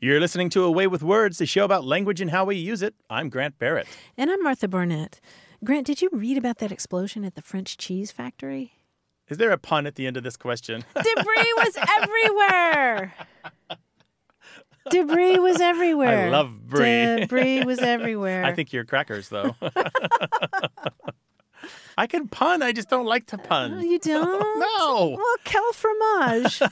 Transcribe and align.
You're 0.00 0.20
listening 0.20 0.48
to 0.50 0.62
A 0.62 0.70
Way 0.70 0.86
with 0.86 1.02
Words, 1.02 1.38
the 1.38 1.46
show 1.46 1.64
about 1.64 1.84
language 1.84 2.20
and 2.20 2.30
how 2.30 2.44
we 2.44 2.54
use 2.54 2.82
it. 2.82 2.94
I'm 3.10 3.28
Grant 3.28 3.58
Barrett. 3.58 3.88
And 4.16 4.30
I'm 4.30 4.40
Martha 4.44 4.68
Barnette. 4.68 5.18
Grant, 5.64 5.86
did 5.88 6.00
you 6.00 6.08
read 6.12 6.38
about 6.38 6.58
that 6.58 6.70
explosion 6.70 7.24
at 7.24 7.34
the 7.34 7.42
French 7.42 7.76
cheese 7.76 8.12
factory? 8.12 8.74
Is 9.28 9.38
there 9.38 9.50
a 9.50 9.58
pun 9.58 9.88
at 9.88 9.96
the 9.96 10.06
end 10.06 10.16
of 10.16 10.22
this 10.22 10.36
question? 10.36 10.84
Debris 10.94 11.52
was 11.56 11.76
everywhere. 12.00 13.12
Debris 14.88 15.38
was 15.40 15.60
everywhere. 15.60 16.28
I 16.28 16.30
love 16.30 16.68
brie. 16.68 16.84
Debris 16.86 17.64
was 17.64 17.78
everywhere. 17.82 18.44
I 18.44 18.54
think 18.54 18.72
you're 18.72 18.84
crackers, 18.84 19.30
though. 19.30 19.56
I 21.98 22.06
can 22.06 22.28
pun. 22.28 22.62
I 22.62 22.70
just 22.70 22.88
don't 22.88 23.06
like 23.06 23.26
to 23.26 23.36
pun. 23.38 23.80
you 23.84 23.98
don't? 23.98 24.60
No. 24.60 25.16
Well, 25.18 25.34
quel 25.44 25.72
fromage. 25.72 26.62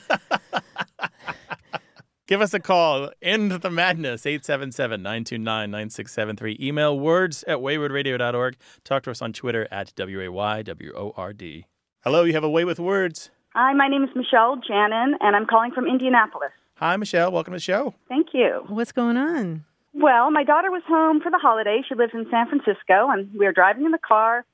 Give 2.27 2.41
us 2.41 2.53
a 2.53 2.59
call. 2.59 3.09
End 3.21 3.53
the 3.53 3.69
madness. 3.71 4.25
877 4.25 5.01
929 5.01 5.71
9673. 5.71 6.57
Email 6.59 6.99
words 6.99 7.43
at 7.47 7.59
waywordradio.org. 7.59 8.57
Talk 8.83 9.03
to 9.03 9.11
us 9.11 9.21
on 9.21 9.31
Twitter 9.31 9.65
at 9.71 9.95
W 9.95 10.21
A 10.21 10.29
Y 10.29 10.61
W 10.61 10.93
O 10.93 11.13
R 11.15 11.31
D. 11.31 11.67
Hello, 12.03 12.25
you 12.25 12.33
have 12.33 12.43
a 12.43 12.49
way 12.49 12.65
with 12.65 12.81
words. 12.81 13.29
Hi, 13.55 13.71
my 13.71 13.87
name 13.87 14.03
is 14.03 14.09
Michelle 14.13 14.57
Janin, 14.57 15.15
and 15.21 15.37
I'm 15.37 15.45
calling 15.45 15.71
from 15.71 15.87
Indianapolis. 15.87 16.51
Hi, 16.75 16.97
Michelle. 16.97 17.31
Welcome 17.31 17.53
to 17.53 17.55
the 17.55 17.61
show. 17.61 17.95
Thank 18.09 18.27
you. 18.33 18.65
What's 18.67 18.91
going 18.91 19.15
on? 19.15 19.63
Well, 19.93 20.29
my 20.29 20.43
daughter 20.43 20.69
was 20.69 20.83
home 20.85 21.21
for 21.21 21.31
the 21.31 21.39
holiday. 21.39 21.81
She 21.87 21.95
lives 21.95 22.11
in 22.13 22.27
San 22.29 22.49
Francisco, 22.49 23.09
and 23.09 23.31
we 23.39 23.45
were 23.45 23.53
driving 23.53 23.85
in 23.85 23.91
the 23.91 23.97
car 24.05 24.45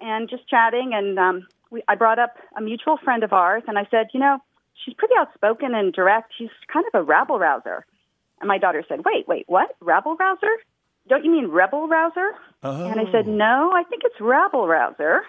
and 0.00 0.28
just 0.28 0.48
chatting. 0.48 0.90
And 0.94 1.16
um, 1.16 1.46
we, 1.70 1.84
I 1.86 1.94
brought 1.94 2.18
up 2.18 2.34
a 2.56 2.60
mutual 2.60 2.96
friend 2.96 3.22
of 3.22 3.32
ours, 3.32 3.62
and 3.68 3.78
I 3.78 3.86
said, 3.88 4.08
you 4.12 4.18
know, 4.18 4.38
she's 4.84 4.94
pretty 4.94 5.14
outspoken 5.18 5.74
and 5.74 5.92
direct. 5.92 6.32
She's 6.36 6.50
kind 6.72 6.86
of 6.92 7.00
a 7.00 7.02
rabble 7.02 7.38
rouser. 7.38 7.84
And 8.40 8.48
my 8.48 8.58
daughter 8.58 8.84
said, 8.88 9.00
wait, 9.04 9.28
wait, 9.28 9.44
what? 9.46 9.76
Rabble 9.80 10.16
rouser? 10.16 10.56
Don't 11.08 11.24
you 11.24 11.30
mean 11.30 11.48
rebel 11.48 11.88
rouser? 11.88 12.30
Oh. 12.62 12.86
And 12.86 13.00
I 13.00 13.10
said, 13.12 13.26
no, 13.26 13.72
I 13.72 13.82
think 13.84 14.02
it's 14.04 14.20
rabble 14.20 14.66
rouser. 14.66 15.22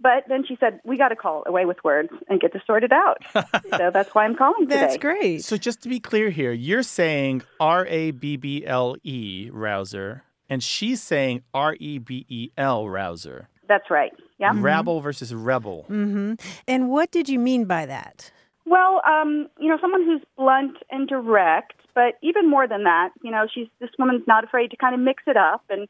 But 0.00 0.24
then 0.28 0.44
she 0.46 0.56
said, 0.60 0.80
we 0.84 0.96
got 0.96 1.08
to 1.08 1.16
call 1.16 1.42
away 1.46 1.64
with 1.64 1.82
words 1.82 2.10
and 2.28 2.40
get 2.40 2.52
this 2.52 2.62
sorted 2.66 2.92
out. 2.92 3.18
so 3.32 3.90
that's 3.92 4.14
why 4.14 4.24
I'm 4.24 4.36
calling 4.36 4.66
today. 4.66 4.80
That's 4.80 4.96
great. 4.96 5.44
So 5.44 5.56
just 5.56 5.82
to 5.82 5.88
be 5.88 5.98
clear 5.98 6.30
here, 6.30 6.52
you're 6.52 6.84
saying 6.84 7.42
R 7.58 7.84
A 7.86 8.12
B 8.12 8.36
B 8.36 8.64
L 8.64 8.96
E 9.02 9.50
rouser, 9.52 10.22
and 10.48 10.62
she's 10.62 11.02
saying 11.02 11.42
R 11.52 11.76
E 11.80 11.98
B 11.98 12.24
E 12.28 12.50
L 12.56 12.88
rouser. 12.88 13.48
That's 13.66 13.90
right. 13.90 14.12
Yeah. 14.38 14.52
Rabble 14.54 15.00
versus 15.00 15.34
rebel. 15.34 15.84
Mm-hmm. 15.90 16.34
And 16.68 16.88
what 16.88 17.10
did 17.10 17.28
you 17.28 17.40
mean 17.40 17.64
by 17.64 17.84
that? 17.86 18.30
Well, 18.68 19.00
um, 19.06 19.48
you 19.58 19.68
know, 19.68 19.78
someone 19.80 20.04
who's 20.04 20.20
blunt 20.36 20.76
and 20.90 21.08
direct, 21.08 21.74
but 21.94 22.14
even 22.22 22.48
more 22.48 22.68
than 22.68 22.84
that, 22.84 23.10
you 23.22 23.30
know, 23.30 23.46
she's 23.52 23.66
this 23.80 23.90
woman's 23.98 24.26
not 24.26 24.44
afraid 24.44 24.70
to 24.70 24.76
kind 24.76 24.94
of 24.94 25.00
mix 25.00 25.22
it 25.26 25.36
up 25.36 25.62
and 25.70 25.88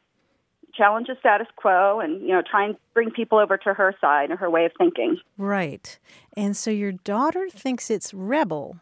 challenge 0.73 1.07
the 1.07 1.15
status 1.19 1.47
quo 1.55 1.99
and, 1.99 2.21
you 2.21 2.29
know, 2.29 2.41
try 2.41 2.65
and 2.65 2.77
bring 2.93 3.11
people 3.11 3.37
over 3.37 3.57
to 3.57 3.73
her 3.73 3.93
side 3.99 4.31
or 4.31 4.37
her 4.37 4.49
way 4.49 4.65
of 4.65 4.71
thinking. 4.77 5.17
Right. 5.37 5.99
And 6.37 6.55
so 6.55 6.71
your 6.71 6.91
daughter 6.91 7.49
thinks 7.49 7.89
it's 7.89 8.13
rebel. 8.13 8.79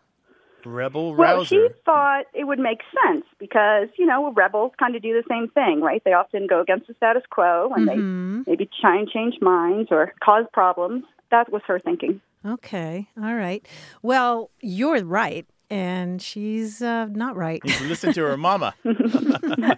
Rebel 0.66 1.16
Well, 1.16 1.46
she 1.46 1.68
thought 1.86 2.26
it 2.34 2.44
would 2.44 2.60
make 2.60 2.82
sense 3.06 3.26
because, 3.40 3.88
you 3.98 4.06
know, 4.06 4.32
rebels 4.34 4.74
kind 4.78 4.96
of 4.96 5.02
do 5.02 5.14
the 5.14 5.24
same 5.30 5.48
thing, 5.50 5.82
right? 5.82 6.04
They 6.04 6.14
often 6.14 6.46
go 6.46 6.60
against 6.62 6.88
the 6.88 6.94
status 6.96 7.24
quo 7.30 7.72
and 7.76 7.88
Mhm. 7.88 8.46
they 8.46 8.52
maybe 8.52 8.70
try 8.82 8.98
and 8.98 9.10
change 9.10 9.40
minds 9.42 9.92
or 9.92 10.14
cause 10.20 10.46
problems. 10.52 11.06
That 11.32 11.52
was 11.52 11.62
her 11.68 11.80
thinking. 11.80 12.22
Okay. 12.48 13.10
All 13.22 13.36
right. 13.36 13.68
Well, 14.02 14.52
you're 14.62 15.04
right. 15.04 15.46
And 15.70 16.22
she's 16.22 16.82
uh, 16.82 17.08
not 17.08 17.36
right. 17.36 17.62
Needs 17.64 17.82
listen 17.82 18.14
to 18.14 18.24
her 18.24 18.38
mama. 18.38 18.74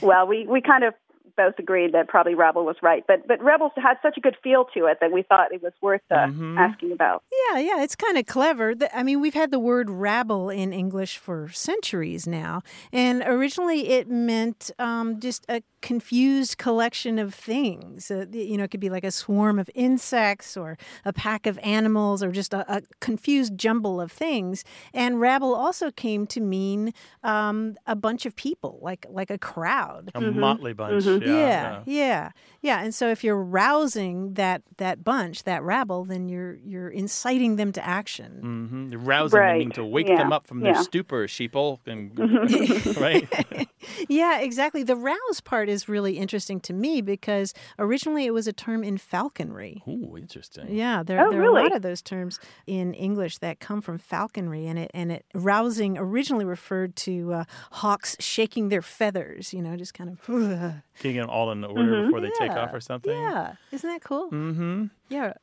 Well, 0.00 0.26
we, 0.26 0.46
we 0.46 0.60
kind 0.60 0.84
of 0.84 0.94
both 1.38 1.58
agreed 1.58 1.92
that 1.94 2.08
probably 2.08 2.34
Rebel 2.34 2.64
was 2.66 2.76
right, 2.82 3.02
but 3.08 3.26
but 3.26 3.42
Rebels 3.42 3.72
had 3.76 3.96
such 4.02 4.16
a 4.18 4.20
good 4.20 4.36
feel 4.42 4.66
to 4.74 4.80
it 4.90 4.98
that 5.00 5.10
we 5.12 5.22
thought 5.22 5.52
it 5.52 5.62
was 5.62 5.72
worth 5.80 6.02
uh, 6.10 6.26
Mhm. 6.26 6.58
asking 6.58 6.92
about. 6.92 7.22
Yeah, 7.50 7.58
yeah, 7.60 7.82
it's 7.82 7.96
kind 7.96 8.18
of 8.18 8.26
clever. 8.26 8.74
I 8.92 9.02
mean, 9.02 9.20
we've 9.22 9.34
had 9.42 9.50
the 9.50 9.58
word 9.58 9.88
rabble 9.88 10.50
in 10.50 10.72
English 10.72 11.16
for 11.16 11.48
centuries 11.48 12.26
now, 12.26 12.60
and 12.92 13.22
originally 13.24 13.88
it 13.88 14.08
meant 14.10 14.70
um, 14.78 15.18
just 15.20 15.46
a 15.48 15.62
confused 15.80 16.58
collection 16.58 17.18
of 17.20 17.32
things. 17.32 18.10
Uh, 18.10 18.26
you 18.32 18.56
know, 18.58 18.64
it 18.64 18.70
could 18.72 18.80
be 18.80 18.90
like 18.90 19.04
a 19.04 19.12
swarm 19.12 19.58
of 19.60 19.70
insects, 19.74 20.56
or 20.56 20.76
a 21.04 21.12
pack 21.12 21.46
of 21.46 21.56
animals, 21.62 22.22
or 22.22 22.32
just 22.32 22.52
a, 22.52 22.62
a 22.76 22.82
confused 23.00 23.56
jumble 23.56 24.00
of 24.00 24.10
things. 24.10 24.64
And 24.92 25.20
rabble 25.20 25.54
also 25.54 25.90
came 25.92 26.26
to 26.28 26.40
mean 26.40 26.92
um, 27.22 27.76
a 27.86 27.94
bunch 27.94 28.26
of 28.26 28.34
people, 28.34 28.80
like 28.82 29.06
like 29.08 29.30
a 29.30 29.38
crowd. 29.38 30.10
A 30.14 30.20
motley 30.20 30.72
bunch. 30.72 31.04
Mhm. 31.04 31.22
Yeah, 31.28 31.38
Yeah, 31.44 31.82
yeah, 31.86 32.30
yeah. 32.60 32.80
And 32.82 32.94
so 32.94 33.08
if 33.08 33.22
you're 33.24 33.36
rousing 33.42 34.34
that 34.34 34.62
that 34.78 35.04
bunch, 35.04 35.44
that 35.44 35.62
rabble, 35.62 36.04
then 36.04 36.28
you're 36.28 36.56
you're 36.64 36.90
inciting 36.90 37.56
them 37.56 37.72
to 37.72 37.84
action. 37.86 38.90
hmm 38.92 38.96
Rousing 39.06 39.38
Right. 39.40 39.62
them, 39.64 39.72
to 39.72 39.84
wake 39.84 40.08
Yeah. 40.08 40.18
them 40.18 40.32
up 40.32 40.46
from 40.46 40.60
their 40.60 40.72
Yeah. 40.74 40.82
stupor, 40.82 41.26
sheeple. 41.26 41.78
And, 41.86 42.16
right? 42.96 43.68
Yeah, 44.08 44.40
exactly. 44.40 44.82
The 44.82 44.96
rouse 44.96 45.40
part 45.42 45.68
is 45.68 45.88
really 45.88 46.18
interesting 46.18 46.60
to 46.60 46.72
me 46.72 47.00
because 47.00 47.54
originally 47.78 48.26
it 48.26 48.32
was 48.34 48.46
a 48.46 48.52
term 48.52 48.84
in 48.84 48.98
falconry. 48.98 49.82
Ooh, 49.88 50.16
interesting. 50.16 50.66
Yeah, 50.74 51.02
there, 51.02 51.24
Oh, 51.26 51.30
there 51.30 51.40
are 51.42 51.46
a 51.46 51.52
lot 51.62 51.74
of 51.74 51.82
those 51.82 52.02
terms 52.02 52.38
in 52.66 52.92
English 52.94 53.38
that 53.38 53.60
come 53.60 53.80
from 53.80 53.96
falconry, 53.98 54.66
and 54.66 54.78
it 54.78 54.90
and 54.94 55.10
it 55.12 55.24
rousing 55.34 55.96
originally 55.96 56.44
referred 56.44 56.96
to 56.96 57.32
uh, 57.32 57.44
hawks 57.72 58.16
shaking 58.20 58.68
their 58.68 58.82
feathers. 58.82 59.52
You 59.54 59.62
know, 59.62 59.76
just 59.76 59.94
kind 59.94 60.10
of. 60.10 60.18
Getting 61.00 61.20
them 61.20 61.30
all 61.30 61.50
in 61.52 61.64
order 61.64 62.02
before 62.04 62.20
they 62.20 62.30
take 62.38 62.47
off 62.52 62.70
Yeah, 62.72 62.76
or 62.76 62.80
something. 62.80 63.12
Yeah, 63.12 63.54
isn't 63.72 63.88
that 63.88 64.02
cool? 64.02 64.30
Mm-hmm. 64.30 64.86
Yeah. 65.08 65.34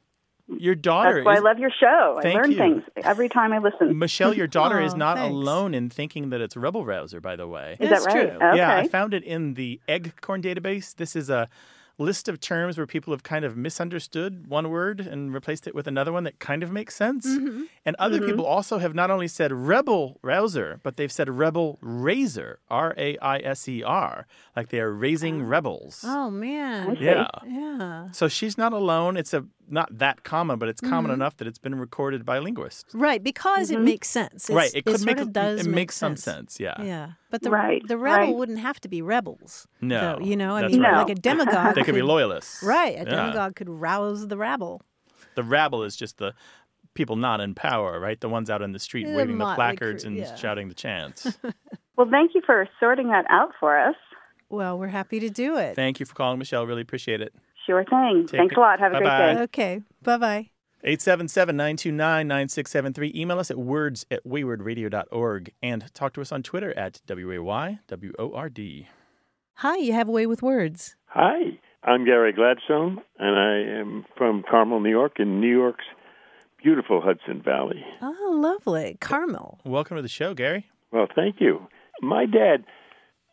Your 0.47 0.75
daughter 0.75 1.15
That's 1.15 1.25
why 1.25 1.37
I 1.37 1.39
love 1.39 1.57
your 1.57 1.71
show. 1.71 2.19
Thank 2.21 2.37
I 2.37 2.41
learn 2.41 2.51
you. 2.51 2.57
things 2.57 2.83
every 3.03 3.29
time 3.29 3.51
I 3.51 3.57
listen. 3.57 3.97
Michelle, 3.97 4.31
your 4.31 4.45
daughter 4.45 4.79
is 4.79 4.93
not 4.95 5.17
thanks. 5.17 5.31
alone 5.33 5.73
in 5.73 5.89
thinking 5.89 6.29
that 6.29 6.39
it's 6.39 6.55
rebel 6.55 6.85
rouser, 6.85 7.19
by 7.19 7.35
the 7.35 7.47
way. 7.47 7.77
Is 7.79 7.89
That's 7.89 8.05
that 8.05 8.13
right? 8.13 8.29
true. 8.29 8.37
Okay. 8.49 8.57
Yeah, 8.57 8.75
I 8.77 8.87
found 8.87 9.15
it 9.15 9.23
in 9.23 9.55
the 9.55 9.81
Eggcorn 9.89 10.43
database. 10.43 10.95
This 10.95 11.15
is 11.15 11.31
a 11.31 11.49
list 11.97 12.27
of 12.27 12.39
terms 12.39 12.77
where 12.77 12.85
people 12.85 13.13
have 13.13 13.23
kind 13.23 13.45
of 13.45 13.55
misunderstood 13.55 14.47
one 14.47 14.69
word 14.69 14.99
and 14.99 15.33
replaced 15.33 15.67
it 15.67 15.73
with 15.73 15.87
another 15.87 16.11
one 16.11 16.23
that 16.23 16.39
kind 16.39 16.63
of 16.63 16.71
makes 16.71 16.95
sense. 16.95 17.25
Mm-hmm. 17.25 17.63
And 17.85 17.95
other 17.97 18.19
people 18.21 18.45
also 18.45 18.79
have 18.79 18.93
not 18.93 19.11
only 19.11 19.27
said 19.27 19.51
rebel 19.51 20.19
rouser, 20.21 20.79
but 20.83 20.97
they've 20.97 21.11
said 21.11 21.29
rebel 21.29 21.77
raiser, 21.81 22.59
R 22.69 22.93
A 22.97 23.17
I 23.19 23.37
S 23.39 23.67
E 23.67 23.83
R, 23.83 24.27
like 24.55 24.69
they 24.69 24.79
are 24.79 24.91
raising 24.91 25.43
rebels. 25.43 26.03
Oh 26.05 26.29
man. 26.29 26.97
see. 26.97 27.05
Yeah. 27.05 27.27
Yeah. 27.45 28.11
So 28.11 28.27
she's 28.27 28.57
not 28.57 28.73
alone. 28.73 29.17
It's 29.17 29.33
a 29.33 29.45
not 29.69 29.97
that 29.97 30.23
common, 30.23 30.59
but 30.59 30.69
it's 30.69 30.81
common 30.81 31.05
Mm-hmm. 31.11 31.21
enough 31.21 31.37
that 31.37 31.47
it's 31.47 31.57
been 31.57 31.75
recorded 31.75 32.25
by 32.25 32.39
linguists. 32.39 32.93
Right, 32.93 33.23
because 33.23 33.71
it 33.71 33.79
makes 33.79 34.09
sense. 34.09 34.49
It's, 34.49 34.49
right. 34.49 34.71
It 34.73 34.85
could 34.85 34.99
sort 34.99 35.05
make 35.05 35.19
of 35.19 35.33
does 35.33 35.61
it 35.61 35.65
make 35.65 35.75
makes 35.75 35.95
some 35.95 36.15
sense. 36.17 36.59
Yeah. 36.59 36.81
Yeah, 36.81 37.11
but 37.31 37.41
the 37.41 37.49
Right, 37.49 37.81
the 37.87 37.97
rebel 37.97 38.27
right. 38.27 38.35
wouldn't 38.35 38.59
have 38.59 38.79
to 38.81 38.87
be 38.87 39.01
rebels. 39.01 39.67
No, 39.81 40.17
though, 40.17 40.25
you 40.25 40.35
know, 40.35 40.55
I 40.55 40.61
that's 40.61 40.73
mean, 40.73 40.81
right. 40.83 40.97
like 40.97 41.09
a 41.09 41.15
demagogue. 41.15 41.75
They 41.75 41.83
could 41.83 41.95
be 41.95 42.01
loyalists. 42.01 42.61
Right, 42.63 42.95
a 42.95 42.99
Yeah. 42.99 43.03
demagogue 43.05 43.55
could 43.55 43.69
rouse 43.69 44.27
the 44.27 44.37
rabble. 44.37 44.81
The 45.35 45.43
rabble 45.43 45.83
is 45.83 45.95
just 45.95 46.17
the 46.17 46.33
people 46.93 47.15
not 47.17 47.41
in 47.41 47.55
power, 47.55 47.99
right? 47.99 48.19
The 48.21 48.29
ones 48.29 48.49
out 48.49 48.61
in 48.61 48.71
the 48.71 48.79
street 48.79 49.05
The 49.05 49.13
waving 49.13 49.37
the 49.37 49.53
placards 49.55 50.03
crew, 50.03 50.11
and 50.11 50.17
yeah. 50.19 50.35
shouting 50.35 50.69
the 50.69 50.75
chants. 50.75 51.37
Well, 51.97 52.09
thank 52.11 52.31
you 52.35 52.41
for 52.45 52.67
sorting 52.77 53.07
that 53.11 53.23
out 53.29 53.51
for 53.57 53.79
us. 53.79 53.95
Well, 54.49 54.77
we're 54.77 54.89
happy 54.89 55.21
to 55.21 55.29
do 55.29 55.55
it. 55.57 55.75
Thank 55.77 56.01
you 56.01 56.05
for 56.05 56.13
calling, 56.13 56.37
Michelle. 56.39 56.65
Really 56.67 56.81
appreciate 56.81 57.21
it. 57.21 57.33
Sure 57.65 57.83
thing. 57.83 58.27
Take 58.27 58.39
Thanks 58.39 58.53
it. 58.53 58.57
a 58.57 58.61
lot. 58.61 58.79
Have 58.79 58.91
a 58.93 58.99
Bye-bye. 58.99 59.17
great 59.17 59.33
day. 59.35 59.41
Okay, 59.43 59.81
bye 60.03 60.17
bye. 60.17 60.49
877-929-9673. 60.85 63.15
Email 63.15 63.39
us 63.39 63.49
at 63.49 63.57
words 63.57 64.05
at 64.11 64.23
waywordradio.org 64.25 65.51
and 65.63 65.91
talk 65.93 66.13
to 66.13 66.21
us 66.21 66.31
on 66.31 66.43
Twitter 66.43 66.77
at 66.77 67.01
W-A-Y-W-O-R-D. 67.07 68.87
Hi, 69.55 69.77
you 69.77 69.93
have 69.93 70.07
a 70.07 70.11
way 70.11 70.27
with 70.27 70.43
words. 70.43 70.95
Hi, 71.07 71.57
I'm 71.83 72.05
Gary 72.05 72.33
Gladstone, 72.33 73.01
and 73.17 73.39
I 73.39 73.57
am 73.79 74.05
from 74.17 74.43
Carmel, 74.49 74.79
New 74.79 74.91
York, 74.91 75.13
in 75.19 75.39
New 75.41 75.51
York's 75.51 75.85
beautiful 76.61 77.01
Hudson 77.01 77.41
Valley. 77.43 77.83
Oh, 78.01 78.37
lovely, 78.39 78.97
Carmel. 78.99 79.59
Welcome 79.63 79.95
to 79.95 80.03
the 80.03 80.09
show, 80.09 80.33
Gary. 80.33 80.67
Well, 80.91 81.07
thank 81.15 81.37
you. 81.39 81.67
My 82.01 82.25
dad 82.25 82.65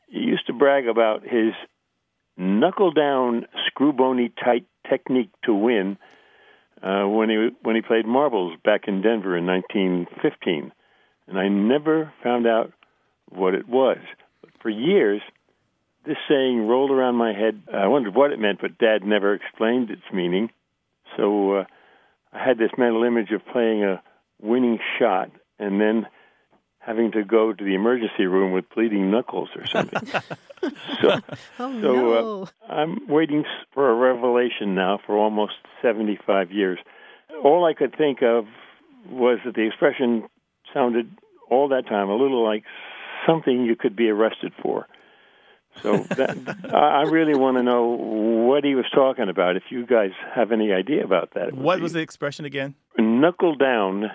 used 0.08 0.46
to 0.46 0.52
brag 0.52 0.86
about 0.86 1.22
his 1.22 1.52
knuckle 2.36 2.92
down, 2.92 3.46
screw 3.66 3.92
bony 3.92 4.32
tight 4.42 4.66
technique 4.88 5.30
to 5.44 5.54
win 5.54 5.98
uh, 6.82 7.04
when 7.06 7.30
he 7.30 7.48
when 7.62 7.76
he 7.76 7.82
played 7.82 8.06
marbles 8.06 8.56
back 8.64 8.82
in 8.88 9.02
Denver 9.02 9.36
in 9.36 9.46
1915, 9.46 10.72
and 11.28 11.38
I 11.38 11.48
never 11.48 12.12
found 12.22 12.46
out 12.46 12.72
what 13.30 13.54
it 13.54 13.68
was. 13.68 13.98
But 14.40 14.50
for 14.60 14.70
years, 14.70 15.22
this 16.04 16.16
saying 16.28 16.66
rolled 16.66 16.90
around 16.90 17.14
my 17.14 17.32
head. 17.32 17.62
I 17.72 17.86
wondered 17.86 18.14
what 18.14 18.32
it 18.32 18.38
meant, 18.38 18.60
but 18.60 18.78
Dad 18.78 19.04
never 19.04 19.34
explained 19.34 19.90
its 19.90 20.02
meaning. 20.12 20.50
So 21.16 21.58
uh, 21.58 21.64
I 22.32 22.44
had 22.44 22.58
this 22.58 22.70
mental 22.76 23.04
image 23.04 23.30
of 23.30 23.46
playing 23.52 23.84
a 23.84 24.02
winning 24.40 24.78
shot 24.98 25.30
and 25.58 25.80
then 25.80 26.06
having 26.84 27.12
to 27.12 27.24
go 27.24 27.52
to 27.52 27.64
the 27.64 27.74
emergency 27.74 28.26
room 28.26 28.52
with 28.52 28.64
bleeding 28.74 29.10
knuckles 29.10 29.48
or 29.56 29.66
something. 29.66 30.06
so, 31.00 31.20
Oh 31.58 31.80
so 31.80 31.92
no! 31.94 32.42
uh, 32.42 32.46
I'm 32.72 33.06
waiting 33.08 33.44
for 33.72 33.90
a 33.90 33.94
revelation 33.94 34.74
now 34.74 34.98
for 35.06 35.16
almost 35.16 35.54
75 35.80 36.50
years. 36.50 36.78
All 37.42 37.64
I 37.64 37.74
could 37.74 37.94
think 37.96 38.22
of 38.22 38.46
was 39.08 39.38
that 39.44 39.54
the 39.54 39.62
expression 39.66 40.24
sounded 40.74 41.10
all 41.50 41.68
that 41.68 41.86
time 41.86 42.08
a 42.08 42.16
little 42.16 42.44
like 42.44 42.64
something 43.26 43.64
you 43.64 43.76
could 43.76 43.94
be 43.96 44.08
arrested 44.08 44.52
for. 44.62 44.86
So 45.82 45.98
that, 46.16 46.36
I 46.74 47.02
I 47.02 47.02
really 47.10 47.34
want 47.34 47.56
to 47.58 47.62
know 47.62 47.86
what 47.86 48.64
he 48.64 48.74
was 48.74 48.84
talking 48.94 49.28
about. 49.28 49.56
If 49.56 49.64
you 49.70 49.86
guys 49.86 50.10
have 50.34 50.52
any 50.52 50.72
idea 50.72 51.04
about 51.04 51.34
that, 51.34 51.52
What 51.54 51.76
be 51.76 51.82
was 51.82 51.92
the 51.92 52.00
expression 52.00 52.44
again? 52.44 52.74
knuckle 52.98 53.54
down, 53.56 54.10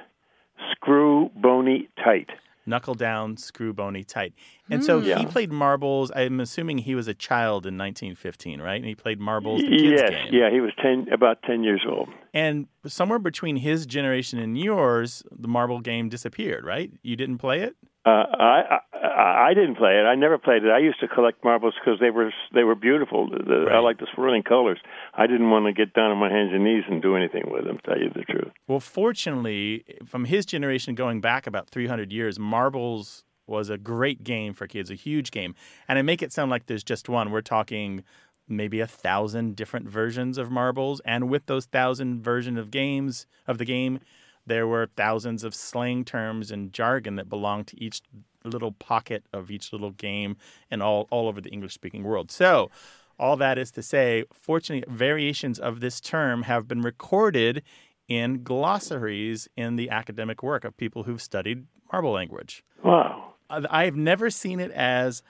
screw 0.72 1.30
bony 1.36 1.90
tight? 2.04 2.30
Knuckle 2.68 2.94
down, 2.94 3.38
screw 3.38 3.74
bony 3.74 4.04
tight. 4.04 4.34
And 4.70 4.84
so 4.84 5.00
he 5.00 5.14
hmm. 5.14 5.30
played 5.30 5.52
marbles. 5.52 6.12
I'm 6.14 6.40
assuming 6.40 6.80
he 6.80 6.94
was 6.94 7.08
a 7.08 7.14
child 7.14 7.66
in 7.66 7.78
1915, 7.78 8.60
right? 8.60 8.76
And 8.76 8.86
he 8.86 8.96
played 8.96 9.20
marbles, 9.20 9.62
the 9.62 9.70
kids' 9.70 10.02
yes, 10.02 10.10
game. 10.10 10.28
yeah, 10.32 10.52
he 10.52 10.60
was 10.60 10.72
ten, 10.82 11.08
about 11.12 11.42
ten 11.44 11.64
years 11.64 11.86
old. 11.88 12.10
And 12.34 12.68
somewhere 12.86 13.20
between 13.20 13.56
his 13.56 13.86
generation 13.86 14.40
and 14.40 14.58
yours, 14.58 15.24
the 15.32 15.48
marble 15.48 15.80
game 15.80 16.10
disappeared, 16.10 16.66
right? 16.66 16.92
You 17.02 17.16
didn't 17.16 17.38
play 17.38 17.62
it? 17.62 17.76
Uh, 18.08 18.26
I, 18.40 18.80
I 18.94 19.48
I 19.50 19.54
didn't 19.54 19.76
play 19.76 19.94
it. 20.00 20.04
I 20.06 20.16
never 20.16 20.38
played 20.38 20.64
it. 20.64 20.70
I 20.70 20.80
used 20.80 21.00
to 21.02 21.08
collect 21.08 21.44
marbles 21.44 21.74
because 21.80 22.00
they 22.00 22.10
were 22.10 22.32
they 22.54 22.64
were 22.64 22.76
beautiful. 22.76 23.30
The, 23.30 23.38
the, 23.44 23.66
I 23.70 23.76
Right. 23.76 23.80
like 23.80 23.98
the 24.00 24.08
swirling 24.16 24.44
colors. 24.44 24.80
I 25.14 25.28
didn't 25.28 25.50
want 25.50 25.66
to 25.66 25.74
get 25.74 25.94
down 25.94 26.12
on 26.12 26.18
my 26.18 26.30
hands 26.30 26.52
and 26.54 26.64
knees 26.64 26.84
and 26.90 27.02
do 27.02 27.16
anything 27.16 27.44
with 27.52 27.66
them. 27.66 27.80
Tell 27.86 27.98
you 28.00 28.10
the 28.16 28.24
truth. 28.24 28.52
Well, 28.68 28.80
fortunately, 28.80 29.84
from 30.06 30.26
his 30.26 30.46
generation 30.46 30.96
going 30.96 31.22
back 31.22 31.48
about 31.48 31.70
300 31.70 32.12
years, 32.12 32.40
marbles 32.40 33.24
was 33.46 33.70
a 33.70 33.78
great 33.78 34.24
game 34.24 34.54
for 34.54 34.68
kids, 34.68 34.92
a 34.92 34.96
huge 34.96 35.32
game. 35.32 35.56
And 35.88 35.98
I 35.98 36.02
make 36.02 36.22
it 36.22 36.32
sound 36.34 36.52
like 36.52 36.66
there's 36.68 36.84
just 36.84 37.10
one. 37.10 37.32
We're 37.32 37.42
talking 37.42 38.04
maybe 38.48 38.80
a 38.80 38.88
thousand 38.88 39.56
different 39.56 39.90
versions 39.90 40.38
of 40.38 40.50
marbles. 40.52 41.02
And 41.06 41.30
with 41.30 41.46
those 41.48 41.66
thousand 41.66 42.24
version 42.24 42.58
of 42.58 42.72
games 42.72 43.26
of 43.48 43.58
the 43.58 43.66
game, 43.66 44.00
there 44.48 44.68
were 44.68 44.90
thousands 44.96 45.44
of 45.44 45.54
slang 45.54 46.06
terms 46.06 46.52
and 46.52 46.74
jargon 46.74 47.16
that 47.16 47.30
belonged 47.30 47.68
to 47.68 47.84
each 47.84 48.02
little 48.44 48.72
pocket 48.72 49.24
of 49.34 49.52
each 49.52 49.74
little 49.74 49.92
game 49.92 50.38
and 50.72 50.82
all, 50.82 51.08
all 51.12 51.28
over 51.28 51.42
the 51.42 51.50
English 51.50 51.74
speaking 51.74 52.04
world. 52.04 52.32
So 52.32 52.72
all 53.20 53.36
that 53.38 53.58
is 53.58 53.72
to 53.72 53.84
say, 53.84 54.24
fortunately, 54.34 54.92
variations 54.94 55.60
of 55.60 55.80
this 55.80 56.00
term 56.00 56.44
have 56.44 56.68
been 56.68 56.82
recorded 56.82 57.64
in 58.08 58.44
glossaries 58.44 59.50
in 59.58 59.76
the 59.76 59.90
academic 59.90 60.42
work 60.42 60.64
of 60.64 60.78
people 60.78 61.04
who've 61.04 61.22
studied 61.22 61.66
marble 61.92 62.12
language. 62.12 62.64
Wow. 62.84 63.34
I- 63.50 63.66
I've 63.70 63.96
never 63.96 64.30
seen 64.30 64.60
it 64.60 64.72
as 64.72 65.22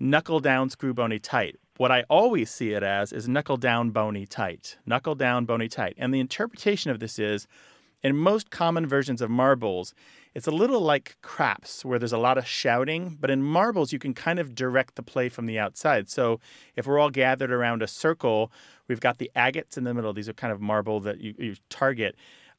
knuckle 0.00 0.40
down, 0.40 0.70
screw 0.70 0.94
bony 0.94 1.18
tight. 1.18 1.56
What 1.76 1.90
I 1.90 2.04
always 2.08 2.50
see 2.50 2.72
it 2.72 2.82
as 2.82 3.12
is 3.12 3.28
knuckle 3.28 3.56
down, 3.56 3.90
bony 3.90 4.26
tight. 4.26 4.78
Knuckle 4.86 5.14
down, 5.14 5.44
bony 5.44 5.68
tight. 5.68 5.94
And 5.96 6.14
the 6.14 6.20
interpretation 6.20 6.90
of 6.90 7.00
this 7.00 7.18
is 7.18 7.46
in 8.04 8.16
most 8.16 8.50
common 8.50 8.86
versions 8.86 9.22
of 9.22 9.30
marbles, 9.30 9.94
it's 10.34 10.46
a 10.46 10.50
little 10.50 10.80
like 10.80 11.16
craps 11.22 11.84
where 11.84 11.98
there's 11.98 12.12
a 12.12 12.18
lot 12.18 12.36
of 12.36 12.46
shouting, 12.46 13.16
but 13.18 13.30
in 13.30 13.42
marbles, 13.42 13.92
you 13.92 13.98
can 13.98 14.12
kind 14.12 14.38
of 14.38 14.54
direct 14.54 14.96
the 14.96 15.02
play 15.02 15.28
from 15.30 15.46
the 15.46 15.58
outside. 15.58 16.10
So 16.10 16.38
if 16.76 16.86
we're 16.86 16.98
all 16.98 17.10
gathered 17.10 17.50
around 17.50 17.82
a 17.82 17.86
circle, 17.86 18.52
we've 18.88 19.00
got 19.00 19.18
the 19.18 19.30
agates 19.34 19.78
in 19.78 19.84
the 19.84 19.94
middle. 19.94 20.12
These 20.12 20.28
are 20.28 20.34
kind 20.34 20.52
of 20.52 20.60
marble 20.60 21.00
that 21.00 21.20
you, 21.20 21.34
you 21.38 21.56
target. 21.70 22.14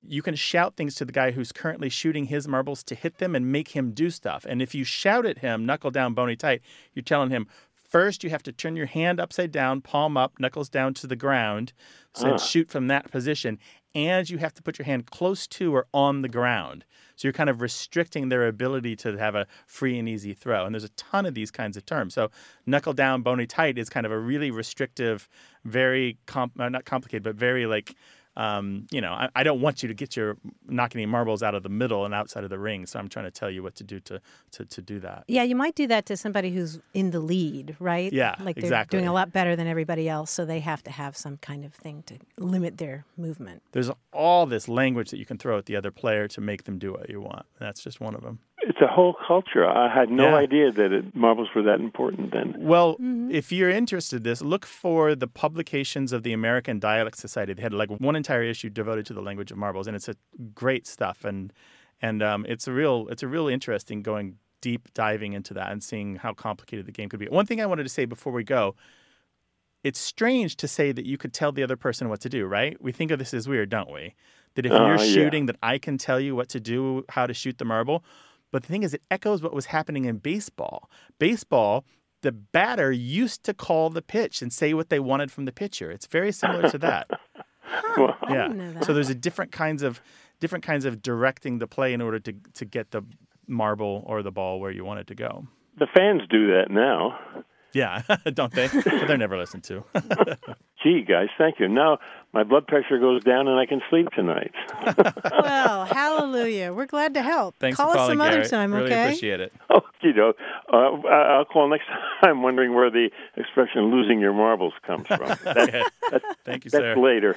You 0.07 0.21
can 0.21 0.36
shout 0.36 0.75
things 0.75 0.95
to 0.95 1.06
the 1.06 1.12
guy 1.12 1.31
who's 1.31 1.51
currently 1.51 1.89
shooting 1.89 2.25
his 2.25 2.48
marbles 2.48 2.83
to 2.83 2.95
hit 2.95 3.18
them 3.18 3.36
and 3.36 3.51
make 3.51 3.69
him 3.69 3.91
do 3.91 4.09
stuff. 4.09 4.45
And 4.48 4.62
if 4.62 4.74
you 4.74 4.83
shout 4.83 5.25
at 5.25 5.39
him, 5.39 5.65
knuckle 5.65 5.91
down, 5.91 6.13
bony 6.13 6.36
tight, 6.36 6.62
you're 6.94 7.03
telling 7.03 7.30
him, 7.30 7.48
First, 7.88 8.24
you 8.24 8.30
have 8.30 8.44
to 8.44 8.52
turn 8.52 8.76
your 8.76 8.88
hand 8.88 9.20
upside 9.20 9.52
down, 9.52 9.82
palm 9.82 10.18
up, 10.18 10.40
knuckles 10.40 10.70
down 10.70 10.94
to 10.96 11.08
the 11.08 11.16
ground, 11.16 11.72
so 12.14 12.32
and 12.32 12.40
shoot 12.40 12.70
from 12.70 12.88
that 12.88 13.12
position. 13.12 13.60
And 13.94 14.30
you 14.30 14.40
have 14.40 14.54
to 14.56 14.64
put 14.64 14.78
your 14.78 14.86
hand 14.86 15.06
close 15.06 15.48
to 15.48 15.74
or 15.74 15.88
on 15.94 16.22
the 16.22 16.28
ground. 16.28 16.84
So 17.16 17.28
you're 17.28 17.34
kind 17.34 17.50
of 17.50 17.62
restricting 17.62 18.28
their 18.28 18.48
ability 18.48 18.98
to 18.98 19.18
have 19.18 19.36
a 19.36 19.48
free 19.68 19.98
and 19.98 20.10
easy 20.10 20.34
throw. 20.34 20.66
And 20.66 20.76
there's 20.76 20.84
a 20.84 20.90
ton 20.90 21.26
of 21.26 21.34
these 21.34 21.52
kinds 21.52 21.78
of 21.78 21.86
terms. 21.86 22.14
So 22.14 22.30
knuckle 22.66 22.94
down, 22.94 23.22
bony 23.22 23.48
tight 23.48 23.78
is 23.78 23.90
kind 23.90 24.06
of 24.06 24.12
a 24.12 24.20
really 24.20 24.52
restrictive, 24.52 25.30
very 25.64 26.18
comp- 26.26 26.60
uh, 26.60 26.68
not 26.68 26.84
complicated, 26.84 27.24
but 27.24 27.36
very 27.36 27.66
like 27.66 27.96
um, 28.38 28.88
you 28.92 29.02
know, 29.02 29.12
I, 29.12 29.30
I 29.36 29.44
don't 29.44 29.62
want 29.62 29.82
you 29.82 29.88
to 29.88 29.94
get 29.94 30.16
your 30.16 30.38
knock 30.68 30.96
any 30.96 31.06
marbles 31.06 31.42
out 31.42 31.56
of 31.56 31.64
the 31.64 31.70
middle 31.70 32.06
and 32.06 32.14
outside 32.14 32.44
of 32.44 32.50
the 32.50 32.60
ring. 32.60 32.86
So 32.86 33.00
I'm 33.00 33.08
trying 33.08 33.26
to 33.26 33.32
tell 33.32 33.50
you 33.50 33.64
what 33.64 33.76
to 33.76 33.84
do 33.84 34.00
to 34.02 34.22
to, 34.52 34.66
to 34.66 34.82
do 34.82 35.00
that. 35.00 35.24
Yeah, 35.28 35.44
you 35.44 35.56
might 35.56 35.76
do 35.76 35.88
that 35.88 36.06
to 36.08 36.18
somebody 36.18 36.52
who's 36.52 36.80
in 36.94 37.12
the 37.12 37.20
lead, 37.20 37.76
right? 37.80 38.12
Yeah, 38.12 38.36
like 38.40 38.56
they're 38.56 38.66
exactly. 38.66 38.98
doing 38.98 39.08
a 39.08 39.14
lot 39.14 39.32
better 39.32 39.56
than 39.56 39.68
everybody 39.68 40.10
else, 40.10 40.32
so 40.32 40.46
they 40.46 40.60
have 40.60 40.84
to 40.84 40.92
have 40.92 41.16
some 41.16 41.38
kind 41.38 41.64
of 41.66 41.74
thing 41.74 42.04
to 42.08 42.18
limit 42.38 42.78
their 42.78 43.06
movement. 43.18 43.64
There's 43.72 43.92
all 44.12 44.46
this 44.46 44.68
language 44.68 45.12
that 45.12 45.18
you 45.18 45.26
can 45.26 45.38
throw 45.38 45.58
at 45.58 45.66
the 45.66 45.76
other 45.76 45.92
player 45.92 46.28
to 46.30 46.42
make 46.42 46.64
them 46.66 46.78
do 46.78 46.92
what 46.92 47.10
you 47.10 47.22
want. 47.22 47.46
That's 47.60 47.84
just 47.84 48.00
one 48.02 48.16
of 48.16 48.22
them. 48.22 48.40
It's 48.67 48.81
a 48.81 48.88
whole 48.88 49.15
culture. 49.27 49.63
I 49.65 49.88
had 49.94 50.09
no 50.09 50.29
Yeah. 50.29 50.35
idea 50.35 50.71
that 50.71 50.91
it, 50.91 51.15
marbles 51.15 51.50
were 51.56 51.62
that 51.63 51.79
important 51.79 52.31
then. 52.31 52.56
Well, 52.57 52.97
if 53.29 53.51
you're 53.51 53.69
interested 53.69 54.17
in 54.17 54.23
this, 54.23 54.41
look 54.41 54.65
for 54.65 55.13
the 55.13 55.27
publications 55.27 56.12
of 56.12 56.23
the 56.23 56.33
American 56.33 56.79
Dialect 56.79 57.17
Society. 57.17 57.53
They 57.53 57.62
had 57.62 57.73
like 57.73 57.91
one 58.07 58.15
entire 58.15 58.41
issue 58.44 58.69
devoted 58.69 59.06
to 59.07 59.13
the 59.13 59.21
language 59.21 59.51
of 59.51 59.57
marbles, 59.57 59.85
and 59.88 59.95
it's 59.95 60.09
a 60.09 60.15
great 60.53 60.88
stuff. 60.88 61.23
And 61.23 61.53
and 62.01 62.21
um, 62.23 62.45
it's 62.50 62.67
a 62.67 62.73
real 62.73 63.07
it's 63.12 63.23
a 63.23 63.27
real 63.27 63.47
interesting 63.47 64.01
going 64.01 64.38
deep 64.62 64.91
diving 64.95 65.33
into 65.33 65.53
that 65.53 65.71
and 65.71 65.83
seeing 65.83 66.15
how 66.15 66.33
complicated 66.33 66.88
the 66.88 66.91
game 66.91 67.07
could 67.07 67.19
be. 67.19 67.27
One 67.27 67.45
thing 67.45 67.62
I 67.62 67.67
wanted 67.67 67.84
to 67.84 67.89
say 67.89 68.05
before 68.05 68.34
we 68.34 68.43
go. 68.43 68.75
It's 69.84 70.00
strange 70.00 70.55
to 70.57 70.67
say 70.67 70.91
that 70.91 71.05
you 71.05 71.15
could 71.15 71.31
tell 71.31 71.51
the 71.51 71.62
other 71.62 71.75
person 71.77 72.10
what 72.10 72.19
to 72.22 72.29
do, 72.29 72.48
right? 72.48 72.75
We 72.81 72.91
think 72.91 73.12
of 73.12 73.19
this 73.19 73.36
as 73.36 73.48
weird, 73.48 73.69
don't 73.69 73.91
we? 73.91 74.15
That 74.55 74.65
if 74.65 74.72
Uh, 74.72 74.77
you're 74.88 74.98
yeah. 74.98 75.13
shooting, 75.13 75.45
that 75.45 75.57
I 75.62 75.77
can 75.77 76.00
tell 76.00 76.19
you 76.19 76.36
what 76.36 76.50
to 76.50 76.60
do, 76.60 77.05
how 77.10 77.27
to 77.27 77.36
shoot 77.36 77.60
the 77.60 77.65
marble. 77.65 78.03
But 78.55 78.62
the 78.63 78.69
thing 78.69 78.83
is, 78.83 78.93
it 78.93 79.01
echoes 79.12 79.41
what 79.43 79.53
was 79.53 79.65
happening 79.65 80.05
in 80.05 80.15
baseball. 80.19 80.89
Baseball, 81.19 81.83
the 82.21 82.31
batter 82.31 82.89
used 82.89 83.43
to 83.43 83.53
call 83.53 83.89
the 83.89 84.01
pitch 84.01 84.41
and 84.41 84.53
say 84.53 84.74
what 84.74 84.88
they 84.88 84.97
wanted 84.97 85.29
from 85.29 85.43
the 85.43 85.51
pitcher. 85.51 85.91
It's 85.91 86.05
very 86.05 86.31
similar 86.31 86.69
to 86.69 86.77
that. 86.77 87.09
Well, 87.97 88.15
yeah. 88.29 88.47
know 88.47 88.71
that. 88.74 88.85
So 88.85 88.93
there's 88.93 89.09
a 89.09 89.15
different 89.15 89.51
kinds 89.51 89.83
of 89.83 90.00
different 90.39 90.63
kinds 90.63 90.85
of 90.85 91.01
directing 91.01 91.59
the 91.59 91.67
play 91.67 91.91
in 91.93 92.00
order 92.01 92.19
to 92.19 92.33
to 92.53 92.63
get 92.63 92.91
the 92.91 93.01
marble 93.47 94.03
or 94.05 94.24
the 94.24 94.31
ball 94.31 94.62
where 94.62 94.71
you 94.71 94.85
want 94.85 95.01
it 95.01 95.07
to 95.07 95.15
go. 95.15 95.47
the 95.77 95.88
fans 95.93 96.21
do 96.29 96.47
that 96.47 96.69
now. 96.69 97.19
Yeah, 97.75 98.01
don't 98.34 98.51
they? 98.53 98.70
But 98.70 99.08
they're 99.08 99.17
never 99.17 99.38
listened 99.38 99.63
to. 99.65 99.84
Gee, 100.84 101.01
guys, 101.08 101.27
thank 101.38 101.60
you. 101.60 101.67
Now 101.67 102.00
my 102.34 102.44
blood 102.44 102.67
pressure 102.67 102.98
goes 103.00 103.24
down 103.24 103.48
and 103.48 103.60
I 103.60 103.65
can 103.65 103.82
sleep 103.89 104.08
tonight. 104.15 104.51
well, 105.44 105.86
hallelujah. 105.86 106.74
We're 106.74 106.86
glad 106.86 107.13
to 107.15 107.22
help. 107.22 107.55
Thanks 107.60 107.77
Call 107.77 107.91
for 107.91 107.98
us 107.98 108.01
calling, 108.03 108.20
some 108.20 108.27
other 108.27 108.46
time, 108.46 108.74
really 108.74 108.86
okay? 108.91 109.03
appreciate 109.03 109.39
it. 109.41 109.53
Oh, 109.70 109.82
you 110.01 110.13
know, 110.13 110.34
uh, 110.72 111.08
I- 111.08 111.36
I'll 111.38 111.46
call 111.46 111.70
next 111.70 111.86
time 111.88 112.00
I'm 112.24 112.41
wondering 112.44 112.74
where 112.74 112.89
the 112.89 113.10
expression 113.36 113.91
"losing 113.91 114.20
your 114.20 114.34
marbles" 114.34 114.74
comes 114.88 115.05
from. 115.08 115.27
That, 115.44 115.58
Okay. 115.58 115.84
that's 116.12 116.25
Thank 116.46 116.65
you, 116.65 116.72
that's 116.72 116.82
sir. 116.82 116.96
later. 116.98 117.36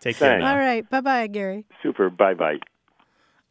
Take 0.00 0.16
care. 0.16 0.38
Now. 0.38 0.52
All 0.52 0.58
right. 0.58 0.88
Bye 0.88 1.00
bye, 1.00 1.26
Gary. 1.26 1.64
Super. 1.82 2.08
Bye 2.10 2.34
bye. 2.34 2.58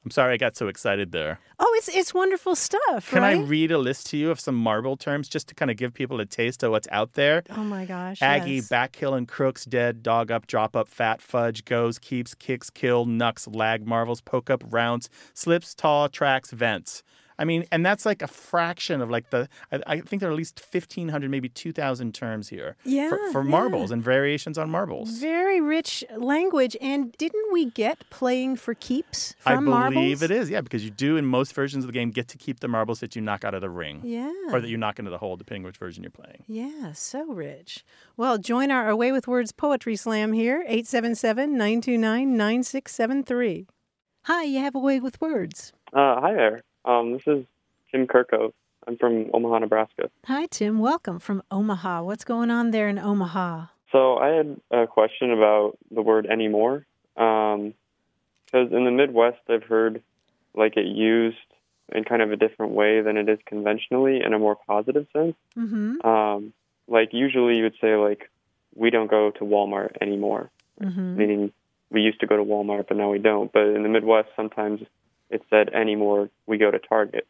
I'm 0.06 0.12
sorry 0.12 0.34
I 0.34 0.38
got 0.38 0.58
so 0.58 0.68
excited 0.68 1.12
there. 1.14 1.40
Oh, 1.60 1.74
it's 1.78 1.88
it's 1.88 2.14
wonderful 2.14 2.56
stuff, 2.56 3.10
Can 3.10 3.24
I 3.24 3.36
read 3.36 3.72
a 3.72 3.78
list 3.78 4.08
to 4.08 4.18
you 4.18 4.32
of 4.32 4.40
some 4.40 4.56
marble 4.56 4.98
terms 4.98 5.30
just 5.30 5.48
to 5.48 5.56
kind 5.56 5.72
of 5.72 5.78
give 5.78 5.94
people 5.94 6.20
a 6.20 6.26
taste 6.26 6.62
of 6.64 6.72
what's 6.72 6.88
out 6.92 7.14
there? 7.14 7.44
oh 7.52 7.64
my 7.64 7.86
gosh. 7.86 8.22
Aggie, 8.22 8.56
yes. 8.56 8.68
back 8.68 8.96
hill 8.96 9.14
and 9.14 9.28
crooks, 9.28 9.64
dead, 9.64 10.04
dog 10.04 10.30
up, 10.30 10.46
drop 10.46 10.76
up, 10.76 10.90
fat, 10.90 11.22
fudge, 11.22 11.64
goes, 11.64 12.00
keeps, 12.00 12.36
kicks, 12.36 12.70
kill, 12.70 13.06
knucks, 13.06 13.48
lag, 13.48 13.88
marvels, 13.88 14.20
poke 14.20 14.50
up, 14.50 14.64
rounds, 14.70 15.10
slips, 15.34 15.74
tall, 15.74 16.10
tracks, 16.10 16.52
vents. 16.52 17.02
I 17.38 17.46
mean, 17.46 17.66
and 17.72 17.86
that's 17.86 18.06
like 18.06 18.22
a 18.22 18.28
fraction 18.28 19.02
of 19.02 19.10
like 19.10 19.30
the. 19.30 19.48
I, 19.72 19.80
I 19.88 20.00
think 20.02 20.20
there 20.20 20.30
are 20.30 20.32
at 20.32 20.38
least 20.38 20.60
fifteen 20.60 21.10
hundred, 21.10 21.32
maybe 21.32 21.50
two 21.50 21.72
thousand 21.72 22.14
terms 22.14 22.50
here. 22.50 22.76
Yeah, 22.84 23.10
For, 23.10 23.32
for 23.32 23.44
yeah. 23.44 23.50
marbles 23.50 23.92
and 23.92 24.04
variations 24.04 24.58
on 24.58 24.70
marbles. 24.70 25.20
Very 25.20 25.62
rich 25.62 26.04
language. 26.18 26.76
And 26.82 27.12
didn't 27.14 27.52
we 27.52 27.66
get 27.66 28.10
playing 28.10 28.58
for 28.58 28.74
keeps 28.74 29.36
from 29.40 29.66
marbles? 29.66 29.76
I 29.76 29.90
believe 29.94 30.22
marbles? 30.22 30.24
it 30.24 30.32
is, 30.32 30.50
yeah, 30.50 30.62
because 30.62 30.84
you 30.84 30.92
do 30.92 31.18
in 31.18 31.26
most 31.26 31.54
versions 31.54 31.84
of 31.84 31.88
the 31.88 31.94
game 31.94 32.12
get 32.12 32.28
to 32.30 32.38
keep 32.38 32.60
the 32.60 32.68
marbles 32.68 33.00
that 33.00 33.16
you 33.16 33.22
knock 33.22 33.44
out 33.44 33.54
of 33.54 33.62
the 33.62 33.70
ring. 33.70 34.02
Yeah. 34.04 34.32
Or 34.52 34.62
that 34.62 34.70
you 34.70 34.78
knock 34.78 35.00
into 35.00 35.12
the 35.12 35.18
hole, 35.18 35.36
depending 35.36 35.64
which 35.64 35.78
version 35.78 36.04
you're 36.04 36.12
playing. 36.12 36.44
Yeah, 36.48 36.94
so 36.94 37.26
rich. 37.26 37.84
Well, 38.18 38.38
join 38.38 38.72
our 38.72 38.90
Away 38.90 39.12
with 39.12 39.28
Words 39.28 39.52
Poetry 39.52 39.96
Slam 39.96 40.34
here, 40.34 40.64
877 40.68 41.52
929 41.52 42.38
9673. 42.38 43.68
Hi, 44.26 44.44
you 44.44 44.60
have 44.60 44.76
Away 44.76 45.00
with 45.00 45.20
Words. 45.20 45.74
Uh, 45.92 46.20
hi 46.22 46.34
there. 46.34 46.62
Um, 46.86 47.14
this 47.14 47.22
is 47.28 47.46
Tim 47.92 48.08
Kirko. 48.08 48.54
I'm 48.88 48.98
from 48.98 49.30
Omaha, 49.34 49.60
Nebraska. 49.60 50.10
Hi, 50.26 50.46
Tim. 50.48 50.80
Welcome 50.80 51.20
from 51.20 51.42
Omaha. 51.50 52.04
What's 52.04 52.26
going 52.26 52.52
on 52.52 52.72
there 52.72 52.90
in 52.90 53.00
Omaha? 53.00 53.68
So 53.92 54.18
I 54.18 54.30
had 54.30 54.60
a 54.72 54.88
question 54.88 55.32
about 55.32 55.78
the 55.92 56.02
word 56.02 56.26
anymore. 56.26 56.86
Because 57.16 57.72
in 58.72 58.86
the 58.86 58.92
Midwest, 58.92 59.40
I've 59.50 59.64
heard 59.64 60.02
like 60.56 60.76
it 60.78 60.86
used 60.86 61.38
in 61.94 62.04
kind 62.04 62.22
of 62.22 62.32
a 62.32 62.36
different 62.36 62.74
way 62.74 63.02
than 63.02 63.18
it 63.18 63.30
is 63.30 63.40
conventionally 63.46 64.22
in 64.26 64.34
a 64.34 64.40
more 64.40 64.56
positive 64.68 65.08
sense. 65.14 65.36
Mm-hmm. 65.58 66.06
Um, 66.06 66.54
like 66.88 67.10
usually 67.14 67.56
you 67.56 67.64
would 67.64 67.76
say 67.80 67.96
like, 67.96 68.30
we 68.76 68.90
don't 68.90 69.10
go 69.10 69.32
to 69.32 69.40
Walmart 69.46 69.96
anymore, 70.02 70.50
Mm-hmm. 70.82 71.16
meaning 71.18 71.54
we 71.92 72.02
used 72.02 72.20
to 72.22 72.28
go 72.28 72.36
to 72.36 72.44
Walmart, 72.44 72.88
but 72.88 72.98
now 72.98 73.12
we 73.12 73.20
don't. 73.20 73.52
But 73.54 73.68
in 73.68 73.84
the 73.84 73.90
Midwest, 73.90 74.30
sometimes 74.36 74.82
it 75.34 75.42
said 75.50 75.70
anymore, 75.70 76.30
we 76.46 76.58
go 76.58 76.72
to 76.72 76.80
Target, 76.80 77.28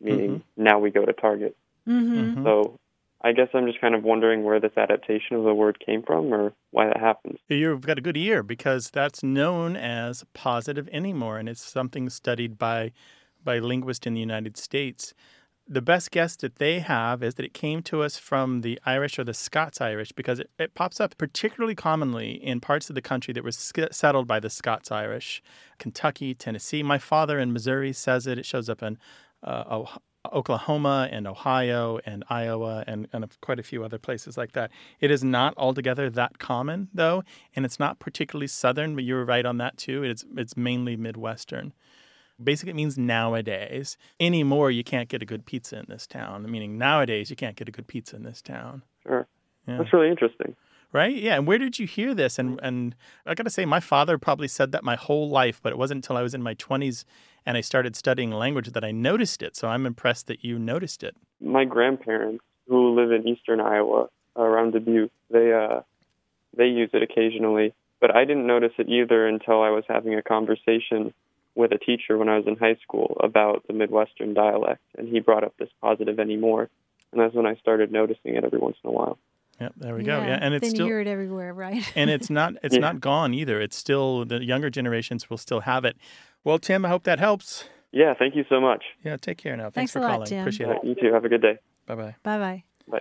meaning 0.00 0.42
now 0.56 0.78
we 0.78 0.90
go 0.90 1.04
to 1.04 1.12
Target. 1.12 1.56
Mm-hmm. 1.88 2.40
Mhm. 2.40 2.44
So 2.44 2.78
I 3.20 3.32
guess 3.32 3.48
I'm 3.54 3.66
just 3.66 3.80
kind 3.80 3.94
of 3.94 4.04
wondering 4.04 4.44
where 4.44 4.60
this 4.60 4.76
adaptation 4.76 5.36
of 5.36 5.44
the 5.44 5.54
word 5.54 5.80
came 5.84 6.02
from 6.02 6.32
or 6.32 6.52
why 6.72 6.86
that 6.86 6.98
happens. 7.00 7.38
You've 7.48 7.86
got 7.86 7.98
a 7.98 8.02
good 8.02 8.16
ear 8.18 8.42
because 8.42 8.90
that's 8.90 9.22
known 9.22 9.76
as 9.76 10.24
positive 10.34 10.88
anymore, 10.92 11.38
and 11.38 11.48
it's 11.48 11.64
something 11.64 12.10
studied 12.10 12.58
by 12.58 12.92
by 13.42 13.58
linguists 13.58 14.06
in 14.06 14.14
the 14.14 14.20
United 14.20 14.56
States. 14.56 15.14
The 15.66 15.80
best 15.80 16.10
guess 16.10 16.36
that 16.36 16.56
they 16.56 16.80
have 16.80 17.22
is 17.22 17.36
that 17.36 17.46
it 17.46 17.54
came 17.54 17.82
to 17.84 18.02
us 18.02 18.18
from 18.18 18.60
the 18.60 18.78
Irish 18.84 19.18
or 19.18 19.24
the 19.24 19.32
Scots 19.32 19.80
Irish 19.80 20.12
because 20.12 20.38
it, 20.38 20.50
it 20.58 20.74
pops 20.74 21.00
up 21.00 21.16
particularly 21.16 21.74
commonly 21.74 22.32
in 22.32 22.60
parts 22.60 22.90
of 22.90 22.94
the 22.94 23.00
country 23.00 23.32
that 23.32 23.42
were 23.42 23.50
sk- 23.50 23.90
settled 23.90 24.26
by 24.26 24.40
the 24.40 24.50
Scots 24.50 24.92
Irish, 24.92 25.42
Kentucky, 25.78 26.34
Tennessee. 26.34 26.82
My 26.82 26.98
father 26.98 27.38
in 27.38 27.52
Missouri 27.52 27.94
says 27.94 28.26
it. 28.26 28.38
It 28.38 28.44
shows 28.44 28.68
up 28.68 28.82
in 28.82 28.98
uh, 29.42 29.64
Oh- 29.70 29.98
Oklahoma 30.32 31.08
and 31.10 31.26
Ohio 31.26 31.98
and 32.04 32.24
Iowa 32.28 32.84
and, 32.86 33.08
and 33.12 33.26
quite 33.40 33.58
a 33.58 33.62
few 33.62 33.84
other 33.84 33.98
places 33.98 34.36
like 34.36 34.52
that. 34.52 34.70
It 35.00 35.10
is 35.10 35.24
not 35.24 35.54
altogether 35.56 36.10
that 36.10 36.38
common, 36.38 36.88
though, 36.92 37.24
and 37.54 37.64
it's 37.64 37.78
not 37.78 37.98
particularly 37.98 38.46
Southern, 38.48 38.94
but 38.94 39.04
you 39.04 39.14
were 39.14 39.24
right 39.24 39.44
on 39.46 39.58
that 39.58 39.76
too. 39.76 40.02
It's, 40.02 40.24
it's 40.36 40.56
mainly 40.56 40.96
Midwestern. 40.96 41.72
Basically, 42.42 42.70
it 42.70 42.76
means 42.76 42.98
nowadays. 42.98 43.96
Anymore, 44.18 44.70
you 44.70 44.84
can't 44.84 45.08
get 45.08 45.22
a 45.22 45.26
good 45.26 45.46
pizza 45.46 45.78
in 45.78 45.86
this 45.88 46.06
town, 46.06 46.50
meaning 46.50 46.78
nowadays, 46.78 47.30
you 47.30 47.36
can't 47.36 47.56
get 47.56 47.68
a 47.68 47.72
good 47.72 47.86
pizza 47.86 48.16
in 48.16 48.24
this 48.24 48.42
town. 48.42 48.82
Sure. 49.04 49.26
Yeah. 49.68 49.78
That's 49.78 49.92
really 49.92 50.10
interesting. 50.10 50.56
Right? 50.92 51.14
Yeah. 51.14 51.36
And 51.36 51.46
where 51.46 51.58
did 51.58 51.78
you 51.78 51.86
hear 51.86 52.14
this? 52.14 52.38
And 52.38 52.60
and 52.62 52.94
I 53.26 53.34
got 53.34 53.44
to 53.44 53.50
say, 53.50 53.64
my 53.64 53.80
father 53.80 54.18
probably 54.18 54.48
said 54.48 54.72
that 54.72 54.84
my 54.84 54.94
whole 54.94 55.28
life, 55.28 55.60
but 55.62 55.72
it 55.72 55.78
wasn't 55.78 55.98
until 55.98 56.16
I 56.16 56.22
was 56.22 56.34
in 56.34 56.42
my 56.42 56.54
20s 56.54 57.04
and 57.46 57.56
I 57.56 57.60
started 57.60 57.96
studying 57.96 58.30
language 58.30 58.68
that 58.70 58.84
I 58.84 58.92
noticed 58.92 59.42
it. 59.42 59.56
So 59.56 59.68
I'm 59.68 59.86
impressed 59.86 60.26
that 60.28 60.44
you 60.44 60.58
noticed 60.58 61.02
it. 61.02 61.16
My 61.40 61.64
grandparents, 61.64 62.44
who 62.68 62.94
live 62.94 63.12
in 63.12 63.28
eastern 63.28 63.60
Iowa, 63.60 64.08
around 64.36 64.72
Dubuque, 64.72 65.12
they 65.30 65.52
uh, 65.52 65.80
they 66.56 66.66
use 66.66 66.90
it 66.92 67.02
occasionally, 67.02 67.74
but 68.00 68.14
I 68.14 68.24
didn't 68.24 68.46
notice 68.46 68.72
it 68.78 68.88
either 68.88 69.26
until 69.26 69.62
I 69.62 69.70
was 69.70 69.84
having 69.88 70.14
a 70.14 70.22
conversation 70.22 71.12
with 71.54 71.72
a 71.72 71.78
teacher 71.78 72.18
when 72.18 72.28
I 72.28 72.36
was 72.36 72.46
in 72.46 72.56
high 72.56 72.76
school 72.82 73.16
about 73.22 73.66
the 73.66 73.72
Midwestern 73.72 74.34
dialect, 74.34 74.82
and 74.98 75.08
he 75.08 75.20
brought 75.20 75.44
up 75.44 75.54
this 75.58 75.68
positive 75.80 76.18
anymore, 76.18 76.68
and 77.12 77.20
that's 77.20 77.34
when 77.34 77.46
I 77.46 77.54
started 77.56 77.92
noticing 77.92 78.34
it 78.34 78.44
every 78.44 78.58
once 78.58 78.76
in 78.82 78.90
a 78.90 78.92
while. 78.92 79.18
Yep. 79.60 79.72
There 79.76 79.94
we 79.94 80.02
go. 80.02 80.18
Yeah. 80.18 80.38
And 80.40 80.52
it's 80.52 80.62
then 80.62 80.70
still. 80.70 80.86
you 80.86 80.92
hear 80.92 81.00
it 81.00 81.06
everywhere, 81.06 81.54
right? 81.54 81.84
and 81.94 82.10
it's 82.10 82.28
not 82.28 82.54
it's 82.64 82.74
Yeah. 82.74 82.80
not 82.80 83.00
gone 83.00 83.32
either. 83.34 83.60
It's 83.60 83.76
still 83.76 84.24
the 84.24 84.42
younger 84.44 84.68
generations 84.68 85.30
will 85.30 85.38
still 85.38 85.60
have 85.60 85.84
it. 85.84 85.96
Well, 86.42 86.58
Tim, 86.58 86.84
I 86.84 86.88
hope 86.88 87.04
that 87.04 87.20
helps. 87.20 87.68
Yeah, 87.92 88.14
thank 88.18 88.34
you 88.34 88.44
so 88.48 88.60
much. 88.60 88.82
Yeah, 89.04 89.16
take 89.16 89.38
care 89.38 89.56
now. 89.56 89.70
Thanks 89.70 89.74
Thanks, 89.74 89.92
for 89.92 89.98
a 90.00 90.02
lot, 90.02 90.10
calling. 90.10 90.26
Tim. 90.26 90.40
Appreciate 90.40 90.66
Yeah, 90.66 90.76
it. 90.82 90.84
you 90.84 90.94
too. 90.96 91.12
Have 91.12 91.24
a 91.24 91.28
good 91.28 91.42
day. 91.42 91.58
Bye 91.86 91.94
bye. 91.94 92.16
Bye 92.24 92.38
bye. 92.38 92.64
Bye. 92.88 93.00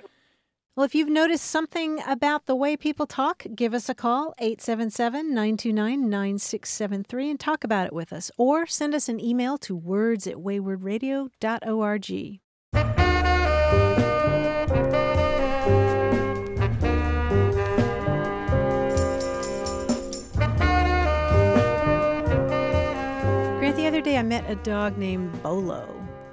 Well, 0.76 0.86
if 0.86 0.96
you've 0.96 1.08
noticed 1.08 1.46
something 1.46 2.02
about 2.08 2.48
the 2.48 2.56
way 2.56 2.76
people 2.76 3.06
talk, 3.06 3.46
give 3.54 3.76
us 3.76 3.90
a 3.90 3.94
call, 3.94 4.34
877 4.40 5.28
929 5.28 6.10
9673, 6.10 7.30
and 7.30 7.40
talk 7.40 7.64
about 7.64 7.86
it 7.86 7.94
with 7.94 8.12
us. 8.12 8.32
Or 8.40 8.66
send 8.66 8.96
us 8.96 9.08
an 9.08 9.20
email 9.20 9.60
to 9.60 9.76
words 9.76 10.26
at 10.26 10.38
waywordradio.org. 10.38 12.40
Grant, 23.60 23.76
the 23.76 23.86
other 23.86 24.02
day 24.02 24.18
I 24.18 24.24
met 24.24 24.50
a 24.50 24.56
dog 24.56 24.98
named 24.98 25.40
Bolo. 25.44 25.88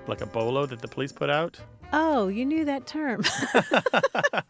Like 0.07 0.23
a 0.23 0.27
bolo 0.27 0.65
that 0.65 0.81
the 0.81 0.89
police 0.89 1.13
put 1.13 1.29
out. 1.29 1.61
Oh, 1.93 2.29
you 2.29 2.45
knew 2.45 2.65
that 2.67 2.87
term. 2.87 3.23
I 3.55 4.43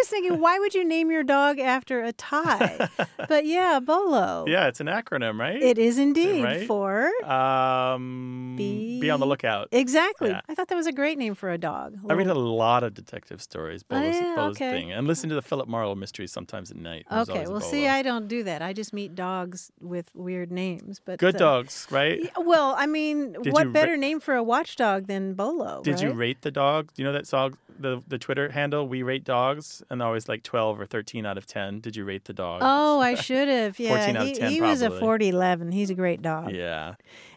was 0.00 0.08
thinking, 0.08 0.40
why 0.40 0.58
would 0.58 0.74
you 0.74 0.84
name 0.84 1.10
your 1.10 1.22
dog 1.22 1.58
after 1.58 2.02
a 2.02 2.12
tie? 2.12 2.88
But 3.28 3.46
yeah, 3.46 3.78
Bolo. 3.80 4.44
Yeah, 4.48 4.66
it's 4.66 4.80
an 4.80 4.86
acronym, 4.86 5.38
right? 5.38 5.60
It 5.60 5.78
is 5.78 5.98
indeed 5.98 6.42
Right? 6.44 6.66
for. 6.66 7.10
Um, 7.30 8.56
be 8.56 9.10
on 9.10 9.20
the 9.20 9.26
lookout. 9.26 9.68
Exactly. 9.72 10.30
Yeah. 10.30 10.40
I 10.48 10.54
thought 10.54 10.68
that 10.68 10.74
was 10.76 10.86
a 10.86 10.92
great 10.92 11.18
name 11.18 11.34
for 11.34 11.50
a 11.50 11.58
dog. 11.58 11.96
I 12.08 12.14
read 12.14 12.26
a 12.26 12.34
lot 12.34 12.82
of 12.82 12.94
detective 12.94 13.40
stories. 13.42 13.84
Oh, 13.90 14.00
yeah, 14.00 14.34
Bolo's 14.34 14.56
okay. 14.56 14.70
thing, 14.70 14.92
and 14.92 15.06
listen 15.06 15.28
to 15.28 15.34
the 15.34 15.42
Philip 15.42 15.68
Marlowe 15.68 15.94
mysteries 15.94 16.32
sometimes 16.32 16.70
at 16.70 16.76
night. 16.76 17.06
There's 17.10 17.28
Okay, 17.28 17.46
well, 17.46 17.60
see. 17.60 17.86
I 17.86 18.02
don't 18.02 18.28
do 18.28 18.42
that. 18.44 18.62
I 18.62 18.72
just 18.72 18.92
meet 18.92 19.14
dogs 19.14 19.70
with 19.80 20.10
weird 20.14 20.50
names. 20.50 21.00
But 21.04 21.18
good 21.18 21.36
uh, 21.36 21.38
dogs, 21.38 21.86
right? 21.90 22.30
well, 22.38 22.74
I 22.76 22.86
mean, 22.86 23.34
Did 23.42 23.52
what 23.52 23.72
better 23.72 23.92
ra- 23.92 23.98
name 23.98 24.20
for 24.20 24.34
a 24.34 24.42
watchdog 24.42 25.06
than 25.06 25.34
Bolo? 25.34 25.82
Did 25.82 26.00
you 26.00 26.10
rate 26.12 26.42
the 26.42 26.50
dog? 26.50 26.87
Do 26.94 27.02
you 27.02 27.04
know 27.06 27.12
that 27.12 27.26
song, 27.26 27.56
the 27.78 28.02
the 28.08 28.18
Twitter 28.18 28.50
handle? 28.50 28.88
We 28.88 29.02
rate 29.02 29.24
dogs, 29.24 29.82
and 29.90 30.02
always 30.02 30.28
like 30.28 30.42
twelve 30.42 30.80
or 30.80 30.86
thirteen 30.86 31.24
out 31.26 31.38
of 31.38 31.46
ten. 31.46 31.80
Did 31.80 31.94
you 31.96 32.04
rate 32.04 32.24
the 32.24 32.32
dog? 32.32 32.60
Oh, 32.64 33.00
I 33.00 33.14
should 33.26 33.48
have. 33.48 33.78
Yeah, 33.78 33.90
14 33.96 34.16
out 34.16 34.22
of 34.22 34.28
he, 34.28 34.34
10 34.34 34.50
he 34.50 34.60
was 34.60 34.82
a 34.82 34.86
probably. 34.86 35.00
40 35.00 35.28
11. 35.28 35.72
He's 35.72 35.90
a 35.90 35.94
great 35.94 36.22
dog. 36.22 36.50
yeah. 36.52 36.94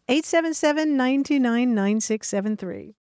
877 0.10 0.98
929 0.98 1.76
9673. 1.76 2.96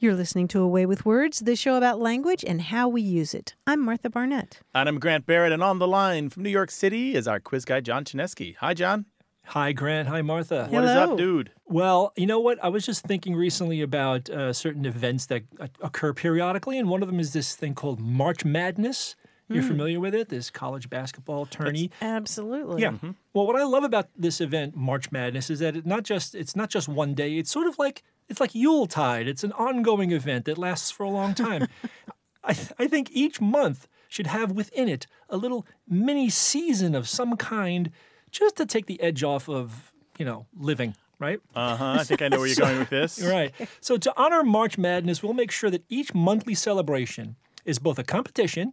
You're 0.00 0.14
listening 0.14 0.46
to 0.48 0.60
Away 0.60 0.86
with 0.86 1.04
Words, 1.04 1.40
the 1.40 1.56
show 1.56 1.74
about 1.76 2.00
language 2.00 2.44
and 2.46 2.62
how 2.62 2.88
we 2.88 3.02
use 3.02 3.34
it. 3.34 3.56
I'm 3.66 3.80
Martha 3.84 4.08
Barnette. 4.08 4.60
And 4.74 4.88
I'm 4.88 5.00
Grant 5.00 5.26
Barrett, 5.26 5.52
and 5.52 5.62
on 5.62 5.80
the 5.80 5.88
line 5.88 6.28
from 6.28 6.44
New 6.44 6.50
York 6.50 6.70
City 6.70 7.14
is 7.16 7.26
our 7.26 7.40
quiz 7.40 7.64
guy 7.64 7.80
John 7.80 8.04
Chaneski. 8.04 8.54
Hi, 8.60 8.74
John. 8.74 9.06
Hi, 9.48 9.72
Grant. 9.72 10.08
Hi, 10.08 10.20
Martha. 10.20 10.66
What 10.70 10.84
is 10.84 10.90
up, 10.90 11.16
dude? 11.16 11.50
Well, 11.66 12.12
you 12.16 12.26
know 12.26 12.38
what? 12.38 12.62
I 12.62 12.68
was 12.68 12.84
just 12.84 13.04
thinking 13.06 13.34
recently 13.34 13.80
about 13.80 14.28
uh, 14.28 14.52
certain 14.52 14.84
events 14.84 15.26
that 15.26 15.44
uh, 15.58 15.68
occur 15.80 16.12
periodically, 16.12 16.78
and 16.78 16.88
one 16.88 17.02
of 17.02 17.08
them 17.08 17.18
is 17.18 17.32
this 17.32 17.56
thing 17.56 17.74
called 17.74 17.98
March 17.98 18.44
Madness. 18.44 19.16
You're 19.50 19.62
familiar 19.62 19.98
with 19.98 20.14
it? 20.14 20.28
This 20.28 20.50
college 20.50 20.90
basketball 20.90 21.46
tourney. 21.46 21.90
Absolutely. 22.02 22.82
Yeah. 22.82 22.92
Well, 23.32 23.46
what 23.46 23.56
I 23.56 23.64
love 23.64 23.82
about 23.82 24.08
this 24.14 24.42
event, 24.42 24.76
March 24.76 25.10
Madness, 25.10 25.48
is 25.48 25.60
that 25.60 25.74
it 25.74 25.86
not 25.86 26.02
just 26.02 26.34
it's 26.34 26.54
not 26.54 26.68
just 26.68 26.86
one 26.86 27.14
day. 27.14 27.38
It's 27.38 27.50
sort 27.50 27.66
of 27.66 27.78
like 27.78 28.02
it's 28.28 28.40
like 28.40 28.54
Yuletide. 28.54 29.26
It's 29.26 29.44
an 29.44 29.52
ongoing 29.52 30.12
event 30.12 30.44
that 30.44 30.58
lasts 30.58 30.90
for 30.90 31.04
a 31.04 31.08
long 31.08 31.32
time. 31.32 31.66
I, 32.44 32.52
th- 32.52 32.72
I 32.78 32.86
think 32.88 33.08
each 33.12 33.40
month 33.40 33.88
should 34.08 34.26
have 34.26 34.52
within 34.52 34.86
it 34.86 35.06
a 35.30 35.38
little 35.38 35.66
mini 35.88 36.28
season 36.28 36.94
of 36.94 37.08
some 37.08 37.34
kind, 37.38 37.90
just 38.30 38.56
to 38.56 38.66
take 38.66 38.86
the 38.86 39.00
edge 39.00 39.22
off 39.22 39.48
of 39.48 39.92
you 40.18 40.24
know 40.24 40.46
living. 40.58 40.94
Right. 41.18 41.40
Uh 41.54 41.76
huh. 41.76 41.96
I 42.00 42.04
think 42.04 42.22
I 42.22 42.28
know 42.28 42.38
where 42.38 42.46
you're 42.46 42.56
going 42.68 42.78
with 42.78 42.90
this. 42.90 43.20
Right. 43.24 43.52
So 43.80 43.96
to 43.96 44.12
honor 44.16 44.44
March 44.44 44.78
Madness, 44.78 45.22
we'll 45.22 45.34
make 45.34 45.50
sure 45.50 45.68
that 45.70 45.84
each 45.88 46.14
monthly 46.14 46.54
celebration 46.54 47.36
is 47.64 47.78
both 47.80 47.98
a 47.98 48.04
competition 48.04 48.72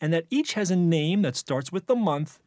and 0.00 0.12
that 0.12 0.24
each 0.30 0.54
has 0.54 0.70
a 0.70 0.76
name 0.76 1.22
that 1.22 1.36
starts 1.36 1.70
with 1.70 1.86
the 1.86 1.94
month 1.94 2.40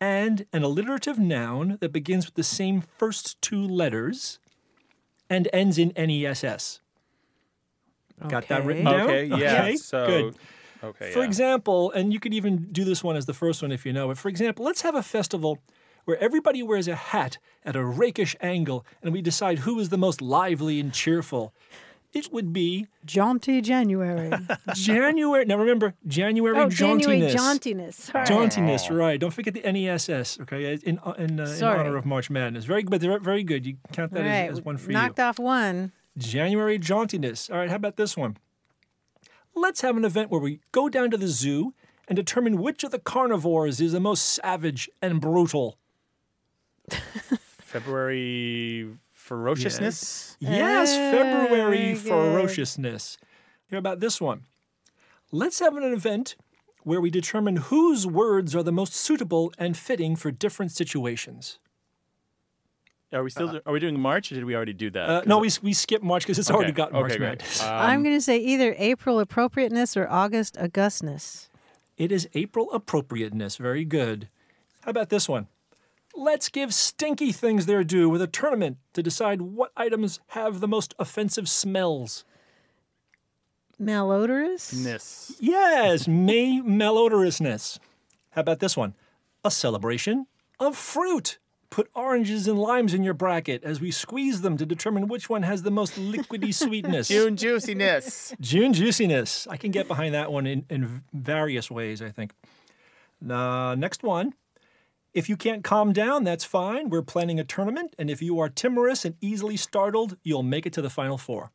and 0.00 0.46
an 0.52 0.62
alliterative 0.62 1.18
noun 1.18 1.78
that 1.80 1.92
begins 1.92 2.26
with 2.26 2.34
the 2.34 2.44
same 2.44 2.80
first 2.98 3.40
two 3.42 3.66
letters 3.66 4.38
and 5.28 5.48
ends 5.52 5.78
in 5.78 5.92
NESS. 5.96 6.80
Got 8.28 8.46
that 8.48 8.64
written 8.64 8.84
down? 8.84 9.00
Okay. 9.00 9.24
Yeah. 9.24 9.62
Okay, 9.62 9.76
So. 9.76 10.06
good. 10.06 10.36
Okay. 10.82 11.10
For 11.12 11.20
yeah. 11.20 11.26
example, 11.26 11.90
and 11.92 12.12
you 12.12 12.20
could 12.20 12.34
even 12.34 12.68
do 12.72 12.84
this 12.84 13.04
one 13.04 13.16
as 13.16 13.26
the 13.26 13.34
first 13.34 13.62
one 13.62 13.72
if 13.72 13.86
you 13.86 13.92
know 13.92 14.10
it. 14.10 14.18
For 14.18 14.28
example, 14.28 14.64
let's 14.64 14.82
have 14.82 14.94
a 14.94 15.02
festival 15.02 15.58
where 16.04 16.18
everybody 16.18 16.62
wears 16.62 16.88
a 16.88 16.96
hat 16.96 17.38
at 17.64 17.76
a 17.76 17.84
rakish 17.84 18.34
angle 18.40 18.84
and 19.02 19.12
we 19.12 19.22
decide 19.22 19.60
who 19.60 19.78
is 19.78 19.90
the 19.90 19.98
most 19.98 20.20
lively 20.20 20.80
and 20.80 20.92
cheerful. 20.92 21.52
It 22.12 22.30
would 22.30 22.52
be 22.52 22.88
Jaunty 23.06 23.62
January. 23.62 24.30
January. 24.74 25.46
Now 25.46 25.56
remember, 25.56 25.94
January 26.06 26.58
oh, 26.58 26.66
jauntiness. 26.66 27.00
January 27.00 27.20
jauntiness. 27.32 27.94
Sorry. 27.94 28.26
Jauntiness, 28.26 28.94
right? 28.94 29.18
Don't 29.18 29.30
forget 29.30 29.54
the 29.54 29.60
NESS. 29.72 30.40
Okay, 30.42 30.74
in 30.84 30.98
uh, 30.98 31.12
in, 31.12 31.40
uh, 31.40 31.44
in 31.44 31.64
honor 31.64 31.96
of 31.96 32.04
March 32.04 32.28
Madness. 32.28 32.66
Very, 32.66 32.82
but 32.82 33.00
they're 33.00 33.18
very 33.18 33.44
good. 33.44 33.64
You 33.64 33.78
count 33.92 34.12
that 34.12 34.20
All 34.20 34.26
as, 34.26 34.30
right, 34.30 34.50
as 34.50 34.60
one 34.60 34.76
for 34.76 34.92
knocked 34.92 35.20
off 35.20 35.38
one. 35.38 35.92
January 36.18 36.78
jauntiness. 36.78 37.50
All 37.50 37.56
right, 37.56 37.70
how 37.70 37.76
about 37.76 37.96
this 37.96 38.14
one? 38.14 38.36
Let's 39.54 39.80
have 39.82 39.96
an 39.96 40.04
event 40.04 40.30
where 40.30 40.40
we 40.40 40.60
go 40.72 40.88
down 40.88 41.10
to 41.10 41.16
the 41.16 41.28
zoo 41.28 41.74
and 42.08 42.16
determine 42.16 42.60
which 42.60 42.84
of 42.84 42.90
the 42.90 42.98
carnivores 42.98 43.80
is 43.80 43.92
the 43.92 44.00
most 44.00 44.22
savage 44.22 44.90
and 45.00 45.20
brutal. 45.20 45.78
February 47.60 48.88
ferociousness. 49.12 50.36
Yes, 50.40 50.94
February 50.94 51.48
very 51.48 51.94
ferociousness. 51.94 53.18
Hear 53.68 53.78
about 53.78 54.00
this 54.00 54.20
one. 54.20 54.42
Let's 55.30 55.60
have 55.60 55.76
an 55.76 55.84
event 55.84 56.36
where 56.82 57.00
we 57.00 57.10
determine 57.10 57.56
whose 57.56 58.06
words 58.06 58.54
are 58.54 58.62
the 58.62 58.72
most 58.72 58.94
suitable 58.94 59.52
and 59.56 59.76
fitting 59.76 60.16
for 60.16 60.30
different 60.30 60.72
situations. 60.72 61.58
Are 63.12 63.22
we 63.22 63.30
still? 63.30 63.60
are 63.66 63.72
we 63.72 63.80
doing 63.80 63.98
March, 64.00 64.32
or 64.32 64.36
did 64.36 64.44
we 64.44 64.54
already 64.56 64.72
do 64.72 64.90
that? 64.90 65.08
Uh, 65.08 65.18
'Cause- 65.20 65.28
no, 65.28 65.38
we, 65.38 65.50
we 65.62 65.72
skipped 65.74 66.04
March 66.04 66.22
because 66.22 66.38
it's 66.38 66.50
okay, 66.50 66.56
already 66.56 66.72
got 66.72 66.92
March 66.92 67.10
okay, 67.12 67.18
great. 67.18 67.28
Madness. 67.40 67.62
Um, 67.62 67.68
I'm 67.72 68.02
going 68.02 68.16
to 68.16 68.20
say 68.20 68.38
either 68.38 68.74
April 68.78 69.20
appropriateness 69.20 69.96
or 69.96 70.08
August 70.08 70.56
augustness. 70.58 71.48
It 71.98 72.10
is 72.10 72.28
April 72.34 72.70
appropriateness. 72.72 73.56
Very 73.56 73.84
good. 73.84 74.28
How 74.82 74.90
about 74.90 75.10
this 75.10 75.28
one? 75.28 75.46
Let's 76.14 76.48
give 76.48 76.74
stinky 76.74 77.32
things 77.32 77.66
their 77.66 77.84
due 77.84 78.08
with 78.08 78.20
a 78.22 78.26
tournament 78.26 78.78
to 78.94 79.02
decide 79.02 79.40
what 79.42 79.72
items 79.76 80.20
have 80.28 80.60
the 80.60 80.68
most 80.68 80.94
offensive 80.98 81.48
smells. 81.48 82.24
Malodorousness. 83.80 85.36
Yes, 85.40 86.06
May 86.08 86.60
malodorousness. 86.64 87.78
How 88.30 88.40
about 88.40 88.60
this 88.60 88.76
one? 88.76 88.94
A 89.44 89.50
celebration 89.50 90.26
of 90.60 90.76
fruit. 90.76 91.38
Put 91.72 91.88
oranges 91.94 92.46
and 92.46 92.58
limes 92.58 92.92
in 92.92 93.02
your 93.02 93.14
bracket 93.14 93.64
as 93.64 93.80
we 93.80 93.90
squeeze 93.90 94.42
them 94.42 94.58
to 94.58 94.66
determine 94.66 95.08
which 95.08 95.30
one 95.30 95.42
has 95.42 95.62
the 95.62 95.70
most 95.70 95.94
liquidy 95.94 96.52
sweetness. 96.62 97.08
June 97.08 97.34
juiciness. 97.34 98.34
June 98.38 98.74
juiciness. 98.74 99.46
I 99.48 99.56
can 99.56 99.70
get 99.70 99.88
behind 99.88 100.14
that 100.14 100.30
one 100.30 100.46
in, 100.46 100.66
in 100.68 101.02
various 101.14 101.70
ways, 101.70 102.02
I 102.02 102.10
think. 102.10 102.34
Uh, 103.26 103.74
next 103.74 104.02
one. 104.02 104.34
If 105.14 105.30
you 105.30 105.36
can't 105.38 105.64
calm 105.64 105.94
down, 105.94 106.24
that's 106.24 106.44
fine. 106.44 106.90
We're 106.90 107.00
planning 107.00 107.40
a 107.40 107.44
tournament, 107.44 107.96
and 107.98 108.10
if 108.10 108.20
you 108.20 108.38
are 108.38 108.50
timorous 108.50 109.06
and 109.06 109.14
easily 109.22 109.56
startled, 109.56 110.18
you'll 110.22 110.42
make 110.42 110.66
it 110.66 110.74
to 110.74 110.82
the 110.82 110.90
final 110.90 111.16
four. 111.16 111.52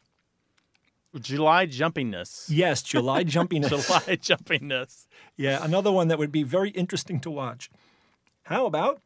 July 1.19 1.67
jumpingness. 1.67 2.45
Yes, 2.49 2.81
July 2.81 3.23
jumpiness. 3.35 3.69
July 3.69 4.17
jumpiness. 4.17 5.05
Yeah, 5.35 5.63
another 5.63 5.91
one 5.91 6.07
that 6.07 6.17
would 6.17 6.31
be 6.31 6.41
very 6.41 6.71
interesting 6.71 7.19
to 7.19 7.29
watch. 7.29 7.69
How 8.45 8.65
about 8.65 8.99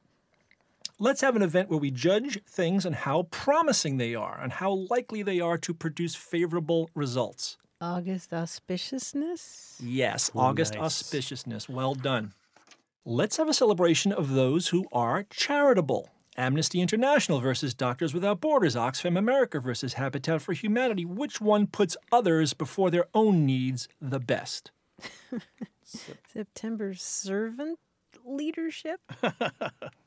let's 1.01 1.21
have 1.21 1.35
an 1.35 1.41
event 1.41 1.67
where 1.67 1.79
we 1.79 1.89
judge 1.89 2.39
things 2.45 2.85
on 2.85 2.93
how 2.93 3.23
promising 3.23 3.97
they 3.97 4.13
are 4.13 4.39
and 4.39 4.53
how 4.53 4.85
likely 4.89 5.23
they 5.23 5.39
are 5.39 5.57
to 5.57 5.73
produce 5.73 6.15
favorable 6.15 6.89
results. 6.93 7.57
August 7.81 8.29
auspiciousness? 8.29 9.77
Yes, 9.83 10.29
August 10.35 10.75
nice. 10.75 11.01
auspiciousness. 11.01 11.67
Well 11.67 11.95
done. 11.95 12.33
Let's 13.03 13.37
have 13.37 13.49
a 13.49 13.53
celebration 13.53 14.11
of 14.11 14.33
those 14.33 14.67
who 14.67 14.85
are 14.93 15.25
charitable. 15.31 16.11
Amnesty 16.37 16.79
International 16.79 17.39
versus 17.39 17.73
Doctors 17.73 18.13
Without 18.13 18.39
Borders, 18.39 18.75
Oxfam 18.75 19.17
America 19.17 19.59
versus 19.59 19.93
Habitat 19.93 20.41
for 20.43 20.53
Humanity. 20.53 21.03
Which 21.03 21.41
one 21.41 21.65
puts 21.65 21.97
others 22.11 22.53
before 22.53 22.91
their 22.91 23.07
own 23.15 23.45
needs 23.45 23.87
the 23.99 24.19
best? 24.19 24.69
September 25.83 26.93
servant 26.93 27.79
leadership? 28.23 29.01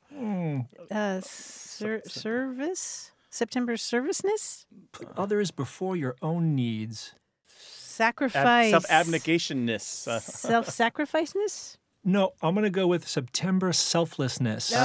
Uh, 0.91 1.21
ser- 1.23 2.03
service? 2.07 3.11
September 3.31 3.77
serviceness? 3.77 4.65
Put 4.93 5.09
others 5.17 5.51
before 5.51 5.97
your 5.97 6.15
own 6.23 6.55
needs. 6.55 7.15
Sacrifice. 7.47 8.71
Self 8.71 8.87
abnegationness. 8.89 9.81
Self 10.23 10.67
sacrificeness? 10.69 11.77
No, 12.05 12.33
I'm 12.43 12.55
going 12.55 12.65
to 12.65 12.71
go 12.71 12.87
with 12.87 13.09
September 13.09 13.73
selflessness. 13.73 14.71
No. 14.73 14.79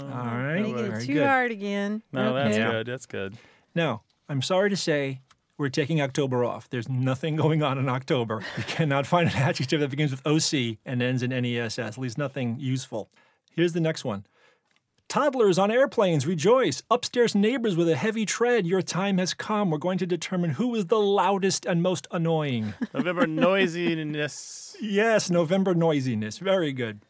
All 0.00 0.06
right. 0.08 0.60
Making 0.60 0.78
it 0.78 0.90
Very 0.90 1.06
too 1.06 1.12
good. 1.14 1.26
hard 1.26 1.50
again. 1.50 2.02
no, 2.12 2.34
that's 2.34 2.56
Okay. 2.56 2.70
good. 2.70 2.86
That's 2.86 3.06
good. 3.06 3.36
Now, 3.74 4.02
I'm 4.28 4.42
sorry 4.42 4.68
to 4.70 4.76
say 4.76 5.20
we're 5.56 5.70
taking 5.70 6.00
October 6.02 6.44
off. 6.44 6.68
There's 6.68 6.88
nothing 6.90 7.36
going 7.36 7.62
on 7.62 7.78
in 7.78 7.88
October. 7.88 8.42
You 8.58 8.64
cannot 8.64 9.06
find 9.06 9.30
an 9.30 9.36
adjective 9.36 9.80
that 9.80 9.88
begins 9.90 10.10
with 10.10 10.26
OC 10.26 10.76
and 10.84 11.00
ends 11.02 11.22
in 11.22 11.30
NESS, 11.30 11.78
at 11.78 11.96
least 11.96 12.18
nothing 12.18 12.56
useful. 12.60 13.08
Here's 13.50 13.72
the 13.72 13.80
next 13.80 14.04
one. 14.04 14.26
Toddlers 15.12 15.58
on 15.58 15.70
airplanes 15.70 16.26
rejoice. 16.26 16.82
Upstairs 16.90 17.34
neighbors 17.34 17.76
with 17.76 17.86
a 17.86 17.96
heavy 17.96 18.24
tread. 18.24 18.66
Your 18.66 18.80
time 18.80 19.18
has 19.18 19.34
come. 19.34 19.68
We're 19.68 19.76
going 19.76 19.98
to 19.98 20.06
determine 20.06 20.48
who 20.48 20.74
is 20.74 20.86
the 20.86 20.98
loudest 20.98 21.66
and 21.66 21.82
most 21.82 22.06
annoying. 22.12 22.72
November 22.94 23.26
noisiness. 23.26 24.74
yes, 24.80 25.28
November 25.28 25.74
noisiness. 25.74 26.38
Very 26.38 26.72
good. 26.72 27.00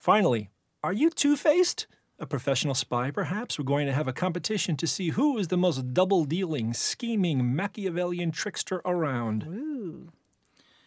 Finally, 0.00 0.50
are 0.82 0.92
you 0.92 1.10
two 1.10 1.36
faced? 1.36 1.86
A 2.18 2.26
professional 2.26 2.74
spy, 2.74 3.12
perhaps? 3.12 3.56
We're 3.56 3.64
going 3.64 3.86
to 3.86 3.92
have 3.92 4.08
a 4.08 4.12
competition 4.12 4.76
to 4.78 4.88
see 4.88 5.10
who 5.10 5.38
is 5.38 5.46
the 5.46 5.56
most 5.56 5.94
double 5.94 6.24
dealing, 6.24 6.74
scheming, 6.74 7.54
Machiavellian 7.54 8.32
trickster 8.32 8.82
around. 8.84 9.44
Ooh. 9.44 10.08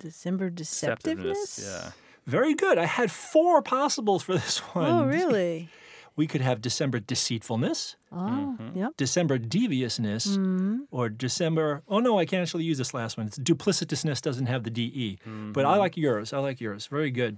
December 0.02 0.52
deceptiveness? 0.52 1.64
Yeah. 1.66 1.92
Very 2.26 2.54
good. 2.54 2.78
I 2.78 2.88
had 2.88 3.10
four 3.10 3.62
possibles 3.62 4.22
for 4.22 4.34
this 4.34 4.58
one. 4.76 4.90
Oh, 4.90 5.06
really? 5.06 5.70
We 6.18 6.28
could 6.28 6.42
have 6.42 6.62
December 6.62 7.00
deceitfulness, 7.00 7.96
Oh, 8.12 8.58
yep. 8.76 8.92
December 8.98 9.38
deviousness, 9.38 10.28
Mm-hmm. 10.36 10.80
or 10.92 11.08
December. 11.10 11.84
Oh, 11.88 12.00
no, 12.00 12.18
I 12.20 12.26
can't 12.26 12.42
actually 12.42 12.64
use 12.66 12.78
this 12.80 12.94
last 12.94 13.18
one. 13.18 13.28
It's 13.28 13.38
duplicitousness 13.38 14.22
doesn't 14.22 14.48
have 14.48 14.64
the 14.64 14.70
DE. 14.72 15.20
Mm-hmm. 15.22 15.52
But 15.54 15.66
I 15.66 15.78
like 15.78 15.96
yours. 15.96 16.34
I 16.34 16.40
like 16.40 16.60
yours. 16.60 16.88
Very 16.88 17.12
good. 17.12 17.38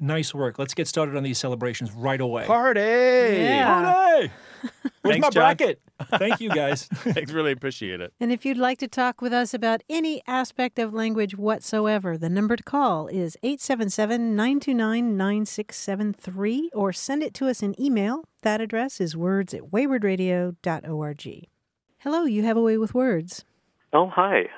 Nice 0.00 0.34
work. 0.34 0.58
Let's 0.58 0.74
get 0.74 0.88
started 0.88 1.16
on 1.16 1.22
these 1.22 1.38
celebrations 1.38 1.92
right 1.92 2.20
away. 2.20 2.46
Party. 2.46 2.80
Yeah. 2.80 3.92
Hooray! 3.92 4.30
Where's 5.02 5.14
Thanks, 5.14 5.22
my 5.22 5.30
John. 5.30 5.42
bracket? 5.56 5.80
Thank 6.18 6.40
you, 6.40 6.48
guys. 6.50 6.86
Thanks. 6.86 7.30
Really 7.32 7.52
appreciate 7.52 8.00
it. 8.00 8.12
And 8.18 8.32
if 8.32 8.44
you'd 8.44 8.56
like 8.56 8.78
to 8.78 8.88
talk 8.88 9.20
with 9.20 9.32
us 9.32 9.52
about 9.54 9.82
any 9.88 10.22
aspect 10.26 10.78
of 10.78 10.92
language 10.94 11.36
whatsoever, 11.36 12.16
the 12.18 12.30
number 12.30 12.56
to 12.56 12.62
call 12.62 13.06
is 13.08 13.36
877 13.42 14.34
929 14.34 15.16
9673 15.16 16.70
or 16.74 16.92
send 16.92 17.22
it 17.22 17.34
to 17.34 17.48
us 17.48 17.62
in 17.62 17.80
email. 17.80 18.24
That 18.42 18.60
address 18.60 19.00
is 19.00 19.16
words 19.16 19.54
at 19.54 19.70
waywordradio.org. 19.70 21.48
Hello, 21.98 22.24
you 22.24 22.42
have 22.42 22.56
a 22.56 22.62
way 22.62 22.76
with 22.78 22.94
words. 22.94 23.44
Oh, 23.92 24.08
hi. 24.08 24.48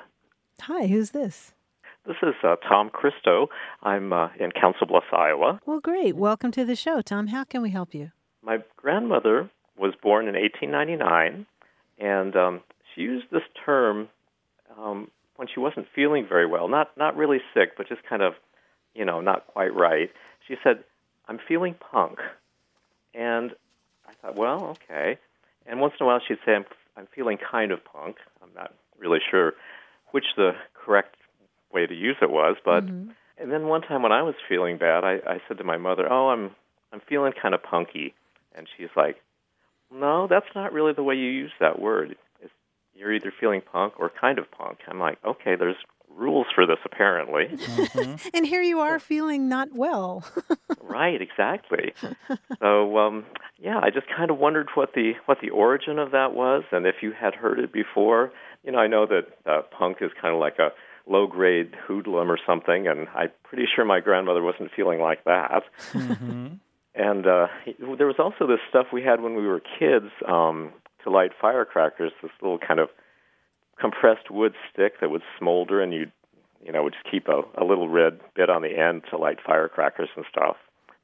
Hi, 0.61 0.87
who's 0.87 1.11
this? 1.11 1.53
This 2.07 2.15
is 2.23 2.35
uh, 2.41 2.55
Tom 2.69 2.89
Christo. 2.89 3.49
I'm 3.83 4.13
uh, 4.13 4.29
in 4.39 4.51
Council 4.51 4.87
Bluffs, 4.87 5.07
Iowa. 5.11 5.59
Well, 5.65 5.81
great. 5.81 6.15
Welcome 6.15 6.51
to 6.51 6.63
the 6.63 6.73
show, 6.73 7.01
Tom. 7.01 7.27
How 7.27 7.43
can 7.43 7.61
we 7.61 7.71
help 7.71 7.93
you? 7.93 8.11
My 8.41 8.59
grandmother 8.77 9.49
was 9.77 9.93
born 10.01 10.29
in 10.29 10.35
1899, 10.35 11.45
and 11.99 12.35
um, 12.37 12.61
she 12.95 13.01
used 13.01 13.25
this 13.29 13.41
term 13.65 14.07
um, 14.79 15.11
when 15.35 15.49
she 15.53 15.59
wasn't 15.59 15.85
feeling 15.93 16.25
very 16.25 16.45
well. 16.47 16.69
Not 16.69 16.95
not 16.95 17.17
really 17.17 17.39
sick, 17.53 17.75
but 17.75 17.89
just 17.89 18.03
kind 18.03 18.21
of, 18.21 18.35
you 18.95 19.03
know, 19.03 19.19
not 19.19 19.45
quite 19.47 19.75
right. 19.75 20.09
She 20.47 20.55
said, 20.63 20.85
"I'm 21.27 21.39
feeling 21.45 21.75
punk," 21.91 22.19
and 23.13 23.51
I 24.07 24.13
thought, 24.21 24.37
well, 24.37 24.77
okay. 24.77 25.17
And 25.65 25.81
once 25.81 25.95
in 25.99 26.05
a 26.05 26.07
while, 26.07 26.21
she'd 26.25 26.37
say, 26.45 26.53
"I'm 26.53 26.65
I'm 26.95 27.07
feeling 27.13 27.37
kind 27.37 27.73
of 27.73 27.83
punk." 27.83 28.15
I'm 28.41 28.53
not 28.55 28.73
really 28.97 29.19
sure 29.29 29.55
which 30.11 30.25
the 30.37 30.51
correct 30.73 31.16
way 31.73 31.85
to 31.85 31.93
use 31.93 32.15
it 32.21 32.29
was, 32.29 32.57
but 32.63 32.83
and 33.37 33.51
then 33.51 33.67
one 33.67 33.81
time 33.81 34.01
when 34.01 34.11
I 34.11 34.23
was 34.23 34.35
feeling 34.49 34.77
bad, 34.77 35.03
I, 35.03 35.17
I 35.25 35.37
said 35.47 35.57
to 35.59 35.63
my 35.63 35.77
mother, 35.77 36.11
"Oh, 36.11 36.29
I'm 36.29 36.51
I'm 36.91 37.01
feeling 37.07 37.33
kind 37.39 37.53
of 37.53 37.61
punky," 37.63 38.13
and 38.55 38.67
she's 38.77 38.89
like, 38.95 39.17
"No, 39.91 40.27
that's 40.27 40.47
not 40.55 40.73
really 40.73 40.93
the 40.93 41.03
way 41.03 41.15
you 41.15 41.29
use 41.29 41.51
that 41.59 41.79
word. 41.79 42.15
It's, 42.41 42.51
you're 42.95 43.13
either 43.13 43.31
feeling 43.39 43.61
punk 43.61 43.93
or 43.99 44.09
kind 44.09 44.39
of 44.39 44.49
punk." 44.51 44.79
I'm 44.87 44.99
like, 44.99 45.17
"Okay, 45.23 45.55
there's 45.55 45.75
rules 46.09 46.47
for 46.55 46.65
this 46.65 46.79
apparently." 46.83 47.45
And 48.33 48.45
here 48.45 48.61
you 48.61 48.79
are 48.79 48.99
feeling 48.99 49.47
not 49.49 49.69
well. 49.73 50.23
right, 50.81 51.21
exactly. 51.21 51.93
so, 52.59 52.97
um, 52.97 53.25
yeah, 53.59 53.79
I 53.81 53.89
just 53.89 54.07
kind 54.15 54.31
of 54.31 54.37
wondered 54.37 54.69
what 54.73 54.93
the 54.93 55.13
what 55.25 55.39
the 55.41 55.49
origin 55.49 55.99
of 55.99 56.11
that 56.11 56.33
was, 56.33 56.63
and 56.71 56.85
if 56.87 56.95
you 57.01 57.11
had 57.11 57.35
heard 57.35 57.59
it 57.59 57.71
before. 57.71 58.31
You 58.63 58.73
know, 58.73 58.79
I 58.79 58.87
know 58.87 59.05
that 59.05 59.27
uh, 59.45 59.61
punk 59.77 59.97
is 60.01 60.11
kind 60.19 60.33
of 60.33 60.41
like 60.41 60.59
a 60.59 60.71
low 61.09 61.27
grade 61.27 61.73
hoodlum 61.87 62.29
or 62.29 62.37
something, 62.45 62.87
and 62.87 63.07
I'm 63.15 63.31
pretty 63.43 63.65
sure 63.73 63.85
my 63.85 63.99
grandmother 63.99 64.41
wasn't 64.41 64.71
feeling 64.75 64.99
like 64.99 65.23
that. 65.25 65.63
And 66.99 67.27
uh, 67.27 67.45
there 67.95 68.07
was 68.07 68.15
also 68.17 68.47
this 68.47 68.59
stuff 68.69 68.87
we 68.91 69.03
had 69.03 69.21
when 69.21 69.35
we 69.35 69.45
were 69.45 69.61
kids 69.77 70.11
um, 70.27 70.73
to 71.03 71.11
light 71.11 71.29
firecrackers. 71.39 72.11
This 72.23 72.31
little 72.41 72.57
kind 72.57 72.79
of 72.79 72.89
compressed 73.79 74.31
wood 74.31 74.53
stick 74.73 74.93
that 74.99 75.11
would 75.11 75.21
smolder, 75.37 75.79
and 75.79 75.93
you'd 75.93 76.11
you 76.63 76.71
know, 76.71 76.83
would 76.83 76.93
just 76.93 77.09
keep 77.09 77.27
a, 77.27 77.41
a 77.55 77.63
little 77.63 77.87
red 77.87 78.19
bit 78.35 78.49
on 78.49 78.61
the 78.61 78.77
end 78.77 79.03
to 79.09 79.17
light 79.17 79.37
firecrackers 79.45 80.09
and 80.15 80.25
stuff. 80.29 80.57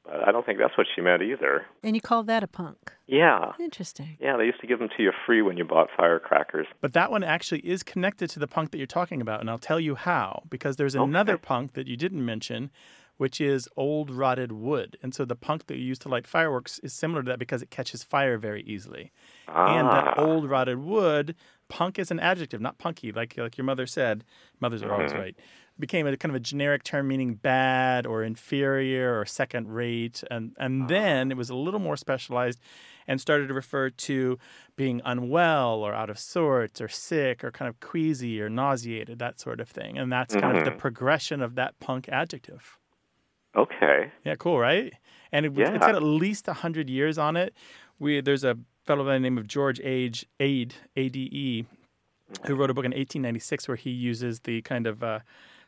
But 0.05 0.27
I 0.27 0.31
don't 0.33 0.45
think 0.45 0.59
that's 0.59 0.77
what 0.77 0.85
she 0.93 1.01
meant 1.01 1.21
either. 1.21 1.65
And 1.81 1.95
you 1.95 2.01
call 2.01 2.23
that 2.23 2.43
a 2.43 2.47
punk? 2.47 2.91
Yeah. 3.07 3.53
Interesting. 3.59 4.17
Yeah, 4.19 4.35
they 4.35 4.45
used 4.45 4.59
to 4.61 4.67
give 4.67 4.79
them 4.79 4.89
to 4.97 5.03
you 5.03 5.11
free 5.25 5.41
when 5.41 5.55
you 5.57 5.63
bought 5.63 5.87
firecrackers. 5.95 6.67
But 6.81 6.93
that 6.93 7.09
one 7.09 7.23
actually 7.23 7.61
is 7.61 7.83
connected 7.83 8.29
to 8.31 8.39
the 8.39 8.47
punk 8.47 8.71
that 8.71 8.77
you're 8.79 8.87
talking 8.87 9.21
about, 9.21 9.39
and 9.39 9.49
I'll 9.49 9.57
tell 9.57 9.79
you 9.79 9.95
how. 9.95 10.43
Because 10.49 10.75
there's 10.75 10.95
Okay. 10.95 11.03
another 11.03 11.37
punk 11.37 11.73
that 11.73 11.87
you 11.87 11.95
didn't 11.95 12.25
mention, 12.25 12.69
which 13.15 13.39
is 13.39 13.69
old 13.77 14.09
rotted 14.11 14.51
wood. 14.51 14.97
And 15.01 15.13
so 15.15 15.23
the 15.23 15.35
punk 15.37 15.67
that 15.67 15.77
you 15.77 15.85
use 15.85 15.99
to 15.99 16.09
light 16.09 16.27
fireworks 16.27 16.79
is 16.79 16.91
similar 16.93 17.23
to 17.23 17.29
that 17.29 17.39
because 17.39 17.61
it 17.61 17.69
catches 17.69 18.03
fire 18.03 18.37
very 18.37 18.63
easily. 18.63 19.11
Ah. 19.47 19.77
And 19.77 19.87
that 19.87 20.17
Ah. 20.17 20.21
old 20.21 20.49
rotted 20.49 20.79
wood, 20.79 21.35
punk 21.69 21.97
is 21.97 22.11
an 22.11 22.19
adjective, 22.19 22.59
not 22.59 22.77
punky, 22.77 23.11
like 23.13 23.37
like 23.37 23.57
your 23.57 23.65
mother 23.65 23.85
said. 23.87 24.25
Mothers 24.59 24.83
are 24.83 24.91
always 24.91 25.13
Mhm. 25.13 25.19
right. 25.19 25.35
Became 25.79 26.05
a 26.05 26.15
kind 26.15 26.29
of 26.29 26.35
a 26.35 26.39
generic 26.39 26.83
term 26.83 27.07
meaning 27.07 27.33
bad 27.33 28.05
or 28.05 28.23
inferior 28.23 29.19
or 29.19 29.25
second 29.25 29.69
rate, 29.69 30.23
and 30.29 30.55
and 30.59 30.87
then 30.87 31.31
it 31.31 31.35
was 31.37 31.49
a 31.49 31.55
little 31.55 31.79
more 31.79 31.97
specialized, 31.97 32.59
and 33.07 33.19
started 33.19 33.47
to 33.47 33.55
refer 33.55 33.89
to 33.89 34.37
being 34.75 35.01
unwell 35.03 35.79
or 35.81 35.95
out 35.95 36.11
of 36.11 36.19
sorts 36.19 36.79
or 36.79 36.87
sick 36.87 37.43
or 37.43 37.51
kind 37.51 37.67
of 37.69 37.79
queasy 37.79 38.39
or 38.39 38.49
nauseated, 38.49 39.17
that 39.17 39.39
sort 39.39 39.59
of 39.59 39.67
thing. 39.67 39.97
And 39.97 40.11
that's 40.11 40.35
kind 40.35 40.51
of 40.53 40.63
the 40.63 40.71
Mhm. 40.71 40.77
progression 40.77 41.41
of 41.41 41.55
that 41.55 41.79
punk 41.79 42.07
adjective. 42.07 42.77
Okay. 43.55 44.11
Yeah, 44.23 44.35
cool, 44.35 44.59
right? 44.59 44.93
And 45.31 45.45
it, 45.45 45.67
it's 45.73 45.85
Yeah. 45.85 45.85
got 45.85 45.95
at 45.95 46.03
least 46.03 46.47
100 46.47 46.89
years 46.89 47.17
on 47.17 47.35
it. 47.35 47.55
We 47.99 48.21
There's 48.21 48.43
a 48.43 48.57
fellow 48.85 49.03
by 49.05 49.13
the 49.13 49.19
name 49.19 49.37
of 49.37 49.47
George 49.47 49.79
Age, 49.83 50.25
Ade, 50.39 50.75
A-D-E, 50.95 51.65
who 52.47 52.55
wrote 52.55 52.69
a 52.69 52.73
book 52.73 52.85
in 52.85 52.93
1896 52.93 53.67
where 53.67 53.77
he 53.77 53.91
uses 53.91 54.41
the 54.41 54.61
kind 54.63 54.87
of 54.87 55.03
uh, 55.03 55.19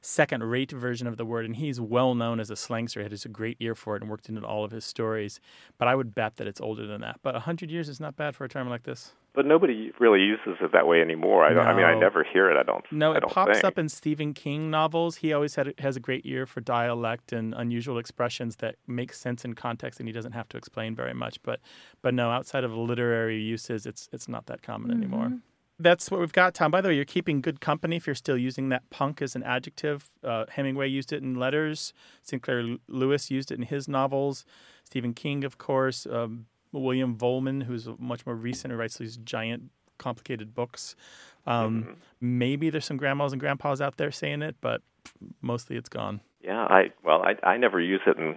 second 0.06 0.44
rate 0.44 0.72
version 0.72 1.08
of 1.08 1.18
the 1.18 1.26
word. 1.26 1.46
And 1.46 1.56
he's 1.56 1.82
well 1.82 2.14
known 2.14 2.40
as 2.40 2.50
a 2.50 2.56
slangster. 2.56 3.00
He 3.00 3.04
had 3.04 3.12
just 3.12 3.26
a 3.26 3.30
great 3.30 3.58
ear 3.60 3.76
for 3.76 3.96
it 3.96 4.02
and 4.02 4.10
worked 4.10 4.30
into 4.30 4.46
all 4.46 4.64
of 4.64 4.72
his 4.72 4.86
stories. 4.86 5.40
But 5.78 5.88
I 5.88 5.96
would 5.96 6.14
bet 6.14 6.38
that 6.38 6.48
it's 6.48 6.62
older 6.62 6.86
than 6.86 7.02
that. 7.02 7.20
But 7.24 7.34
100 7.34 7.72
years 7.72 7.90
is 7.90 8.00
not 8.00 8.16
bad 8.16 8.36
for 8.36 8.46
a 8.46 8.50
term 8.50 8.70
like 8.70 8.84
this. 8.84 9.14
But 9.34 9.46
nobody 9.46 9.92
really 10.00 10.22
uses 10.22 10.56
it 10.62 10.72
that 10.72 10.88
way 10.88 11.02
anymore. 11.02 11.44
I, 11.44 11.54
don't, 11.54 11.68
I 11.68 11.76
mean, 11.76 11.84
I 11.84 11.94
never 12.00 12.24
hear 12.24 12.50
it. 12.50 12.56
I 12.56 12.64
don't. 12.64 12.86
No, 12.90 13.12
I 13.12 13.18
it 13.18 13.20
don't 13.22 13.34
pops 13.34 13.54
think. 13.54 13.66
up 13.66 13.78
in 13.78 13.90
Stephen 13.90 14.34
King 14.34 14.72
novels. 14.72 15.18
He 15.18 15.34
always 15.34 15.56
had 15.56 15.74
has 15.80 15.98
a 15.98 16.00
great 16.00 16.26
ear 16.26 16.46
for 16.46 16.62
dialect 16.62 17.34
and 17.34 17.54
unusual 17.54 17.98
expressions 17.98 18.58
that 18.58 18.76
make 18.88 19.12
sense 19.12 19.44
in 19.44 19.54
context, 19.54 20.00
and 20.00 20.08
he 20.08 20.14
doesn't 20.14 20.32
have 20.32 20.48
to 20.50 20.58
explain 20.58 20.96
very 20.96 21.14
much. 21.14 21.44
But, 21.44 21.60
but 22.02 22.14
no, 22.14 22.30
outside 22.30 22.64
of 22.64 22.72
literary 22.72 23.42
uses, 23.42 23.86
it's 23.86 24.08
it's 24.14 24.30
not 24.30 24.46
that 24.46 24.62
common 24.62 24.92
mm-hmm. 24.92 25.02
anymore. 25.02 25.32
That's 25.78 26.10
what 26.10 26.20
we've 26.22 26.32
got, 26.32 26.54
Tom. 26.54 26.72
By 26.72 26.80
the 26.82 26.88
way, 26.90 26.96
you're 26.96 27.04
keeping 27.06 27.42
good 27.42 27.60
company 27.60 27.98
if 27.98 28.08
you're 28.08 28.16
still 28.16 28.38
using 28.38 28.70
that 28.70 28.90
punk 28.90 29.22
as 29.22 29.36
an 29.36 29.44
adjective. 29.44 30.10
Uh, 30.24 30.46
Hemingway 30.50 30.88
used 30.88 31.12
it 31.12 31.22
in 31.22 31.36
letters. 31.36 31.94
Sinclair 32.24 32.78
Lewis 32.88 33.30
used 33.30 33.52
it 33.52 33.56
in 33.56 33.64
his 33.64 33.88
novels. 33.88 34.46
Stephen 34.86 35.14
King, 35.14 35.44
of 35.44 35.58
course. 35.58 36.08
Um, 36.10 36.46
William 36.72 37.18
Vollmann, 37.18 37.64
who's 37.64 37.88
much 38.00 38.26
more 38.26 38.36
recent, 38.36 38.72
who 38.72 38.78
writes 38.78 38.98
these 38.98 39.18
giant, 39.18 39.64
complicated 39.98 40.54
books. 40.56 40.96
Um, 41.46 41.98
Maybe 42.22 42.70
there's 42.70 42.86
some 42.86 42.98
grandmas 42.98 43.34
and 43.34 43.40
grandpas 43.40 43.82
out 43.82 43.98
there 43.98 44.12
saying 44.12 44.42
it, 44.42 44.56
but 44.62 44.82
mostly 45.42 45.76
it's 45.76 45.90
gone. 45.90 46.22
Yeah, 46.42 46.64
I 46.64 46.92
well, 47.04 47.22
I 47.24 47.36
I 47.48 47.58
never 47.58 47.80
use 47.82 48.02
it 48.08 48.18
in 48.18 48.36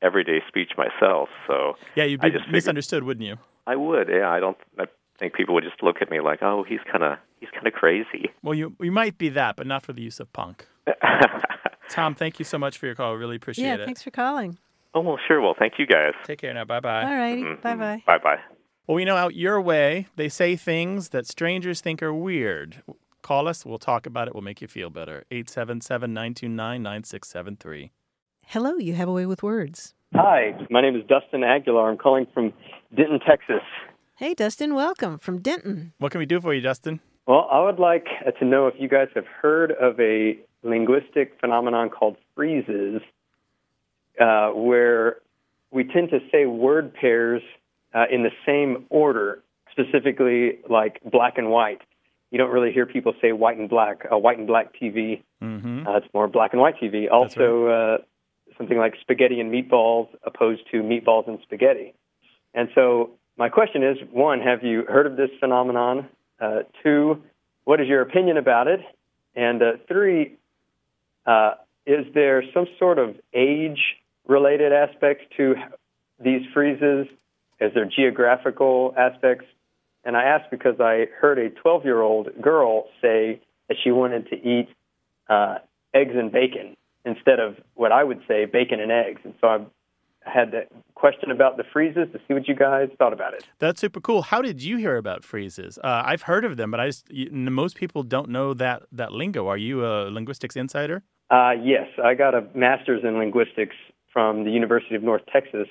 everyday 0.00 0.40
speech 0.48 0.72
myself, 0.76 1.28
so 1.46 1.74
Yeah, 1.94 2.04
you'd 2.04 2.20
be 2.20 2.28
just 2.28 2.40
figured- 2.44 2.52
misunderstood, 2.52 3.04
wouldn't 3.04 3.26
you? 3.26 3.36
I 3.66 3.76
would. 3.76 4.08
Yeah, 4.08 4.28
I 4.30 4.40
don't. 4.40 4.56
I 4.78 4.84
think 5.22 5.34
people 5.34 5.54
would 5.54 5.64
just 5.64 5.82
look 5.82 6.02
at 6.02 6.10
me 6.10 6.20
like, 6.20 6.42
oh, 6.42 6.64
he's 6.68 6.80
kind 6.90 7.04
of 7.04 7.18
he's 7.40 7.48
kind 7.54 7.66
of 7.66 7.72
crazy. 7.72 8.30
Well, 8.42 8.54
you 8.54 8.74
you 8.80 8.92
might 8.92 9.16
be 9.18 9.28
that, 9.30 9.56
but 9.56 9.66
not 9.66 9.82
for 9.82 9.92
the 9.92 10.02
use 10.02 10.20
of 10.20 10.32
punk. 10.32 10.66
Tom, 11.88 12.14
thank 12.14 12.38
you 12.38 12.44
so 12.44 12.58
much 12.58 12.78
for 12.78 12.86
your 12.86 12.94
call. 12.94 13.14
Really 13.16 13.36
appreciate 13.36 13.64
yeah, 13.64 13.74
it. 13.76 13.84
thanks 13.84 14.02
for 14.02 14.10
calling. 14.10 14.58
oh 14.94 15.00
well, 15.00 15.18
sure. 15.26 15.40
Well, 15.40 15.54
thank 15.56 15.74
you 15.78 15.86
guys. 15.86 16.14
Take 16.24 16.40
care 16.40 16.52
now. 16.52 16.64
Bye 16.64 16.80
bye. 16.80 17.04
All 17.04 17.16
righty. 17.16 17.42
Mm-hmm. 17.42 17.62
Bye 17.62 17.76
bye. 17.76 18.02
Bye 18.06 18.18
bye. 18.18 18.40
Well, 18.86 18.96
we 18.96 19.04
know 19.04 19.16
out 19.16 19.36
your 19.36 19.60
way, 19.60 20.08
they 20.16 20.28
say 20.28 20.56
things 20.56 21.10
that 21.10 21.26
strangers 21.26 21.80
think 21.80 22.02
are 22.02 22.12
weird. 22.12 22.82
Call 23.22 23.46
us. 23.46 23.64
We'll 23.64 23.78
talk 23.78 24.06
about 24.06 24.26
it. 24.26 24.34
We'll 24.34 24.42
make 24.42 24.60
you 24.60 24.66
feel 24.66 24.90
better. 24.90 25.24
877 25.30 26.12
929 26.12 26.82
9673. 26.82 27.92
Hello, 28.46 28.76
you 28.76 28.94
have 28.94 29.08
a 29.08 29.12
way 29.12 29.24
with 29.24 29.44
words. 29.44 29.94
Hi, 30.14 30.52
my 30.68 30.82
name 30.82 30.96
is 30.96 31.02
Dustin 31.06 31.44
Aguilar. 31.44 31.90
I'm 31.90 31.96
calling 31.96 32.26
from 32.34 32.52
Denton, 32.94 33.20
Texas. 33.26 33.62
Hey, 34.22 34.34
Dustin, 34.34 34.76
welcome 34.76 35.18
from 35.18 35.40
Denton. 35.40 35.94
What 35.98 36.12
can 36.12 36.20
we 36.20 36.26
do 36.26 36.40
for 36.40 36.54
you, 36.54 36.60
Dustin? 36.60 37.00
Well, 37.26 37.48
I 37.50 37.60
would 37.60 37.80
like 37.80 38.06
uh, 38.24 38.30
to 38.30 38.44
know 38.44 38.68
if 38.68 38.74
you 38.78 38.88
guys 38.88 39.08
have 39.16 39.26
heard 39.26 39.72
of 39.72 39.98
a 39.98 40.38
linguistic 40.62 41.32
phenomenon 41.40 41.90
called 41.90 42.16
freezes, 42.36 43.02
uh, 44.20 44.50
where 44.50 45.16
we 45.72 45.82
tend 45.82 46.10
to 46.10 46.20
say 46.30 46.46
word 46.46 46.94
pairs 46.94 47.42
uh, 47.94 48.04
in 48.12 48.22
the 48.22 48.30
same 48.46 48.86
order, 48.90 49.42
specifically 49.72 50.60
like 50.70 51.00
black 51.02 51.36
and 51.36 51.50
white. 51.50 51.80
You 52.30 52.38
don't 52.38 52.52
really 52.52 52.70
hear 52.70 52.86
people 52.86 53.14
say 53.20 53.32
white 53.32 53.58
and 53.58 53.68
black, 53.68 54.06
uh, 54.08 54.16
white 54.16 54.38
and 54.38 54.46
black 54.46 54.72
TV. 54.80 55.20
Mm-hmm. 55.42 55.84
Uh, 55.84 55.96
it's 55.96 56.06
more 56.14 56.28
black 56.28 56.52
and 56.52 56.62
white 56.62 56.76
TV. 56.80 57.10
Also, 57.10 57.66
uh, 57.66 57.98
something 58.56 58.78
like 58.78 58.94
spaghetti 59.00 59.40
and 59.40 59.52
meatballs 59.52 60.06
opposed 60.22 60.62
to 60.70 60.76
meatballs 60.76 61.26
and 61.26 61.40
spaghetti. 61.42 61.92
And 62.54 62.68
so, 62.72 63.10
my 63.36 63.48
question 63.48 63.82
is 63.82 63.96
one, 64.10 64.40
have 64.40 64.62
you 64.62 64.84
heard 64.84 65.06
of 65.06 65.16
this 65.16 65.30
phenomenon? 65.40 66.08
Uh, 66.40 66.60
two, 66.82 67.22
what 67.64 67.80
is 67.80 67.88
your 67.88 68.02
opinion 68.02 68.36
about 68.36 68.68
it? 68.68 68.80
And 69.34 69.62
uh, 69.62 69.72
three, 69.88 70.36
uh, 71.26 71.52
is 71.86 72.06
there 72.14 72.42
some 72.52 72.66
sort 72.78 72.98
of 72.98 73.16
age 73.32 73.80
related 74.26 74.72
aspects 74.72 75.24
to 75.36 75.54
these 76.20 76.42
freezes? 76.52 77.06
Is 77.60 77.72
there 77.74 77.86
geographical 77.86 78.94
aspects? 78.96 79.46
And 80.04 80.16
I 80.16 80.24
ask 80.24 80.50
because 80.50 80.80
I 80.80 81.06
heard 81.20 81.38
a 81.38 81.50
12 81.50 81.84
year 81.84 82.00
old 82.00 82.28
girl 82.40 82.84
say 83.00 83.40
that 83.68 83.76
she 83.82 83.90
wanted 83.90 84.28
to 84.30 84.36
eat 84.36 84.68
uh, 85.28 85.58
eggs 85.94 86.14
and 86.14 86.30
bacon 86.30 86.76
instead 87.04 87.40
of 87.40 87.56
what 87.74 87.92
I 87.92 88.02
would 88.04 88.20
say 88.28 88.44
bacon 88.44 88.80
and 88.80 88.92
eggs. 88.92 89.20
And 89.24 89.34
so 89.40 89.46
I 89.46 89.58
had 90.24 90.52
that 90.52 90.68
question 90.94 91.30
about 91.30 91.56
the 91.56 91.64
freezes 91.72 92.08
to 92.12 92.18
see 92.26 92.34
what 92.34 92.46
you 92.46 92.54
guys 92.54 92.88
thought 92.98 93.12
about 93.12 93.34
it. 93.34 93.44
That's 93.58 93.80
super 93.80 94.00
cool. 94.00 94.22
How 94.22 94.40
did 94.40 94.62
you 94.62 94.76
hear 94.76 94.96
about 94.96 95.24
freezes? 95.24 95.78
Uh, 95.82 96.02
I've 96.04 96.22
heard 96.22 96.44
of 96.44 96.56
them, 96.56 96.70
but 96.70 96.80
I 96.80 96.86
just, 96.86 97.10
you, 97.10 97.30
most 97.30 97.76
people 97.76 98.02
don't 98.02 98.28
know 98.30 98.54
that, 98.54 98.84
that 98.92 99.12
lingo. 99.12 99.48
Are 99.48 99.56
you 99.56 99.84
a 99.84 100.08
linguistics 100.10 100.56
insider? 100.56 101.02
Uh, 101.30 101.52
yes, 101.62 101.88
I 102.02 102.14
got 102.14 102.34
a 102.34 102.46
master's 102.54 103.02
in 103.04 103.18
linguistics 103.18 103.74
from 104.12 104.44
the 104.44 104.50
University 104.50 104.94
of 104.94 105.02
North 105.02 105.22
Texas 105.32 105.66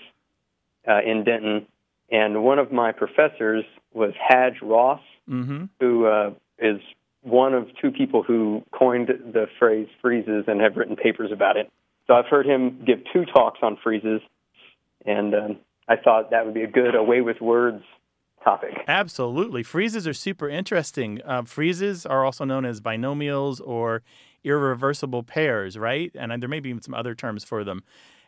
uh, 0.88 1.00
in 1.06 1.24
Denton, 1.24 1.68
and 2.12 2.44
one 2.44 2.60
of 2.60 2.72
my 2.72 2.92
professors 2.92 3.64
was 3.94 4.14
Haj 4.20 4.62
Ross, 4.62 5.02
Mm-hmm. 5.30 5.66
who 5.80 6.08
uh, 6.08 6.32
is 6.58 6.82
one 7.22 7.54
of 7.54 7.68
two 7.80 7.92
people 7.92 8.22
who 8.24 8.64
coined 8.78 9.08
the 9.08 9.46
phrase 9.60 9.88
freezes 10.02 10.46
and 10.48 10.60
have 10.60 10.76
written 10.76 10.96
papers 10.98 11.32
about 11.32 11.56
it. 11.56 11.72
So 12.08 12.16
I've 12.16 12.26
heard 12.26 12.46
him 12.46 12.84
give 12.86 13.00
two 13.14 13.24
talks 13.24 13.60
on 13.62 13.78
freezes, 13.82 14.20
and 15.06 15.34
um, 15.36 15.58
I 15.88 15.96
thought 15.96 16.32
that 16.32 16.46
would 16.46 16.54
be 16.54 16.64
a 16.64 16.68
good 16.68 16.96
away 16.96 17.22
with 17.22 17.42
words 17.42 17.84
topic. 18.44 18.72
Absolutely. 18.88 19.64
Freezes 19.64 20.08
are 20.08 20.14
super 20.14 20.50
interesting. 20.50 21.22
Uh, 21.26 21.44
freezes 21.44 22.06
are 22.06 22.26
also 22.26 22.44
known 22.44 22.66
as 22.66 22.82
binomials 22.82 23.62
or 23.64 24.02
irreversible 24.44 25.24
pairs, 25.24 25.78
right? 25.78 26.12
And 26.16 26.42
there 26.42 26.50
may 26.50 26.60
be 26.60 26.70
even 26.70 26.82
some 26.82 26.94
other 26.94 27.14
terms 27.14 27.44
for 27.44 27.64
them. 27.64 27.84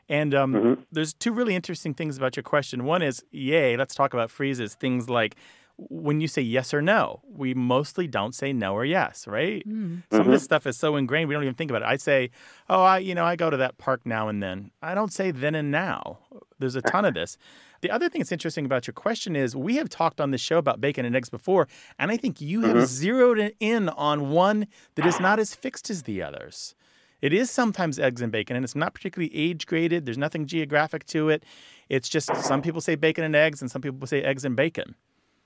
And 0.10 0.36
um, 0.36 0.86
there's 0.92 1.14
two 1.14 1.32
really 1.32 1.56
interesting 1.56 1.94
things 1.94 2.18
about 2.18 2.36
your 2.36 2.44
question. 2.44 2.84
One 2.84 3.02
is, 3.02 3.24
yay, 3.32 3.78
let's 3.78 3.96
talk 3.96 4.14
about 4.14 4.30
freezes. 4.30 4.76
Things 4.76 5.10
like 5.10 5.36
when 5.78 6.22
you 6.22 6.28
say 6.28 6.42
yes 6.42 6.74
or 6.74 6.82
no, 6.82 7.22
we 7.28 7.54
mostly 7.54 8.08
don't 8.08 8.36
say 8.36 8.54
no 8.54 8.74
or 8.74 8.86
yes, 8.86 9.28
right? 9.28 9.68
Mm. 9.68 10.04
Some 10.12 10.22
of 10.22 10.26
this 10.28 10.42
mm-hmm. 10.42 10.44
stuff 10.44 10.68
is 10.68 10.78
so 10.78 10.96
ingrained 10.96 11.28
we 11.28 11.34
don't 11.34 11.44
even 11.44 11.56
think 11.56 11.72
about 11.72 11.82
it. 11.82 11.88
I 11.88 11.98
say, 11.98 12.30
"Oh, 12.70 12.84
I 12.84 13.00
you 13.00 13.16
know 13.16 13.26
I 13.26 13.36
go 13.36 13.50
to 13.50 13.58
that 13.58 13.78
park 13.78 14.02
now 14.06 14.28
and 14.28 14.42
then." 14.42 14.72
I 14.82 14.94
don't 14.94 15.12
say 15.12 15.32
then 15.32 15.56
and 15.56 15.72
now. 15.72 16.20
There's 16.60 16.76
a 16.76 16.82
ton 16.82 17.06
of 17.06 17.14
this. 17.16 17.38
The 17.82 17.92
other 17.92 18.08
thing 18.08 18.22
that's 18.22 18.32
interesting 18.32 18.66
about 18.66 18.88
your 18.88 18.94
question 18.94 19.36
is 19.36 19.56
we 19.56 19.76
have 19.76 19.90
talked 19.90 20.22
on 20.22 20.32
this 20.32 20.42
show 20.42 20.58
about 20.58 20.80
bacon 20.80 21.06
and 21.06 21.16
eggs 21.16 21.30
before, 21.30 21.68
and 22.00 22.12
I 22.12 22.18
think 22.18 22.40
you 22.40 22.62
have 22.62 22.78
mm-hmm. 22.78 22.86
zeroed 22.86 23.54
in 23.60 23.90
on 23.90 24.30
one 24.30 24.68
that 24.96 25.06
is 25.06 25.20
not 25.20 25.40
as 25.40 25.56
fixed 25.56 25.90
as 25.90 26.04
the 26.04 26.22
others. 26.22 26.76
It 27.22 27.32
is 27.32 27.50
sometimes 27.50 28.00
eggs 28.00 28.22
and 28.22 28.32
bacon, 28.32 28.58
and 28.58 28.66
it's 28.66 28.76
not 28.76 28.94
particularly 28.94 29.34
age 29.34 29.66
graded. 29.66 30.06
There's 30.06 30.18
nothing 30.18 30.46
geographic 30.46 31.06
to 31.08 31.30
it. 31.30 31.44
It's 31.88 32.10
just 32.10 32.36
some 32.36 32.62
people 32.62 32.82
say 32.82 32.96
bacon 32.96 33.24
and 33.24 33.36
eggs, 33.36 33.62
and 33.62 33.72
some 33.72 33.82
people 33.82 34.06
say 34.06 34.22
eggs 34.22 34.44
and 34.46 34.56
bacon. 34.56 34.96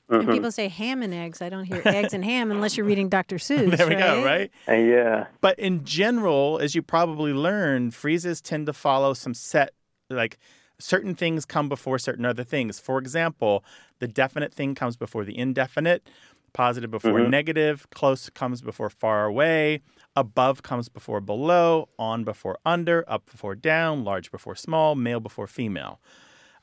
And 0.10 0.28
people 0.30 0.52
say 0.52 0.68
ham 0.70 1.02
and 1.04 1.14
eggs. 1.14 1.42
I 1.42 1.50
don't 1.50 1.66
hear 1.66 1.82
eggs 1.86 2.14
and 2.14 2.24
ham 2.24 2.50
unless 2.52 2.78
you're 2.78 2.86
reading 2.86 3.10
Dr. 3.10 3.36
Seuss. 3.38 3.78
There 3.78 3.88
we 3.88 3.96
go, 3.96 4.24
right? 4.24 4.52
Uh, 4.68 4.74
yeah. 4.74 5.28
But 5.42 5.60
in 5.60 5.84
general, 5.84 6.60
as 6.62 6.76
you 6.76 6.82
probably 6.82 7.34
learned, 7.34 7.94
freezes 7.94 8.42
tend 8.42 8.66
to 8.68 8.74
follow 8.74 9.14
some 9.14 9.34
set, 9.34 9.72
like 10.10 10.38
certain 10.80 11.14
things 11.16 11.46
come 11.46 11.68
before 11.70 12.00
certain 12.00 12.26
other 12.26 12.44
things. 12.44 12.80
For 12.80 12.98
example, 13.00 13.64
the 14.00 14.08
definite 14.08 14.54
thing 14.54 14.76
comes 14.76 14.96
before 14.96 15.26
the 15.26 15.38
indefinite, 15.38 16.08
positive 16.54 16.90
before 16.90 17.20
Mhm. 17.20 17.30
negative, 17.30 17.88
close 17.92 18.30
comes 18.30 18.62
before 18.62 18.90
far 18.90 19.26
away, 19.26 19.82
above 20.16 20.64
comes 20.64 20.88
before 20.88 21.20
below, 21.20 21.90
on 22.00 22.24
before 22.24 22.58
under, 22.66 23.04
up 23.08 23.26
before 23.30 23.56
down, 23.56 24.04
large 24.04 24.32
before 24.32 24.56
small, 24.56 24.96
male 24.96 25.20
before 25.20 25.48
female. 25.48 26.00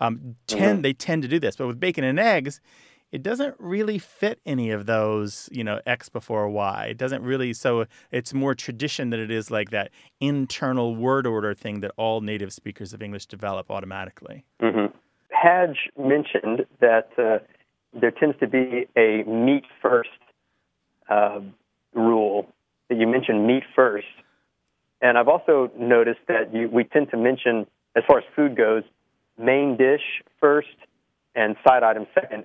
Um, 0.01 0.37
tend 0.49 0.81
Mhm. 0.81 0.83
they 0.83 0.93
tend 0.93 1.23
to 1.23 1.29
do 1.29 1.39
this, 1.39 1.57
but 1.57 1.67
with 1.69 1.79
bacon 1.79 2.03
and 2.03 2.19
eggs, 2.19 2.61
it 3.13 3.23
doesn't 3.23 3.55
really 3.59 3.99
fit 3.99 4.41
any 4.45 4.71
of 4.71 4.87
those, 4.87 5.49
you 5.53 5.63
know, 5.63 5.81
X 5.87 6.09
before 6.09 6.49
Y. 6.49 6.87
It 6.91 6.99
doesn't 6.99 7.23
really, 7.23 7.53
so 7.53 7.87
it's 8.11 8.35
more 8.35 8.55
tradition 8.55 9.11
than 9.11 9.21
it 9.21 9.31
is 9.31 9.51
like 9.51 9.71
that 9.71 9.91
internal 10.21 10.97
word 10.97 11.27
order 11.27 11.55
thing 11.55 11.81
that 11.81 11.93
all 11.97 12.21
native 12.21 12.53
speakers 12.53 12.93
of 12.93 13.03
English 13.03 13.27
develop 13.27 13.71
automatically. 13.71 14.45
hmm 14.61 14.87
Haj 15.31 15.77
mentioned 15.99 16.65
that 16.81 17.11
uh, 17.19 17.39
there 17.93 18.11
tends 18.11 18.39
to 18.41 18.47
be 18.47 18.87
a 18.97 19.23
meat 19.25 19.65
first 19.83 20.09
uh, 21.09 21.41
rule. 21.95 22.49
That 22.89 22.99
you 22.99 23.07
mentioned 23.07 23.47
meat 23.47 23.63
first, 23.75 24.07
and 25.01 25.17
I've 25.17 25.29
also 25.29 25.71
noticed 25.79 26.21
that 26.29 26.55
you, 26.55 26.69
we 26.69 26.85
tend 26.85 27.11
to 27.11 27.17
mention, 27.17 27.67
as 27.97 28.05
far 28.07 28.19
as 28.19 28.25
food 28.37 28.57
goes, 28.57 28.83
main 29.39 29.77
dish 29.77 30.03
first 30.41 30.77
and 31.35 31.57
side 31.67 31.83
item 31.83 32.07
second, 32.15 32.45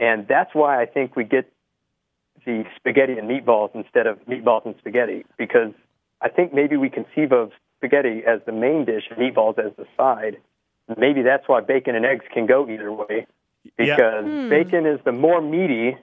and 0.00 0.26
that's 0.26 0.52
why 0.54 0.82
I 0.82 0.86
think 0.86 1.14
we 1.14 1.22
get 1.24 1.52
the 2.46 2.64
spaghetti 2.76 3.12
and 3.18 3.28
meatballs 3.30 3.72
instead 3.74 4.06
of 4.06 4.18
meatballs 4.26 4.64
and 4.66 4.74
spaghetti 4.78 5.24
because 5.38 5.72
I 6.22 6.28
think 6.30 6.52
maybe 6.54 6.76
we 6.76 6.88
conceive 6.90 7.32
of 7.32 7.52
spaghetti 7.76 8.22
as 8.26 8.40
the 8.46 8.52
main 8.52 8.84
dish 8.86 9.04
and 9.10 9.18
meatballs 9.18 9.58
as 9.58 9.72
the 9.76 9.86
side. 9.96 10.38
Maybe 10.96 11.22
that's 11.22 11.46
why 11.48 11.60
bacon 11.60 11.94
and 11.94 12.04
eggs 12.04 12.24
can 12.32 12.46
go 12.46 12.68
either 12.68 12.90
way 12.92 13.26
Yeah. 13.78 13.96
because 13.96 14.24
Hmm. 14.24 14.48
bacon 14.48 14.86
is 14.86 15.00
the 15.04 15.12
more 15.12 15.40
meaty, 15.42 15.96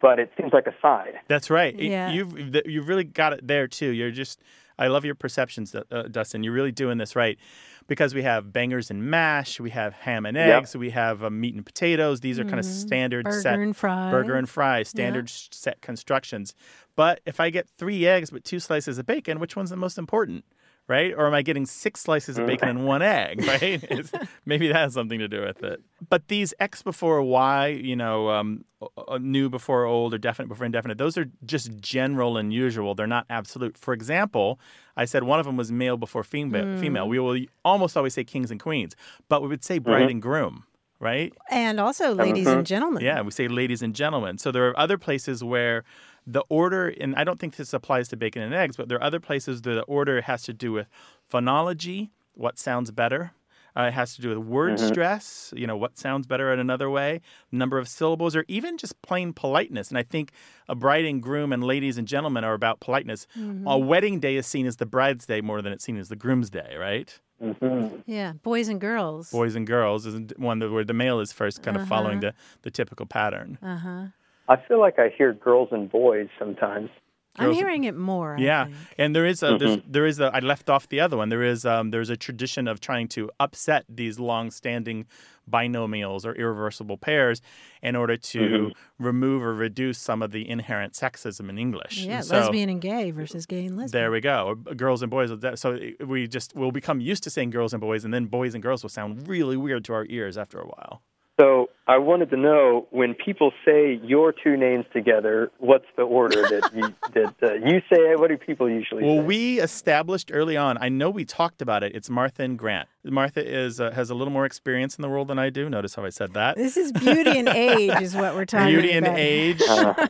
but 0.00 0.18
it 0.18 0.32
seems 0.36 0.52
like 0.52 0.66
a 0.66 0.74
side. 0.82 1.14
That's 1.28 1.50
right. 1.50 1.74
Yeah. 1.74 2.10
You've 2.10 2.56
you've 2.66 2.88
really 2.88 3.04
got 3.04 3.32
it 3.32 3.46
there 3.46 3.66
too. 3.68 3.90
You're 3.90 4.10
just 4.10 4.40
I 4.76 4.88
love 4.88 5.04
your 5.04 5.14
perceptions, 5.14 5.72
uh, 5.74 6.02
Dustin. 6.10 6.42
You're 6.42 6.52
really 6.52 6.72
doing 6.72 6.98
this 6.98 7.14
right 7.14 7.38
because 7.86 8.14
we 8.14 8.22
have 8.22 8.52
bangers 8.52 8.90
and 8.90 9.02
mash, 9.10 9.60
we 9.60 9.70
have 9.70 9.92
ham 9.94 10.26
and 10.26 10.36
Yep. 10.36 10.62
eggs, 10.62 10.76
we 10.76 10.90
have 10.90 11.22
uh, 11.22 11.30
meat 11.30 11.54
and 11.54 11.64
potatoes. 11.66 12.20
These 12.20 12.38
are 12.38 12.44
kind 12.44 12.58
of 12.58 12.64
standard 12.64 13.26
Mm-hmm. 13.26 13.30
Burger 13.32 13.40
set 13.42 13.58
and 13.58 13.76
fries. 13.76 14.10
burger 14.10 14.34
and 14.36 14.48
fries, 14.48 14.88
standard 14.88 15.26
s 15.28 15.48
set 15.52 15.80
constructions. 15.80 16.54
But 16.96 17.20
if 17.26 17.40
I 17.40 17.50
get 17.50 17.68
three 17.78 18.06
eggs 18.06 18.30
but 18.30 18.44
two 18.44 18.60
slices 18.60 18.98
of 18.98 19.06
bacon, 19.06 19.38
which 19.40 19.56
one's 19.56 19.70
the 19.70 19.76
most 19.76 19.98
important? 19.98 20.44
Right? 20.86 21.14
Or 21.16 21.26
am 21.26 21.32
I 21.32 21.40
getting 21.40 21.64
six 21.64 22.00
slices 22.00 22.36
of 22.36 22.46
bacon 22.46 22.68
and 22.68 22.86
one 22.86 23.00
egg? 23.18 23.42
Right? 23.46 23.82
It's, 23.90 24.12
maybe 24.44 24.68
that 24.68 24.76
has 24.76 24.92
something 24.92 25.18
to 25.18 25.28
do 25.28 25.40
with 25.40 25.62
it. 25.62 25.80
But 26.10 26.28
these 26.28 26.52
X 26.60 26.82
before 26.82 27.22
Y, 27.22 27.68
you 27.68 27.96
know, 27.96 28.28
um, 28.28 28.66
uh, 29.08 29.18
new 29.18 29.48
before 29.48 29.84
old 29.84 30.12
or 30.12 30.18
definite 30.18 30.48
before 30.48 30.66
indefinite, 30.66 30.98
those 30.98 31.16
are 31.16 31.26
just 31.44 31.78
general 31.80 32.36
and 32.36 32.52
usual. 32.52 32.94
They're 32.94 33.06
not 33.06 33.24
absolute. 33.30 33.78
For 33.78 33.94
example, 33.94 34.58
I 34.96 35.06
said 35.06 35.24
one 35.24 35.40
of 35.40 35.46
them 35.46 35.56
was 35.56 35.72
male 35.72 35.96
before 35.96 36.22
female. 36.22 36.78
female. 36.78 37.08
We 37.08 37.18
will 37.18 37.38
almost 37.64 37.96
always 37.96 38.14
say 38.14 38.24
kings 38.24 38.50
and 38.50 38.60
queens, 38.60 38.94
but 39.28 39.42
we 39.42 39.48
would 39.48 39.64
say 39.64 39.78
bride 39.78 40.10
and 40.10 40.20
groom, 40.20 40.64
right? 41.00 41.32
And 41.50 41.80
also, 41.80 42.14
ladies 42.14 42.46
and 42.46 42.66
gentlemen. 42.66 43.02
Yeah, 43.02 43.22
we 43.22 43.30
say 43.30 43.48
ladies 43.48 43.82
and 43.82 43.94
gentlemen. 43.94 44.38
So 44.38 44.52
there 44.52 44.68
are 44.68 44.78
other 44.78 44.98
places 44.98 45.42
where 45.42 45.82
the 46.26 46.42
order, 46.48 46.88
and 47.00 47.14
I 47.16 47.24
don't 47.24 47.38
think 47.38 47.56
this 47.56 47.72
applies 47.74 48.08
to 48.08 48.16
bacon 48.16 48.42
and 48.42 48.54
eggs, 48.54 48.76
but 48.76 48.88
there 48.88 48.98
are 48.98 49.02
other 49.04 49.20
places 49.20 49.60
where 49.62 49.74
the 49.74 49.82
order 49.82 50.20
has 50.22 50.42
to 50.44 50.52
do 50.52 50.72
with 50.72 50.86
phonology, 51.30 52.10
what 52.34 52.58
sounds 52.58 52.90
better. 52.90 53.32
Uh, 53.76 53.82
it 53.88 53.92
has 53.92 54.14
to 54.14 54.22
do 54.22 54.28
with 54.28 54.38
word 54.38 54.78
stress, 54.78 55.52
you 55.56 55.66
know, 55.66 55.76
what 55.76 55.98
sounds 55.98 56.28
better 56.28 56.52
in 56.52 56.60
another 56.60 56.88
way, 56.88 57.20
number 57.50 57.76
of 57.76 57.88
syllables, 57.88 58.36
or 58.36 58.44
even 58.46 58.78
just 58.78 59.00
plain 59.02 59.32
politeness. 59.32 59.88
And 59.88 59.98
I 59.98 60.04
think 60.04 60.30
a 60.68 60.76
bride 60.76 61.04
and 61.04 61.20
groom 61.20 61.52
and 61.52 61.62
ladies 61.64 61.98
and 61.98 62.06
gentlemen 62.06 62.44
are 62.44 62.54
about 62.54 62.78
politeness. 62.78 63.26
A 63.66 63.76
wedding 63.76 64.20
day 64.20 64.36
is 64.36 64.46
seen 64.46 64.66
as 64.66 64.76
the 64.76 64.86
bride's 64.86 65.26
day 65.26 65.40
more 65.40 65.60
than 65.60 65.72
it's 65.72 65.84
seen 65.84 65.96
as 65.98 66.08
the 66.08 66.14
groom's 66.14 66.50
day, 66.50 66.76
right? 66.78 67.18
Mm-hmm. 67.42 67.96
Yeah, 68.06 68.34
boys 68.44 68.68
and 68.68 68.80
girls. 68.80 69.30
Boys 69.32 69.56
and 69.56 69.66
girls 69.66 70.06
is 70.06 70.20
one 70.36 70.60
where 70.72 70.84
the 70.84 70.94
male 70.94 71.18
is 71.18 71.32
first, 71.32 71.64
kind 71.64 71.76
of 71.76 71.88
following 71.88 72.20
the, 72.20 72.32
the 72.62 72.70
typical 72.70 73.06
pattern. 73.06 73.58
Uh 73.60 73.76
huh. 73.76 74.04
I 74.48 74.56
feel 74.56 74.80
like 74.80 74.98
I 74.98 75.08
hear 75.16 75.32
girls 75.32 75.68
and 75.72 75.90
boys 75.90 76.28
sometimes. 76.38 76.90
I'm 77.36 77.52
hearing 77.52 77.84
it 77.84 77.96
more. 77.96 78.36
I 78.36 78.40
Yeah, 78.40 78.64
think. 78.66 78.76
and 78.98 79.16
there 79.16 79.26
is 79.26 79.42
a 79.42 79.58
there's, 79.58 79.78
mm-hmm. 79.78 79.90
there 79.90 80.06
is 80.06 80.20
a 80.20 80.30
I 80.32 80.38
left 80.38 80.70
off 80.70 80.88
the 80.88 81.00
other 81.00 81.16
one. 81.16 81.30
There 81.30 81.42
is 81.42 81.64
um 81.66 81.90
there's 81.90 82.10
a 82.10 82.16
tradition 82.16 82.68
of 82.68 82.78
trying 82.78 83.08
to 83.08 83.28
upset 83.40 83.84
these 83.88 84.20
long-standing 84.20 85.06
binomials 85.50 86.24
or 86.24 86.32
irreversible 86.34 86.96
pairs 86.96 87.42
in 87.82 87.96
order 87.96 88.16
to 88.16 88.38
mm-hmm. 88.38 89.04
remove 89.04 89.42
or 89.42 89.52
reduce 89.52 89.98
some 89.98 90.22
of 90.22 90.30
the 90.30 90.48
inherent 90.48 90.94
sexism 90.94 91.48
in 91.50 91.58
English. 91.58 92.04
Yeah, 92.04 92.20
so- 92.20 92.36
lesbian 92.36 92.68
and 92.70 92.80
gay 92.80 93.10
versus 93.10 93.46
gay 93.46 93.66
and 93.66 93.76
lesbian. 93.76 94.00
There 94.00 94.10
we 94.12 94.20
go. 94.20 94.46
Or 94.46 94.70
uh, 94.70 94.74
Girls 94.74 95.02
and 95.02 95.10
boys. 95.10 95.30
So 95.56 95.78
we 96.06 96.28
just 96.28 96.54
will 96.54 96.72
become 96.72 97.00
used 97.00 97.24
to 97.24 97.30
saying 97.30 97.50
girls 97.50 97.72
and 97.74 97.80
boys, 97.80 98.04
and 98.04 98.14
then 98.14 98.26
boys 98.26 98.54
and 98.54 98.62
girls 98.62 98.82
will 98.84 98.90
sound 98.90 99.26
really 99.26 99.56
weird 99.56 99.84
to 99.86 99.92
our 99.94 100.06
ears 100.08 100.38
after 100.38 100.58
a 100.58 100.66
while. 100.66 101.02
So 101.40 101.68
I 101.86 101.98
wanted 101.98 102.30
to 102.30 102.38
know 102.38 102.86
when 102.90 103.12
people 103.14 103.52
say 103.64 104.00
your 104.02 104.32
two 104.32 104.56
names 104.56 104.86
together, 104.92 105.50
what's 105.58 105.84
the 105.96 106.02
order 106.02 106.40
that 106.40 106.70
you 106.74 106.94
that 107.12 107.34
uh, 107.42 107.52
you 107.54 107.80
say? 107.92 108.16
What 108.16 108.28
do 108.28 108.38
people 108.38 108.70
usually 108.70 109.04
Well, 109.04 109.16
say? 109.18 109.24
we 109.24 109.60
established 109.60 110.30
early 110.32 110.56
on. 110.56 110.78
I 110.80 110.88
know 110.88 111.10
we 111.10 111.26
talked 111.26 111.60
about 111.60 111.82
it. 111.82 111.94
It's 111.94 112.08
Martha 112.08 112.42
and 112.42 112.58
Grant. 112.58 112.88
Martha 113.04 113.46
is 113.46 113.80
uh, 113.80 113.90
has 113.90 114.08
a 114.08 114.14
little 114.14 114.32
more 114.32 114.46
experience 114.46 114.96
in 114.96 115.02
the 115.02 115.10
world 115.10 115.28
than 115.28 115.38
I 115.38 115.50
do. 115.50 115.68
Notice 115.68 115.94
how 115.94 116.06
I 116.06 116.08
said 116.10 116.32
that. 116.32 116.56
This 116.56 116.78
is 116.78 116.90
beauty 116.90 117.38
and 117.38 117.48
age, 117.48 118.00
is 118.00 118.14
what 118.16 118.34
we're 118.34 118.46
talking 118.46 118.74
about. 118.74 118.80
Beauty 118.82 118.92
and 118.92 119.06
about. 119.06 119.18
age. 119.18 119.62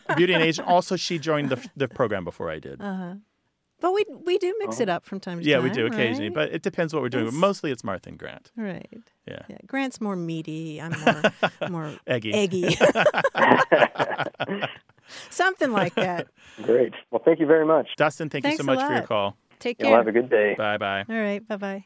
Beauty 0.16 0.32
and 0.34 0.42
age. 0.44 0.60
Also, 0.60 0.94
she 0.94 1.18
joined 1.18 1.48
the 1.48 1.68
the 1.76 1.88
program 1.88 2.22
before 2.24 2.50
I 2.50 2.60
did. 2.60 2.80
Uh-huh. 2.80 3.14
But 3.84 3.92
we 3.92 4.06
we 4.24 4.38
do 4.38 4.54
mix 4.60 4.80
it 4.80 4.88
oh. 4.88 4.94
up 4.94 5.04
from 5.04 5.20
time 5.20 5.40
to 5.40 5.44
yeah, 5.44 5.56
time. 5.56 5.66
Yeah, 5.66 5.70
we 5.70 5.74
do 5.74 5.84
occasionally, 5.84 6.30
right? 6.30 6.34
but 6.34 6.52
it 6.54 6.62
depends 6.62 6.94
what 6.94 7.02
we're 7.02 7.10
doing. 7.10 7.24
But 7.24 7.34
It's- 7.34 7.40
mostly, 7.42 7.70
it's 7.70 7.84
Martha 7.84 8.08
and 8.08 8.18
Grant. 8.18 8.50
right. 8.56 8.88
Yeah, 9.28 9.42
Yeah, 9.46 9.58
Grant's 9.66 10.00
more 10.00 10.16
meaty. 10.16 10.80
I'm 10.80 10.98
more 11.00 11.22
more 11.68 11.92
eggy. 12.06 12.32
eggy. 12.32 12.74
Something 15.28 15.72
like 15.72 15.96
that. 15.96 16.28
Great. 16.62 16.94
Well, 17.10 17.20
thank 17.22 17.40
you 17.40 17.46
very 17.46 17.66
much. 17.66 17.90
Dustin, 17.98 18.30
thank 18.30 18.44
Thanks 18.44 18.58
you 18.58 18.64
so 18.64 18.74
much 18.74 18.86
for 18.86 18.94
your 18.94 19.02
call. 19.02 19.36
Take 19.58 19.78
You'll 19.80 19.90
care. 19.90 19.98
have 19.98 20.08
a 20.08 20.12
good 20.12 20.30
day. 20.30 20.54
Bye 20.56 20.78
bye. 20.78 21.04
All 21.06 21.14
right. 21.14 21.46
Bye 21.46 21.56
bye. 21.58 21.84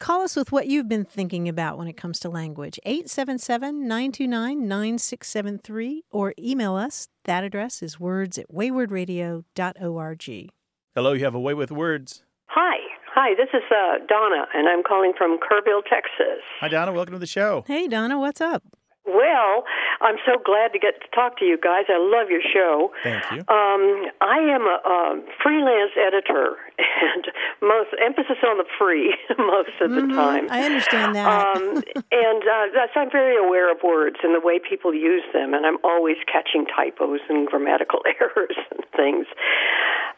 Call 0.00 0.22
us 0.22 0.34
with 0.34 0.50
what 0.50 0.66
you've 0.66 0.88
been 0.88 1.04
thinking 1.04 1.48
about 1.48 1.78
when 1.78 1.86
it 1.86 1.96
comes 1.96 2.18
to 2.18 2.28
language. 2.28 2.80
877 2.84 3.86
929 3.86 4.66
9673 4.66 6.02
or 6.10 6.34
email 6.36 6.74
us. 6.74 7.06
That 7.26 7.44
address 7.44 7.80
is 7.80 8.00
words 8.00 8.38
at 8.38 8.50
waywordradio.org. 8.50 10.50
Hello, 10.98 11.12
you 11.12 11.22
have 11.22 11.36
a 11.36 11.38
way 11.38 11.54
with 11.54 11.70
words. 11.70 12.24
Hi. 12.46 12.74
Hi, 13.14 13.32
this 13.36 13.46
is 13.54 13.62
uh, 13.70 14.04
Donna, 14.08 14.46
and 14.52 14.66
I'm 14.66 14.82
calling 14.82 15.12
from 15.16 15.38
Kerrville, 15.38 15.84
Texas. 15.88 16.42
Hi, 16.58 16.66
Donna. 16.66 16.92
Welcome 16.92 17.12
to 17.12 17.20
the 17.20 17.26
show. 17.26 17.62
Hey, 17.68 17.86
Donna, 17.86 18.18
what's 18.18 18.40
up? 18.40 18.64
Well, 19.06 19.62
I'm 20.00 20.16
so 20.26 20.42
glad 20.44 20.72
to 20.72 20.78
get 20.80 21.00
to 21.00 21.08
talk 21.14 21.38
to 21.38 21.44
you 21.44 21.56
guys. 21.56 21.84
I 21.88 21.98
love 22.02 22.30
your 22.30 22.42
show. 22.42 22.90
Thank 23.04 23.22
you. 23.30 23.38
Um, 23.46 24.10
I 24.20 24.42
am 24.42 24.62
a, 24.66 24.78
a 24.84 25.22
freelance 25.40 25.92
editor, 25.94 26.56
and 26.78 27.30
most 27.62 27.94
emphasis 28.04 28.42
on 28.42 28.58
the 28.58 28.66
free 28.76 29.14
most 29.38 29.78
of 29.80 29.92
the 29.92 30.02
time. 30.12 30.48
I 30.50 30.64
understand 30.64 31.14
that. 31.14 31.56
Um, 31.56 31.62
and 32.10 32.42
uh, 32.42 32.74
that's, 32.74 32.92
I'm 32.96 33.10
very 33.10 33.38
aware 33.38 33.70
of 33.70 33.78
words 33.84 34.16
and 34.24 34.34
the 34.34 34.44
way 34.44 34.58
people 34.58 34.92
use 34.92 35.22
them, 35.32 35.54
and 35.54 35.64
I'm 35.64 35.78
always 35.84 36.16
catching 36.26 36.66
typos 36.66 37.20
and 37.28 37.46
grammatical 37.46 38.00
errors 38.20 38.58
and 38.74 38.84
things. 38.96 39.26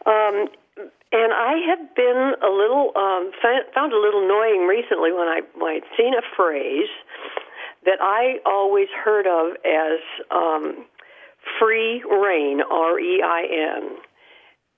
Um, 0.05 0.47
and 1.11 1.33
I 1.33 1.59
have 1.67 1.95
been 1.95 2.33
a 2.41 2.51
little 2.51 2.91
um, 2.95 3.31
found 3.75 3.93
a 3.93 3.99
little 3.99 4.23
annoying 4.23 4.67
recently 4.67 5.11
when 5.11 5.27
I 5.27 5.41
when 5.57 5.75
I'd 5.75 5.89
seen 5.97 6.13
a 6.13 6.23
phrase 6.35 6.89
that 7.85 7.99
I 7.99 8.39
always 8.45 8.87
heard 9.03 9.27
of 9.27 9.57
as 9.65 9.99
um, 10.29 10.85
free 11.59 12.03
reign, 12.03 12.61
R 12.61 12.99
E 12.99 13.21
I 13.23 13.43
N. 13.77 13.97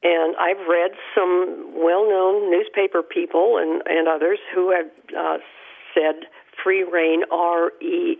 And 0.05 0.35
I've 0.35 0.67
read 0.67 0.91
some 1.15 1.73
well 1.75 2.09
known 2.09 2.51
newspaper 2.51 3.03
people 3.03 3.57
and, 3.57 3.81
and 3.85 4.07
others 4.07 4.39
who 4.53 4.71
have 4.71 4.87
uh, 5.17 5.37
said 5.93 6.27
free 6.63 6.83
reign, 6.83 7.21
R 7.31 7.71
E 7.81 8.17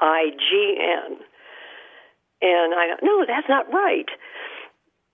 I 0.00 0.30
G 0.36 0.76
N. 0.80 1.18
And 2.42 2.74
I 2.74 2.96
no, 3.02 3.24
that's 3.26 3.48
not 3.48 3.72
right. 3.72 4.10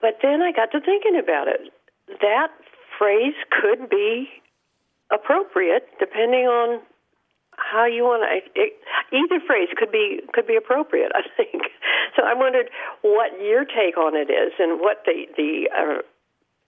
But 0.01 0.19
then 0.23 0.41
I 0.41 0.53
got 0.53 0.73
to 0.73 0.81
thinking 0.81 1.21
about 1.23 1.49
it. 1.49 1.73
That 2.21 2.49
phrase 2.99 3.35
could 3.61 3.89
be 3.89 4.29
appropriate 5.13 5.89
depending 5.99 6.47
on 6.47 6.81
how 7.57 7.87
you 7.87 8.05
want 8.05 8.23
to. 8.23 8.61
It, 8.61 8.73
either 9.13 9.43
phrase 9.47 9.69
could 9.77 9.91
be 9.91 10.21
could 10.33 10.47
be 10.47 10.57
appropriate, 10.57 11.13
I 11.15 11.23
think. 11.37 11.63
So 12.17 12.23
I 12.25 12.35
wondered 12.35 12.71
what 13.03 13.33
your 13.41 13.65
take 13.65 13.97
on 13.97 14.17
it 14.17 14.31
is 14.31 14.53
and 14.59 14.81
what 14.81 15.05
the 15.05 15.27
the 15.37 15.69
uh, 15.77 16.03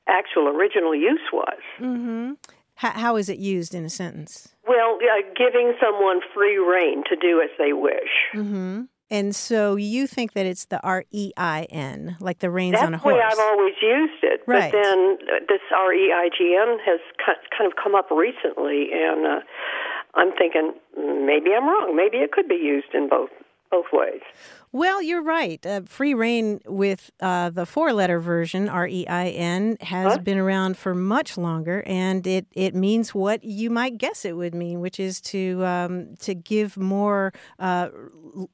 actual 0.09 0.49
original 0.49 0.95
use 0.95 1.21
was. 1.33 1.61
hmm 1.79 2.33
How, 2.75 2.91
how 2.91 3.17
is 3.17 3.29
it 3.29 3.39
used 3.39 3.75
in 3.75 3.85
a 3.85 3.91
sentence? 3.91 4.49
Well, 4.67 4.99
uh, 5.03 5.23
giving 5.37 5.75
someone 5.81 6.21
free 6.35 6.59
reign 6.59 7.05
to 7.09 7.17
do 7.17 7.41
as 7.41 7.51
they 7.59 7.73
wish. 7.73 8.11
Mm-hmm. 8.35 8.83
And 9.11 9.35
so 9.35 9.75
you 9.75 10.07
think 10.07 10.35
that 10.35 10.47
it's 10.47 10.67
the 10.67 10.81
R 10.83 11.05
E 11.11 11.33
I 11.37 11.67
N, 11.71 12.17
like 12.21 12.39
the 12.39 12.51
reins 12.51 12.75
That's 12.75 12.87
on 12.87 12.95
a 12.95 12.99
horse. 12.99 13.15
the 13.15 13.19
way. 13.19 13.25
I've 13.25 13.39
always 13.39 13.75
used 13.83 14.23
it. 14.23 14.43
Right. 14.47 14.71
But 14.71 14.83
then 14.83 15.19
uh, 15.23 15.41
this 15.49 15.61
R 15.77 15.93
E 15.93 16.13
I 16.13 16.29
G 16.37 16.57
N 16.61 16.79
has 16.87 17.01
kind 17.27 17.67
of 17.67 17.77
come 17.83 17.95
up 17.97 18.11
recently, 18.11 18.91
and 18.93 19.27
uh, 19.27 19.41
I'm 20.15 20.33
thinking 20.33 20.75
mm, 20.97 21.27
maybe 21.27 21.51
I'm 21.57 21.67
wrong. 21.67 21.97
Maybe 21.97 22.19
it 22.19 22.31
could 22.31 22.49
be 22.49 22.55
used 22.55 22.95
in 22.95 23.09
both 23.09 23.31
both 23.71 23.87
ways. 23.93 24.23
Well, 24.73 25.03
you're 25.03 25.23
right. 25.23 25.65
Uh, 25.67 25.81
free 25.85 26.15
reign 26.15 26.61
with 26.65 27.11
uh, 27.21 27.51
the 27.51 27.67
four 27.67 27.93
letter 27.93 28.21
version, 28.21 28.69
R 28.69 28.87
E 28.87 29.05
I 29.09 29.29
N, 29.31 29.77
has 29.81 30.13
Huh? 30.13 30.19
been 30.19 30.39
around 30.39 30.77
for 30.79 30.95
much 30.95 31.37
longer, 31.37 31.83
and 31.87 32.25
it, 32.25 32.47
it 32.53 32.73
means 32.75 33.13
what 33.13 33.43
you 33.43 33.69
might 33.69 33.99
guess 33.99 34.25
it 34.25 34.37
would 34.37 34.55
mean, 34.55 34.81
which 34.81 35.01
is 35.01 35.21
to 35.23 35.65
um, 35.65 36.15
to 36.21 36.37
give 36.37 36.77
more, 36.77 37.33
uh, 37.59 37.89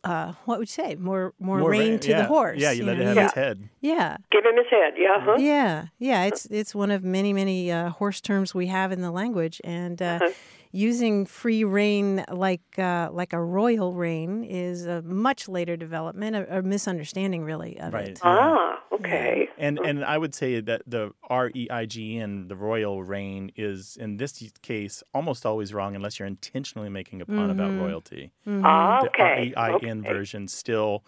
uh, 0.04 0.32
what 0.46 0.58
would 0.58 0.68
you 0.70 0.84
say, 0.84 0.94
more 0.94 1.34
more, 1.38 1.58
More 1.58 1.70
rein 1.70 1.80
rein- 1.90 1.98
to 2.00 2.08
yeah. 2.10 2.22
the 2.22 2.28
horse. 2.28 2.58
Yeah, 2.60 2.70
you 2.70 2.84
let 2.84 2.96
know? 2.96 3.02
it 3.10 3.16
have 3.16 3.26
its 3.26 3.34
head. 3.34 3.68
Yeah. 3.82 4.16
Give 4.32 4.42
him 4.44 4.56
his 4.56 4.66
head. 4.70 4.94
Yeah. 4.96 5.16
Huh? 5.20 5.36
Yeah, 5.38 5.86
yeah, 5.98 6.24
it's 6.24 6.46
it's 6.46 6.74
one 6.74 6.90
of 6.90 7.04
many 7.04 7.34
many 7.34 7.70
uh, 7.70 7.90
horse 7.90 8.22
terms 8.22 8.54
we 8.54 8.68
have 8.68 8.90
in 8.90 9.02
the 9.02 9.10
language, 9.10 9.60
and 9.64 10.00
uh, 10.00 10.18
Uh-huh. 10.22 10.32
Using 10.76 11.24
free 11.26 11.64
rein 11.64 12.24
like 12.30 12.78
uh, 12.78 13.08
like 13.12 13.32
a 13.32 13.42
royal 13.42 13.94
reign 13.94 14.44
is 14.44 14.86
a 14.86 15.02
much 15.02 15.48
later 15.48 15.76
development, 15.76 16.36
a, 16.36 16.58
a 16.58 16.62
misunderstanding 16.62 17.42
really 17.44 17.78
of 17.80 17.92
Right. 17.94 18.08
it. 18.08 18.20
Ah. 18.22 18.78
Okay. 18.92 19.48
And 19.58 19.78
and 19.84 20.04
I 20.04 20.16
would 20.18 20.34
say 20.34 20.60
that 20.60 20.82
the 20.86 21.12
R 21.28 21.50
E 21.54 21.68
I 21.70 21.86
G 21.86 22.18
N, 22.18 22.48
the 22.48 22.56
royal 22.56 23.02
reign, 23.02 23.50
is 23.56 23.96
in 23.98 24.16
this 24.16 24.42
case 24.62 25.02
almost 25.14 25.44
always 25.46 25.72
wrong 25.74 25.94
unless 25.96 26.18
you're 26.18 26.28
intentionally 26.28 26.88
making 26.88 27.20
a 27.20 27.26
pun 27.26 27.50
about 27.50 27.72
Mhm. 27.72 27.80
royalty. 27.80 28.32
Ah, 28.46 28.98
The 29.02 29.10
R 29.18 29.26
okay. 29.32 29.42
E 29.48 29.54
I 29.56 29.70
N 29.82 30.00
okay. 30.00 30.12
version 30.12 30.48
still 30.48 31.04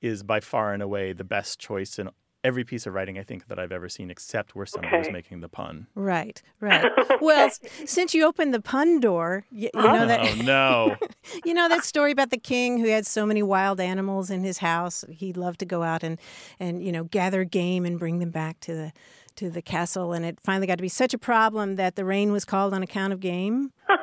is 0.00 0.22
by 0.22 0.40
far 0.40 0.72
and 0.74 0.82
away 0.82 1.12
the 1.12 1.24
best 1.24 1.58
choice 1.58 1.98
in 1.98 2.08
every 2.48 2.64
piece 2.64 2.86
of 2.86 2.94
writing 2.94 3.18
I 3.18 3.22
think 3.22 3.48
that 3.48 3.58
I've 3.58 3.72
ever 3.72 3.90
seen, 3.90 4.10
except 4.10 4.56
where 4.56 4.64
somebody 4.64 4.96
was 4.96 5.10
making 5.10 5.40
the 5.40 5.50
pun. 5.50 5.86
Right, 5.94 6.42
right. 6.60 6.90
Well, 7.20 7.50
since 7.84 8.14
you 8.14 8.24
opened 8.26 8.54
the 8.54 8.60
pun 8.60 9.00
door, 9.00 9.44
you, 9.50 9.68
you 9.74 9.82
know 9.82 10.06
that 10.06 10.20
Oh 10.20 10.34
no! 10.42 10.96
you 11.44 11.52
know 11.52 11.68
that 11.68 11.84
story 11.84 12.12
about 12.12 12.30
the 12.30 12.38
king 12.38 12.78
who 12.78 12.88
had 12.88 13.06
so 13.06 13.26
many 13.26 13.42
wild 13.42 13.80
animals 13.80 14.30
in 14.30 14.44
his 14.44 14.58
house. 14.58 15.04
He 15.10 15.32
loved 15.32 15.58
to 15.60 15.66
go 15.66 15.82
out 15.82 16.02
and 16.02 16.18
and 16.58 16.82
you 16.82 16.92
know 16.92 17.04
gather 17.04 17.44
game 17.44 17.84
and 17.84 17.98
bring 17.98 18.18
them 18.18 18.30
back 18.30 18.60
to 18.60 18.74
the 18.74 18.92
to 19.36 19.50
the 19.50 19.62
castle, 19.62 20.12
and 20.12 20.24
it 20.24 20.38
finally 20.40 20.66
got 20.66 20.76
to 20.78 20.82
be 20.82 20.88
such 20.88 21.12
a 21.12 21.18
problem 21.18 21.76
that 21.76 21.96
the 21.96 22.04
rain 22.04 22.32
was 22.32 22.44
called 22.44 22.72
on 22.72 22.82
account 22.82 23.12
of 23.12 23.20
game. 23.20 23.72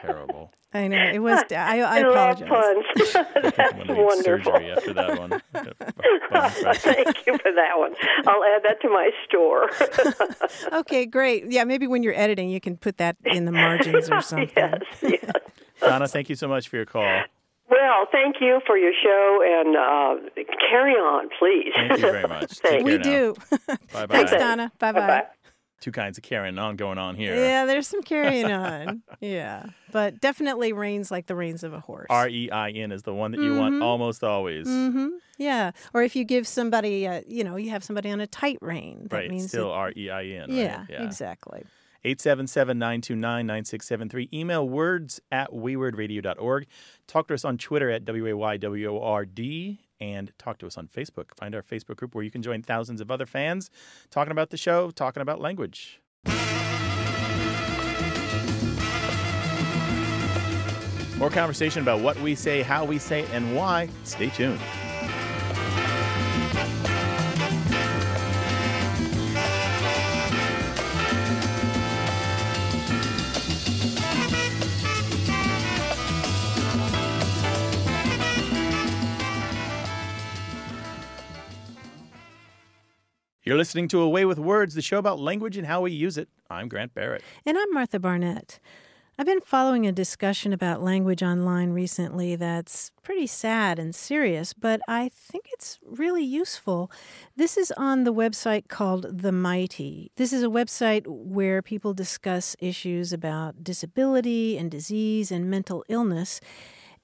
Terrible. 0.00 0.50
I 0.74 0.88
know 0.88 0.96
it 1.12 1.18
was. 1.18 1.44
I, 1.50 1.54
I, 1.54 1.78
I 1.82 1.98
apologize. 1.98 2.48
puns. 2.48 3.16
I'm 3.44 3.52
That's 3.56 3.88
wonderful. 3.88 4.56
after 4.56 4.94
that 4.94 5.18
one. 5.18 5.30
Thank 5.52 7.26
you 7.26 7.38
for 7.38 7.52
that 7.52 7.76
one. 7.76 7.94
I'll 8.26 8.44
add 8.44 8.62
that 8.64 8.80
to 8.82 8.88
my 8.88 9.10
store. 9.26 9.68
Okay, 10.78 11.04
great. 11.06 11.50
Yeah, 11.50 11.64
maybe 11.64 11.86
when 11.86 12.02
you're 12.02 12.14
editing, 12.18 12.48
you 12.48 12.60
can 12.60 12.76
put 12.76 12.96
that 12.98 13.16
in 13.24 13.44
the 13.44 13.52
margins 13.52 14.10
or 14.10 14.22
something. 14.22 14.48
yes, 14.56 14.82
yes. 15.02 15.30
Donna, 15.80 16.08
thank 16.08 16.30
you 16.30 16.36
so 16.36 16.48
much 16.48 16.68
for 16.68 16.76
your 16.76 16.86
call. 16.86 17.22
Well, 17.68 18.06
thank 18.12 18.36
you 18.40 18.60
for 18.66 18.76
your 18.76 18.92
show 19.02 19.40
and 19.44 19.76
uh, 19.76 20.44
carry 20.70 20.92
on, 20.92 21.28
please. 21.38 21.72
Thank 21.74 21.92
you 21.92 21.98
very 21.98 22.28
much. 22.28 22.50
Take 22.60 22.62
Thank 22.62 22.84
We 22.84 22.96
now. 22.98 23.02
do. 23.02 23.34
Bye 23.92 24.06
bye. 24.06 24.06
Thanks, 24.08 24.30
Donna. 24.32 24.72
Bye 24.78 24.92
bye. 24.92 25.24
Two 25.82 25.92
kinds 25.92 26.16
of 26.16 26.22
carrying 26.24 26.58
on 26.58 26.76
going 26.76 26.96
on 26.96 27.16
here. 27.16 27.34
Yeah, 27.34 27.66
there's 27.66 27.86
some 27.88 28.02
carrying 28.02 28.50
on. 28.52 29.02
Yeah, 29.20 29.66
but 29.90 30.20
definitely 30.20 30.72
reins 30.72 31.10
like 31.10 31.26
the 31.26 31.34
reins 31.34 31.62
of 31.64 31.74
a 31.74 31.80
horse. 31.80 32.06
R 32.08 32.28
E 32.28 32.50
I 32.50 32.70
N 32.70 32.90
is 32.92 33.02
the 33.02 33.12
one 33.12 33.32
that 33.32 33.40
you 33.40 33.56
want 33.58 33.82
almost 33.82 34.22
always. 34.24 34.66
Mm-hmm. 34.68 35.08
Yeah, 35.38 35.72
or 35.92 36.02
if 36.02 36.14
you 36.16 36.24
give 36.24 36.46
somebody, 36.46 37.06
uh, 37.06 37.22
you 37.26 37.42
know, 37.44 37.56
you 37.56 37.70
have 37.70 37.82
somebody 37.84 38.10
on 38.10 38.20
a 38.20 38.26
tight 38.28 38.58
rein, 38.62 39.08
that 39.10 39.16
Right, 39.16 39.28
means 39.30 39.48
still 39.48 39.70
R 39.72 39.92
E 39.96 40.08
I 40.08 40.24
N. 40.24 40.46
yeah, 40.50 40.84
exactly. 40.88 41.64
877 42.04 42.78
929 42.78 43.46
9673. 43.46 44.28
Email 44.32 44.68
words 44.68 45.20
at 45.30 45.52
waywordradio.org. 45.52 46.66
Talk 47.06 47.28
to 47.28 47.34
us 47.34 47.44
on 47.44 47.58
Twitter 47.58 47.90
at 47.90 48.04
WAYWORD 48.04 49.78
and 50.02 50.32
talk 50.36 50.58
to 50.58 50.66
us 50.66 50.76
on 50.76 50.88
Facebook. 50.88 51.26
Find 51.36 51.54
our 51.54 51.62
Facebook 51.62 51.96
group 51.96 52.12
where 52.12 52.24
you 52.24 52.30
can 52.30 52.42
join 52.42 52.60
thousands 52.60 53.00
of 53.00 53.08
other 53.08 53.24
fans 53.24 53.70
talking 54.10 54.32
about 54.32 54.50
the 54.50 54.56
show, 54.56 54.90
talking 54.90 55.22
about 55.22 55.40
language. 55.40 56.00
More 61.18 61.30
conversation 61.30 61.82
about 61.82 62.00
what 62.00 62.20
we 62.20 62.34
say, 62.34 62.62
how 62.62 62.84
we 62.84 62.98
say 62.98 63.24
and 63.32 63.54
why. 63.54 63.88
Stay 64.02 64.28
tuned. 64.30 64.58
You're 83.44 83.56
listening 83.56 83.88
to 83.88 84.00
A 84.00 84.08
Way 84.08 84.24
with 84.24 84.38
Words, 84.38 84.76
the 84.76 84.82
show 84.82 84.98
about 84.98 85.18
language 85.18 85.56
and 85.56 85.66
how 85.66 85.80
we 85.80 85.90
use 85.90 86.16
it. 86.16 86.28
I'm 86.48 86.68
Grant 86.68 86.94
Barrett. 86.94 87.24
And 87.44 87.58
I'm 87.58 87.74
Martha 87.74 87.98
Barnette. 87.98 88.60
I've 89.18 89.26
been 89.26 89.40
following 89.40 89.84
a 89.84 89.90
discussion 89.90 90.52
about 90.52 90.80
language 90.80 91.24
online 91.24 91.70
recently 91.70 92.36
that's 92.36 92.92
pretty 93.02 93.26
sad 93.26 93.80
and 93.80 93.92
serious, 93.96 94.52
but 94.52 94.80
I 94.86 95.08
think 95.08 95.46
it's 95.54 95.80
really 95.84 96.22
useful. 96.22 96.88
This 97.34 97.56
is 97.56 97.72
on 97.76 98.04
the 98.04 98.14
website 98.14 98.68
called 98.68 99.18
The 99.18 99.32
Mighty. 99.32 100.12
This 100.14 100.32
is 100.32 100.44
a 100.44 100.48
website 100.48 101.08
where 101.08 101.62
people 101.62 101.94
discuss 101.94 102.54
issues 102.60 103.12
about 103.12 103.64
disability 103.64 104.56
and 104.56 104.70
disease 104.70 105.32
and 105.32 105.50
mental 105.50 105.84
illness. 105.88 106.40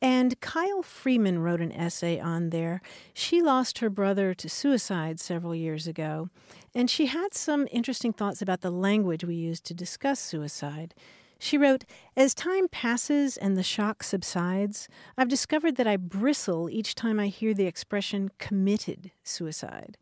And 0.01 0.41
Kyle 0.41 0.83
Freeman 0.83 1.41
wrote 1.41 1.61
an 1.61 1.73
essay 1.73 2.21
on 2.21 2.51
there. 2.51 2.81
She 3.13 3.43
lost 3.43 3.79
her 3.79 3.91
brother 3.91 4.33
to 4.35 4.49
suicide 4.49 5.19
several 5.19 5.55
years 5.55 5.89
ago, 5.89 6.29
and 6.75 6.89
she 6.89 7.07
had 7.07 7.35
some 7.35 7.67
interesting 7.73 8.13
thoughts 8.13 8.41
about 8.41 8.61
the 8.61 8.71
language 8.71 9.25
we 9.25 9.35
use 9.35 9.61
to 9.63 9.75
discuss 9.75 10.21
suicide. 10.21 10.95
She 11.41 11.59
wrote, 11.59 11.85
As 12.17 12.35
time 12.35 12.69
passes 12.69 13.37
and 13.37 13.57
the 13.57 13.63
shock 13.63 14.03
subsides, 14.03 14.89
I've 15.17 15.29
discovered 15.29 15.77
that 15.77 15.87
I 15.87 15.97
bristle 15.97 16.69
each 16.71 16.95
time 16.95 17.19
I 17.19 17.29
hear 17.29 17.55
the 17.55 17.67
expression 17.67 18.31
committed 18.39 19.13
suicide. 19.23 19.99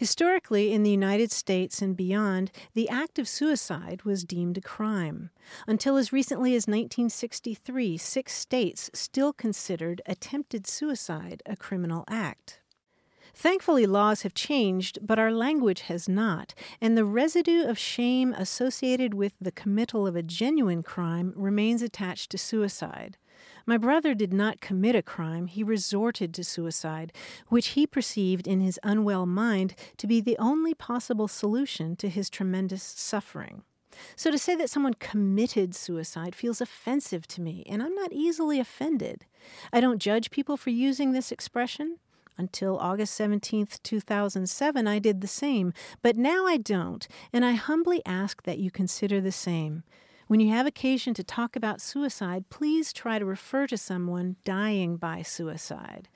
Historically, 0.00 0.72
in 0.72 0.82
the 0.82 0.90
United 0.90 1.30
States 1.30 1.82
and 1.82 1.94
beyond, 1.94 2.50
the 2.72 2.88
act 2.88 3.18
of 3.18 3.28
suicide 3.28 4.00
was 4.02 4.24
deemed 4.24 4.56
a 4.56 4.60
crime. 4.62 5.28
Until 5.66 5.98
as 5.98 6.10
recently 6.10 6.54
as 6.54 6.66
1963, 6.66 7.98
six 7.98 8.32
states 8.32 8.88
still 8.94 9.34
considered 9.34 10.00
attempted 10.06 10.66
suicide 10.66 11.42
a 11.44 11.54
criminal 11.54 12.04
act. 12.08 12.62
Thankfully, 13.34 13.84
laws 13.84 14.22
have 14.22 14.32
changed, 14.32 15.00
but 15.02 15.18
our 15.18 15.30
language 15.30 15.82
has 15.82 16.08
not, 16.08 16.54
and 16.80 16.96
the 16.96 17.04
residue 17.04 17.64
of 17.64 17.78
shame 17.78 18.32
associated 18.32 19.12
with 19.12 19.34
the 19.38 19.52
committal 19.52 20.06
of 20.06 20.16
a 20.16 20.22
genuine 20.22 20.82
crime 20.82 21.34
remains 21.36 21.82
attached 21.82 22.30
to 22.30 22.38
suicide. 22.38 23.18
My 23.66 23.76
brother 23.76 24.14
did 24.14 24.32
not 24.32 24.60
commit 24.60 24.94
a 24.94 25.02
crime, 25.02 25.46
he 25.46 25.62
resorted 25.62 26.34
to 26.34 26.44
suicide, 26.44 27.12
which 27.48 27.68
he 27.68 27.86
perceived 27.86 28.46
in 28.46 28.60
his 28.60 28.80
unwell 28.82 29.26
mind 29.26 29.74
to 29.98 30.06
be 30.06 30.20
the 30.20 30.38
only 30.38 30.74
possible 30.74 31.28
solution 31.28 31.96
to 31.96 32.08
his 32.08 32.30
tremendous 32.30 32.82
suffering. 32.82 33.62
So 34.16 34.30
to 34.30 34.38
say 34.38 34.54
that 34.56 34.70
someone 34.70 34.94
committed 34.94 35.74
suicide 35.74 36.34
feels 36.34 36.60
offensive 36.60 37.26
to 37.28 37.40
me, 37.40 37.64
and 37.68 37.82
I'm 37.82 37.94
not 37.94 38.12
easily 38.12 38.60
offended. 38.60 39.26
I 39.72 39.80
don't 39.80 40.00
judge 40.00 40.30
people 40.30 40.56
for 40.56 40.70
using 40.70 41.12
this 41.12 41.32
expression. 41.32 41.98
Until 42.38 42.78
August 42.78 43.20
17th, 43.20 43.82
2007, 43.82 44.86
I 44.86 44.98
did 44.98 45.20
the 45.20 45.26
same, 45.26 45.74
but 46.00 46.16
now 46.16 46.46
I 46.46 46.56
don't, 46.56 47.06
and 47.34 47.44
I 47.44 47.52
humbly 47.52 48.00
ask 48.06 48.44
that 48.44 48.58
you 48.58 48.70
consider 48.70 49.20
the 49.20 49.32
same. 49.32 49.82
When 50.30 50.38
you 50.38 50.50
have 50.50 50.64
occasion 50.64 51.12
to 51.14 51.24
talk 51.24 51.56
about 51.56 51.80
suicide, 51.80 52.50
please 52.50 52.92
try 52.92 53.18
to 53.18 53.24
refer 53.24 53.66
to 53.66 53.76
someone 53.76 54.36
dying 54.44 54.96
by 54.96 55.22
suicide. 55.22 56.08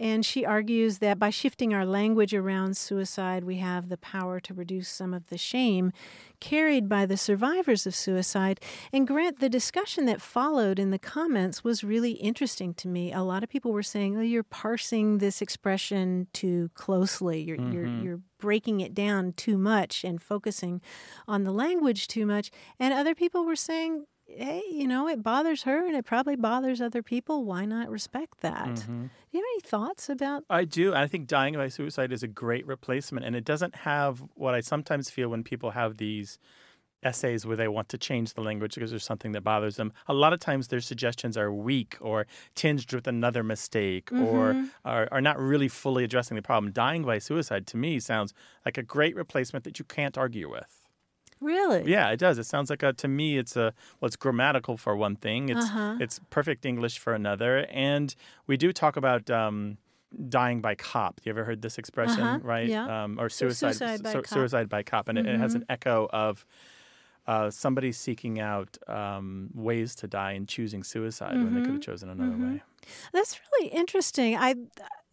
And 0.00 0.24
she 0.24 0.46
argues 0.46 0.98
that 0.98 1.18
by 1.18 1.28
shifting 1.28 1.74
our 1.74 1.84
language 1.84 2.32
around 2.32 2.78
suicide, 2.78 3.44
we 3.44 3.56
have 3.56 3.90
the 3.90 3.98
power 3.98 4.40
to 4.40 4.54
reduce 4.54 4.88
some 4.88 5.12
of 5.12 5.28
the 5.28 5.36
shame 5.36 5.92
carried 6.40 6.88
by 6.88 7.04
the 7.04 7.18
survivors 7.18 7.86
of 7.86 7.94
suicide. 7.94 8.60
And 8.94 9.06
Grant, 9.06 9.40
the 9.40 9.50
discussion 9.50 10.06
that 10.06 10.22
followed 10.22 10.78
in 10.78 10.90
the 10.90 10.98
comments 10.98 11.62
was 11.62 11.84
really 11.84 12.12
interesting 12.12 12.72
to 12.74 12.88
me. 12.88 13.12
A 13.12 13.20
lot 13.20 13.42
of 13.42 13.50
people 13.50 13.72
were 13.72 13.82
saying, 13.82 14.16
"Oh, 14.16 14.22
you're 14.22 14.42
parsing 14.42 15.18
this 15.18 15.42
expression 15.42 16.28
too 16.32 16.70
closely. 16.72 17.42
You're 17.42 17.58
mm-hmm. 17.58 17.72
you're 17.72 17.86
you're 17.86 18.20
breaking 18.38 18.80
it 18.80 18.94
down 18.94 19.34
too 19.34 19.58
much 19.58 20.02
and 20.02 20.22
focusing 20.22 20.80
on 21.28 21.44
the 21.44 21.52
language 21.52 22.08
too 22.08 22.24
much." 22.24 22.50
And 22.78 22.94
other 22.94 23.14
people 23.14 23.44
were 23.44 23.54
saying, 23.54 24.06
hey, 24.36 24.62
you 24.70 24.86
know, 24.86 25.08
it 25.08 25.22
bothers 25.22 25.64
her 25.64 25.86
and 25.86 25.96
it 25.96 26.04
probably 26.04 26.36
bothers 26.36 26.80
other 26.80 27.02
people. 27.02 27.44
Why 27.44 27.64
not 27.64 27.90
respect 27.90 28.40
that? 28.40 28.68
Mm-hmm. 28.68 29.02
Do 29.02 29.38
you 29.38 29.40
have 29.40 29.44
any 29.54 29.60
thoughts 29.60 30.08
about? 30.08 30.44
I 30.50 30.64
do. 30.64 30.94
I 30.94 31.06
think 31.06 31.26
dying 31.26 31.54
by 31.54 31.68
suicide 31.68 32.12
is 32.12 32.22
a 32.22 32.28
great 32.28 32.66
replacement, 32.66 33.26
and 33.26 33.36
it 33.36 33.44
doesn't 33.44 33.74
have 33.76 34.22
what 34.34 34.54
I 34.54 34.60
sometimes 34.60 35.10
feel 35.10 35.28
when 35.28 35.44
people 35.44 35.70
have 35.72 35.96
these 35.96 36.38
essays 37.02 37.46
where 37.46 37.56
they 37.56 37.68
want 37.68 37.88
to 37.88 37.98
change 37.98 38.34
the 38.34 38.40
language 38.40 38.74
because 38.74 38.90
there's 38.90 39.04
something 39.04 39.32
that 39.32 39.42
bothers 39.42 39.76
them. 39.76 39.92
A 40.06 40.14
lot 40.14 40.32
of 40.32 40.40
times 40.40 40.68
their 40.68 40.80
suggestions 40.80 41.36
are 41.36 41.52
weak 41.52 41.96
or 42.00 42.26
tinged 42.54 42.92
with 42.92 43.06
another 43.06 43.42
mistake 43.42 44.10
mm-hmm. 44.10 44.24
or 44.24 44.68
are, 44.84 45.08
are 45.10 45.20
not 45.20 45.38
really 45.38 45.68
fully 45.68 46.04
addressing 46.04 46.34
the 46.34 46.42
problem. 46.42 46.72
Dying 46.72 47.04
by 47.04 47.18
suicide 47.18 47.66
to 47.68 47.76
me 47.76 48.00
sounds 48.00 48.34
like 48.64 48.76
a 48.76 48.82
great 48.82 49.16
replacement 49.16 49.64
that 49.64 49.78
you 49.78 49.84
can't 49.84 50.18
argue 50.18 50.50
with. 50.50 50.79
Really? 51.40 51.90
Yeah, 51.90 52.10
it 52.10 52.18
does. 52.18 52.38
It 52.38 52.44
sounds 52.44 52.68
like 52.70 52.82
a 52.82 52.92
to 52.92 53.08
me 53.08 53.38
it's 53.38 53.56
a 53.56 53.72
well 54.00 54.06
it's 54.06 54.16
grammatical 54.16 54.76
for 54.76 54.94
one 54.96 55.16
thing. 55.16 55.48
It's 55.48 55.66
uh-huh. 55.66 55.96
it's 56.00 56.20
perfect 56.30 56.66
English 56.66 56.98
for 56.98 57.14
another. 57.14 57.66
And 57.70 58.14
we 58.46 58.56
do 58.56 58.72
talk 58.72 58.96
about 58.96 59.30
um, 59.30 59.78
dying 60.28 60.60
by 60.60 60.74
cop. 60.74 61.20
You 61.24 61.30
ever 61.30 61.44
heard 61.44 61.62
this 61.62 61.78
expression, 61.78 62.22
uh-huh. 62.22 62.38
right? 62.42 62.68
Yeah. 62.68 63.04
Um, 63.04 63.18
or 63.18 63.28
suicide 63.28 63.76
suicide 63.76 64.02
by, 64.02 64.12
su- 64.12 64.22
suicide 64.26 64.68
by 64.68 64.82
cop 64.82 65.08
and 65.08 65.18
mm-hmm. 65.18 65.28
it, 65.28 65.34
it, 65.34 65.38
has 65.38 65.54
an 65.54 65.62
mm-hmm. 65.62 65.72
echo 65.72 66.08
of 66.12 66.44
uh, 67.26 67.50
somebody 67.50 67.92
seeking 67.92 68.40
out 68.40 68.76
um, 68.88 69.50
ways 69.54 69.94
to 69.94 70.06
die 70.06 70.32
and 70.32 70.48
choosing 70.48 70.82
suicide 70.82 71.34
mm-hmm. 71.34 71.44
when 71.44 71.54
they 71.54 71.60
could 71.60 71.70
have 71.70 71.80
mm-hmm. 71.80 71.90
chosen 71.90 72.10
another 72.10 72.32
mm-hmm. 72.32 72.54
way. 72.54 72.62
That's 73.12 73.38
really 73.52 73.68
interesting. 73.68 74.36
I 74.36 74.56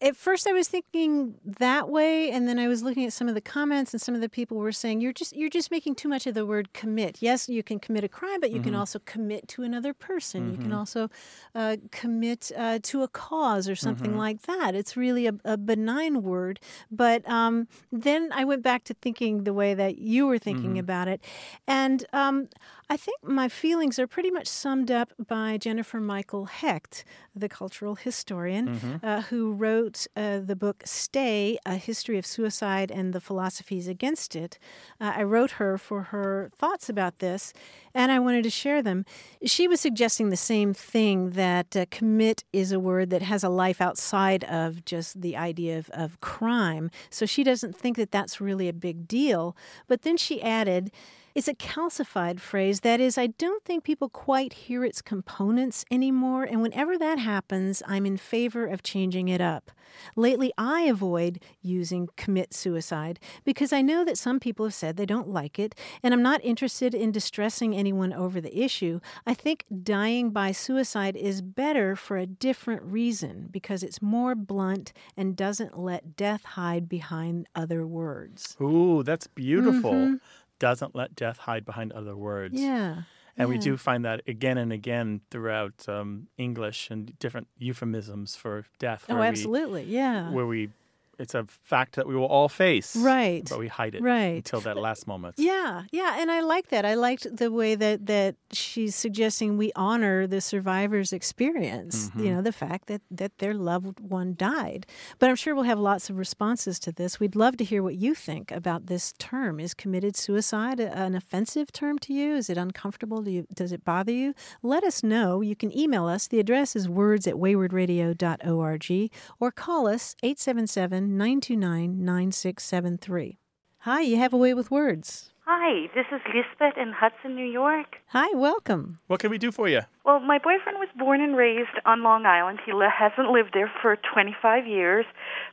at 0.00 0.16
first 0.16 0.46
I 0.46 0.52
was 0.52 0.68
thinking 0.68 1.34
that 1.44 1.88
way, 1.88 2.30
and 2.30 2.46
then 2.46 2.58
I 2.58 2.68
was 2.68 2.82
looking 2.82 3.04
at 3.04 3.12
some 3.12 3.28
of 3.28 3.34
the 3.34 3.40
comments, 3.40 3.92
and 3.92 4.00
some 4.00 4.14
of 4.14 4.20
the 4.20 4.28
people 4.28 4.56
were 4.56 4.70
saying 4.70 5.00
you're 5.00 5.12
just 5.12 5.36
you're 5.36 5.50
just 5.50 5.70
making 5.70 5.96
too 5.96 6.08
much 6.08 6.26
of 6.26 6.34
the 6.34 6.46
word 6.46 6.72
commit. 6.72 7.18
Yes, 7.20 7.48
you 7.48 7.62
can 7.64 7.80
commit 7.80 8.04
a 8.04 8.08
crime, 8.08 8.40
but 8.40 8.50
you 8.50 8.56
mm-hmm. 8.56 8.64
can 8.64 8.74
also 8.76 9.00
commit 9.00 9.48
to 9.48 9.62
another 9.64 9.92
person. 9.92 10.42
Mm-hmm. 10.42 10.50
You 10.50 10.56
can 10.58 10.66
mm-hmm. 10.66 10.78
also 10.78 11.10
uh, 11.54 11.76
commit 11.90 12.52
uh, 12.56 12.78
to 12.82 13.02
a 13.02 13.08
cause 13.08 13.68
or 13.68 13.74
something 13.74 14.10
mm-hmm. 14.10 14.18
like 14.18 14.42
that. 14.42 14.76
It's 14.76 14.96
really 14.96 15.26
a, 15.26 15.34
a 15.44 15.56
benign 15.56 16.22
word. 16.22 16.60
But 16.90 17.28
um, 17.28 17.66
then 17.90 18.30
I 18.32 18.44
went 18.44 18.62
back 18.62 18.84
to 18.84 18.94
thinking 18.94 19.44
the 19.44 19.52
way 19.52 19.74
that 19.74 19.98
you 19.98 20.28
were 20.28 20.38
thinking 20.38 20.70
mm-hmm. 20.70 20.80
about 20.80 21.08
it, 21.08 21.24
and 21.66 22.04
um, 22.12 22.48
I 22.90 22.96
think 22.96 23.18
my 23.22 23.48
feelings 23.48 23.98
are 23.98 24.06
pretty 24.06 24.30
much 24.30 24.46
summed 24.46 24.90
up 24.90 25.12
by 25.26 25.58
Jennifer 25.58 26.00
Michael 26.00 26.46
Hecht, 26.46 27.04
the 27.34 27.48
cultural 27.48 27.96
historian, 27.96 28.68
mm-hmm. 28.68 29.06
uh, 29.06 29.22
who 29.22 29.52
wrote 29.52 29.87
uh, 30.16 30.40
the 30.40 30.56
book 30.56 30.82
Stay 30.84 31.58
A 31.64 31.76
History 31.76 32.18
of 32.18 32.26
Suicide 32.26 32.90
and 32.90 33.12
the 33.12 33.20
Philosophies 33.20 33.88
Against 33.88 34.36
It. 34.36 34.58
Uh, 35.00 35.12
I 35.16 35.22
wrote 35.22 35.52
her 35.52 35.78
for 35.78 36.02
her 36.04 36.50
thoughts 36.56 36.88
about 36.88 37.18
this, 37.18 37.52
and 37.94 38.12
I 38.12 38.18
wanted 38.18 38.44
to 38.44 38.50
share 38.50 38.82
them. 38.82 39.04
She 39.44 39.66
was 39.66 39.80
suggesting 39.80 40.30
the 40.30 40.36
same 40.36 40.74
thing 40.74 41.30
that 41.30 41.76
uh, 41.76 41.86
commit 41.90 42.44
is 42.52 42.72
a 42.72 42.80
word 42.80 43.10
that 43.10 43.22
has 43.22 43.42
a 43.42 43.48
life 43.48 43.80
outside 43.80 44.44
of 44.44 44.84
just 44.84 45.20
the 45.20 45.36
idea 45.36 45.78
of, 45.78 45.90
of 45.90 46.20
crime. 46.20 46.90
So 47.10 47.26
she 47.26 47.42
doesn't 47.44 47.76
think 47.76 47.96
that 47.96 48.10
that's 48.10 48.40
really 48.40 48.68
a 48.68 48.72
big 48.72 49.08
deal. 49.08 49.56
But 49.86 50.02
then 50.02 50.16
she 50.16 50.42
added, 50.42 50.90
it's 51.38 51.46
a 51.46 51.54
calcified 51.54 52.40
phrase. 52.40 52.80
That 52.80 52.98
is, 52.98 53.16
I 53.16 53.28
don't 53.28 53.64
think 53.64 53.84
people 53.84 54.08
quite 54.08 54.52
hear 54.52 54.84
its 54.84 55.00
components 55.00 55.84
anymore, 55.88 56.42
and 56.42 56.60
whenever 56.60 56.98
that 56.98 57.20
happens, 57.20 57.80
I'm 57.86 58.04
in 58.06 58.16
favor 58.16 58.66
of 58.66 58.82
changing 58.82 59.28
it 59.28 59.40
up. 59.40 59.70
Lately, 60.16 60.52
I 60.58 60.80
avoid 60.82 61.40
using 61.62 62.08
commit 62.16 62.54
suicide 62.54 63.20
because 63.44 63.72
I 63.72 63.82
know 63.82 64.04
that 64.04 64.18
some 64.18 64.40
people 64.40 64.66
have 64.66 64.74
said 64.74 64.96
they 64.96 65.06
don't 65.06 65.28
like 65.28 65.60
it, 65.60 65.76
and 66.02 66.12
I'm 66.12 66.24
not 66.24 66.44
interested 66.44 66.92
in 66.92 67.12
distressing 67.12 67.72
anyone 67.72 68.12
over 68.12 68.40
the 68.40 68.60
issue. 68.60 68.98
I 69.24 69.34
think 69.34 69.64
dying 69.84 70.30
by 70.30 70.50
suicide 70.50 71.14
is 71.14 71.40
better 71.40 71.94
for 71.94 72.16
a 72.16 72.26
different 72.26 72.82
reason 72.82 73.46
because 73.52 73.84
it's 73.84 74.02
more 74.02 74.34
blunt 74.34 74.92
and 75.16 75.36
doesn't 75.36 75.78
let 75.78 76.16
death 76.16 76.44
hide 76.44 76.88
behind 76.88 77.46
other 77.54 77.86
words. 77.86 78.56
Ooh, 78.60 79.04
that's 79.04 79.28
beautiful. 79.28 79.92
Mm-hmm 79.92 80.16
doesn't 80.58 80.94
let 80.94 81.14
death 81.14 81.38
hide 81.38 81.64
behind 81.64 81.92
other 81.92 82.16
words. 82.16 82.60
Yeah. 82.60 83.02
And 83.36 83.48
yeah. 83.48 83.54
we 83.54 83.58
do 83.58 83.76
find 83.76 84.04
that 84.04 84.22
again 84.26 84.58
and 84.58 84.72
again 84.72 85.20
throughout 85.30 85.88
um, 85.88 86.26
English 86.36 86.90
and 86.90 87.16
different 87.20 87.46
euphemisms 87.56 88.34
for 88.34 88.64
death. 88.80 89.04
Oh, 89.08 89.22
absolutely. 89.22 89.84
We, 89.84 89.92
yeah. 89.92 90.30
Where 90.32 90.46
we 90.46 90.70
it's 91.18 91.34
a 91.34 91.46
fact 91.62 91.96
that 91.96 92.06
we 92.06 92.14
will 92.14 92.26
all 92.26 92.48
face. 92.48 92.94
Right. 92.94 93.46
But 93.48 93.58
we 93.58 93.68
hide 93.68 93.96
it 93.96 94.02
right. 94.02 94.36
until 94.36 94.60
that 94.60 94.76
last 94.76 95.06
moment. 95.06 95.36
Yeah, 95.48 95.84
yeah. 95.92 96.20
And 96.20 96.30
I 96.30 96.40
like 96.40 96.68
that. 96.68 96.84
I 96.84 96.94
liked 96.94 97.34
the 97.34 97.50
way 97.50 97.74
that, 97.74 98.04
that 98.04 98.36
she's 98.52 98.94
suggesting 98.94 99.56
we 99.56 99.72
honor 99.74 100.26
the 100.26 100.42
survivor's 100.42 101.12
experience, 101.12 102.08
mm-hmm. 102.08 102.24
you 102.24 102.34
know, 102.34 102.42
the 102.42 102.52
fact 102.52 102.86
that, 102.88 103.00
that 103.10 103.38
their 103.38 103.54
loved 103.54 103.98
one 103.98 104.34
died. 104.36 104.86
But 105.18 105.30
I'm 105.30 105.36
sure 105.36 105.54
we'll 105.54 105.64
have 105.64 105.78
lots 105.78 106.10
of 106.10 106.18
responses 106.18 106.78
to 106.80 106.92
this. 106.92 107.18
We'd 107.18 107.34
love 107.34 107.56
to 107.58 107.64
hear 107.64 107.82
what 107.82 107.94
you 107.94 108.14
think 108.14 108.50
about 108.52 108.86
this 108.86 109.14
term. 109.18 109.58
Is 109.58 109.72
committed 109.72 110.16
suicide 110.16 110.80
an 110.80 111.14
offensive 111.14 111.72
term 111.72 111.98
to 112.00 112.12
you? 112.12 112.36
Is 112.36 112.50
it 112.50 112.58
uncomfortable? 112.58 113.22
Do 113.22 113.30
you, 113.30 113.46
does 113.54 113.72
it 113.72 113.84
bother 113.84 114.12
you? 114.12 114.34
Let 114.62 114.84
us 114.84 115.02
know. 115.02 115.40
You 115.40 115.56
can 115.56 115.76
email 115.76 116.06
us. 116.06 116.28
The 116.28 116.40
address 116.40 116.76
is 116.76 116.88
words 116.88 117.26
at 117.26 117.34
waywordradio.org 117.34 119.10
or 119.40 119.50
call 119.50 119.86
us 119.86 120.14
877 120.22 121.07
929 121.16 122.04
9673. 122.04 123.38
Hi, 123.80 124.00
you 124.00 124.18
have 124.18 124.32
a 124.32 124.36
way 124.36 124.52
with 124.52 124.70
words. 124.70 125.30
Hi, 125.46 125.88
this 125.94 126.04
is 126.12 126.20
Lisbeth 126.26 126.76
in 126.76 126.92
Hudson, 126.92 127.34
New 127.34 127.46
York. 127.46 127.96
Hi, 128.08 128.28
welcome. 128.36 128.98
What 129.06 129.20
can 129.20 129.30
we 129.30 129.38
do 129.38 129.50
for 129.50 129.66
you? 129.66 129.80
Well, 130.04 130.20
my 130.20 130.36
boyfriend 130.36 130.78
was 130.78 130.88
born 130.98 131.22
and 131.22 131.34
raised 131.36 131.80
on 131.86 132.02
Long 132.02 132.26
Island. 132.26 132.58
He 132.66 132.72
hasn't 132.72 133.30
lived 133.30 133.50
there 133.54 133.72
for 133.80 133.96
25 134.12 134.66
years, 134.66 135.06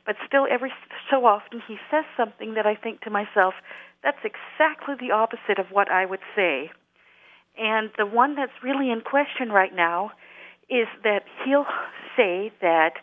but 0.04 0.16
still, 0.26 0.46
every 0.50 0.70
so 1.10 1.24
often, 1.24 1.62
he 1.66 1.76
says 1.90 2.04
something 2.16 2.54
that 2.54 2.66
I 2.66 2.74
think 2.74 3.00
to 3.02 3.10
myself, 3.10 3.54
that's 4.02 4.20
exactly 4.22 4.94
the 5.00 5.14
opposite 5.14 5.58
of 5.58 5.66
what 5.72 5.90
I 5.90 6.04
would 6.04 6.20
say. 6.36 6.70
And 7.56 7.90
the 7.96 8.04
one 8.04 8.34
that's 8.34 8.52
really 8.62 8.90
in 8.90 9.00
question 9.00 9.48
right 9.48 9.74
now 9.74 10.10
is 10.68 10.88
that 11.04 11.22
he'll 11.44 11.66
say 12.16 12.52
that 12.60 12.94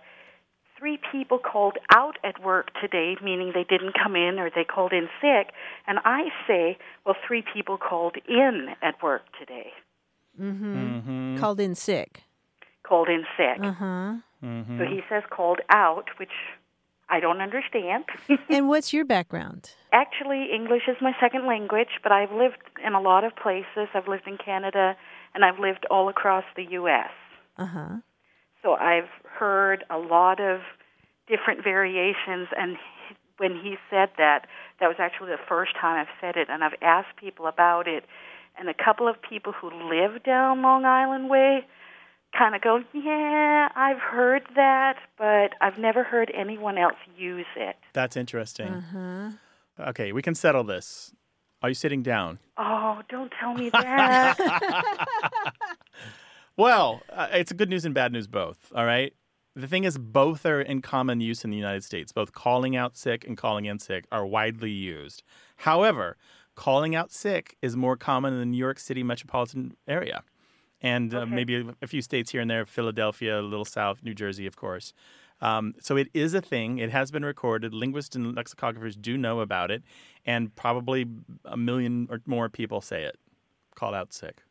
three 0.84 1.00
people 1.14 1.40
called 1.40 1.78
out 1.94 2.18
at 2.26 2.44
work 2.44 2.72
today, 2.82 3.16
meaning 3.24 3.54
they 3.54 3.64
didn't 3.64 3.94
come 3.94 4.18
in 4.18 4.38
or 4.38 4.50
they 4.54 4.66
called 4.66 4.92
in 4.92 5.08
sick. 5.22 5.54
And 5.88 6.00
I 6.04 6.24
say, 6.46 6.78
well, 7.06 7.16
three 7.26 7.42
people 7.54 7.78
called 7.78 8.18
in 8.28 8.68
at 8.82 9.02
work 9.02 9.22
today. 9.40 9.72
Mm-hmm. 10.40 10.76
Mm-hmm. 10.76 11.38
Called 11.38 11.62
in 11.62 11.74
sick. 11.74 12.24
Called 12.86 13.08
in 13.08 13.24
sick. 13.38 13.64
Uh-huh. 13.64 14.16
Mm-hmm. 14.44 14.78
So 14.78 14.84
he 14.84 15.00
says 15.08 15.24
called 15.30 15.62
out, 15.70 16.10
which 16.18 16.36
I 17.08 17.22
don't 17.22 17.40
understand. 17.40 18.04
and 18.50 18.68
what's 18.68 18.92
your 18.92 19.06
background? 19.06 19.72
Actually, 19.94 20.50
English 20.54 20.84
is 20.90 20.98
my 21.00 21.14
second 21.22 21.48
language, 21.48 22.00
but 22.02 22.12
I've 22.12 22.32
lived 22.34 22.58
in 22.86 22.92
a 22.92 23.00
lot 23.00 23.24
of 23.24 23.34
places. 23.38 23.88
I've 23.94 24.10
lived 24.10 24.28
in 24.28 24.38
Canada, 24.38 24.98
and 25.34 25.46
I've 25.46 25.60
lived 25.60 25.86
all 25.90 26.10
across 26.10 26.44
the 26.58 26.66
U.S. 26.72 27.12
Uh 27.58 27.66
huh. 27.68 27.90
So 28.64 28.74
I've 28.74 29.10
heard 29.38 29.84
a 29.90 29.98
lot 29.98 30.40
of 30.40 30.62
different 31.28 31.64
variations, 31.64 32.48
and 32.58 32.78
when 33.38 33.52
he 33.52 33.76
said 33.90 34.10
that, 34.18 34.48
that 34.80 34.88
was 34.88 34.96
actually 35.00 35.32
the 35.32 35.42
first 35.48 35.74
time 35.80 36.00
I've 36.00 36.16
said 36.22 36.36
it, 36.38 36.48
and 36.50 36.64
I've 36.64 36.76
asked 36.82 37.16
people 37.18 37.46
about 37.48 37.88
it, 37.88 38.06
and 38.58 38.70
a 38.70 38.74
couple 38.74 39.08
of 39.08 39.22
people 39.22 39.52
who 39.54 39.70
live 39.70 40.24
down 40.24 40.62
Long 40.62 40.86
Island 40.86 41.30
Way 41.30 41.66
kind 42.38 42.56
of 42.56 42.62
go, 42.62 42.84
"Yeah, 42.94 43.70
I've 43.76 44.00
heard 44.00 44.44
that, 44.56 44.98
but 45.18 45.54
I've 45.62 45.78
never 45.78 46.04
heard 46.04 46.32
anyone 46.34 46.78
else 46.78 46.96
use 47.18 47.46
it." 47.56 47.76
That's 47.94 48.16
interesting. 48.16 48.74
Uh-huh. 48.74 49.32
Okay, 49.90 50.12
we 50.12 50.22
can 50.22 50.36
settle 50.36 50.64
this. 50.64 51.14
Are 51.62 51.70
you 51.70 51.76
sitting 51.76 52.04
down? 52.04 52.40
Oh, 52.58 53.02
don't 53.10 53.32
tell 53.40 53.54
me 53.54 53.70
that. 53.70 54.38
Well, 56.58 57.02
uh, 57.10 57.28
it's 57.32 57.52
good 57.52 57.70
news 57.70 57.86
and 57.86 57.94
bad 57.94 58.12
news 58.12 58.28
both. 58.28 58.72
All 58.76 58.86
right. 58.86 59.14
The 59.56 59.68
thing 59.68 59.84
is, 59.84 59.98
both 60.00 60.46
are 60.48 60.62
in 60.62 60.82
common 60.82 61.22
use 61.22 61.44
in 61.44 61.52
the 61.52 61.58
United 61.58 61.84
States. 61.84 62.12
Both 62.12 62.32
calling 62.32 62.76
out 62.76 62.98
sick 62.98 63.24
and 63.28 63.38
calling 63.38 63.66
in 63.66 63.78
sick 63.78 64.06
are 64.12 64.26
widely 64.26 64.72
used. 64.72 65.22
However, 65.58 66.18
calling 66.56 66.96
out 66.96 67.12
sick 67.12 67.56
is 67.62 67.76
more 67.76 67.96
common 67.96 68.34
in 68.34 68.40
the 68.40 68.46
New 68.48 68.58
York 68.58 68.80
City 68.80 69.04
metropolitan 69.04 69.78
area 69.88 70.24
and 70.84 71.16
uh, 71.16 71.26
maybe 71.26 71.66
a 71.82 71.88
few 71.88 72.02
states 72.02 72.32
here 72.32 72.42
and 72.42 72.52
there, 72.52 72.66
Philadelphia, 72.66 73.40
a 73.40 73.42
little 73.42 73.66
south, 73.66 74.04
New 74.04 74.14
Jersey, 74.14 74.46
of 74.46 74.58
course. 74.58 74.94
Um, 75.42 75.74
so 75.80 75.96
it 75.96 76.10
is 76.14 76.34
a 76.34 76.42
thing. 76.42 76.78
It 76.78 76.92
has 76.92 77.10
been 77.10 77.24
recorded. 77.24 77.74
Linguists 77.74 78.16
and 78.16 78.36
lexicographers 78.36 79.02
do 79.02 79.18
know 79.18 79.40
about 79.40 79.72
it, 79.72 79.82
and 80.26 80.54
probably 80.56 81.06
a 81.46 81.58
million 81.58 82.08
or 82.12 82.22
more 82.26 82.50
people 82.50 82.82
say 82.82 83.04
it. 83.04 83.18
Called 83.76 83.96
out 83.96 84.14
sick. 84.14 84.44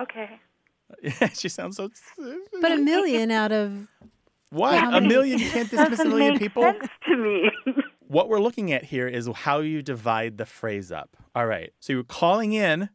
Okay. 0.00 0.38
she 1.34 1.48
sounds 1.48 1.76
so. 1.76 1.90
But 2.60 2.72
a 2.72 2.76
million 2.76 3.30
out 3.30 3.52
of 3.52 3.88
What? 4.50 4.78
How 4.78 4.88
A 4.88 4.92
many- 4.92 5.08
million? 5.08 5.38
You 5.38 5.50
can't 5.50 5.70
dismiss 5.70 6.00
a 6.00 6.04
million 6.04 6.38
people? 6.38 6.62
sense 6.62 6.88
to 7.08 7.16
me. 7.16 7.50
What 8.06 8.28
we're 8.28 8.38
looking 8.38 8.70
at 8.70 8.84
here 8.84 9.08
is 9.08 9.28
how 9.34 9.60
you 9.60 9.80
divide 9.82 10.36
the 10.36 10.44
phrase 10.44 10.92
up. 10.92 11.16
All 11.34 11.46
right. 11.46 11.72
So 11.80 11.94
you're 11.94 12.04
calling 12.04 12.52
in 12.52 12.90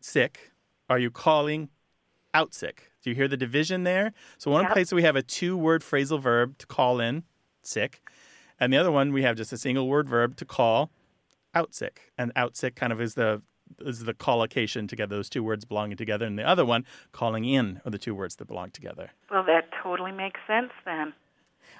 sick. 0.00 0.52
Are 0.88 0.98
you 0.98 1.10
calling 1.10 1.68
out 2.32 2.54
sick? 2.54 2.90
Do 3.02 3.10
you 3.10 3.14
hear 3.14 3.28
the 3.28 3.36
division 3.36 3.84
there? 3.84 4.14
So 4.38 4.50
one 4.50 4.64
Yep. 4.64 4.72
place 4.72 4.90
we 4.92 5.02
have 5.02 5.16
a 5.16 5.22
two-word 5.22 5.82
phrasal 5.82 6.18
verb 6.18 6.56
to 6.58 6.66
call 6.66 6.98
in 6.98 7.24
sick, 7.62 8.00
and 8.58 8.72
the 8.72 8.78
other 8.78 8.90
one 8.90 9.12
we 9.12 9.22
have 9.22 9.36
just 9.36 9.52
a 9.52 9.58
single 9.58 9.86
word 9.86 10.08
verb 10.08 10.34
to 10.36 10.46
call 10.46 10.90
out 11.54 11.74
sick. 11.74 12.10
And 12.16 12.32
out 12.34 12.56
sick 12.56 12.74
kind 12.74 12.92
of 12.92 13.00
is 13.02 13.14
the 13.14 13.42
is 13.80 14.04
the 14.04 14.14
collocation 14.14 14.86
together, 14.86 15.16
those 15.16 15.28
two 15.28 15.42
words 15.42 15.64
belonging 15.64 15.96
together, 15.96 16.26
and 16.26 16.38
the 16.38 16.46
other 16.48 16.64
one 16.64 16.84
calling 17.12 17.44
in 17.44 17.80
are 17.84 17.90
the 17.90 17.98
two 17.98 18.14
words 18.14 18.36
that 18.36 18.46
belong 18.46 18.70
together. 18.70 19.10
well, 19.30 19.44
that 19.44 19.68
totally 19.82 20.12
makes 20.12 20.40
sense 20.46 20.70
then. 20.84 21.12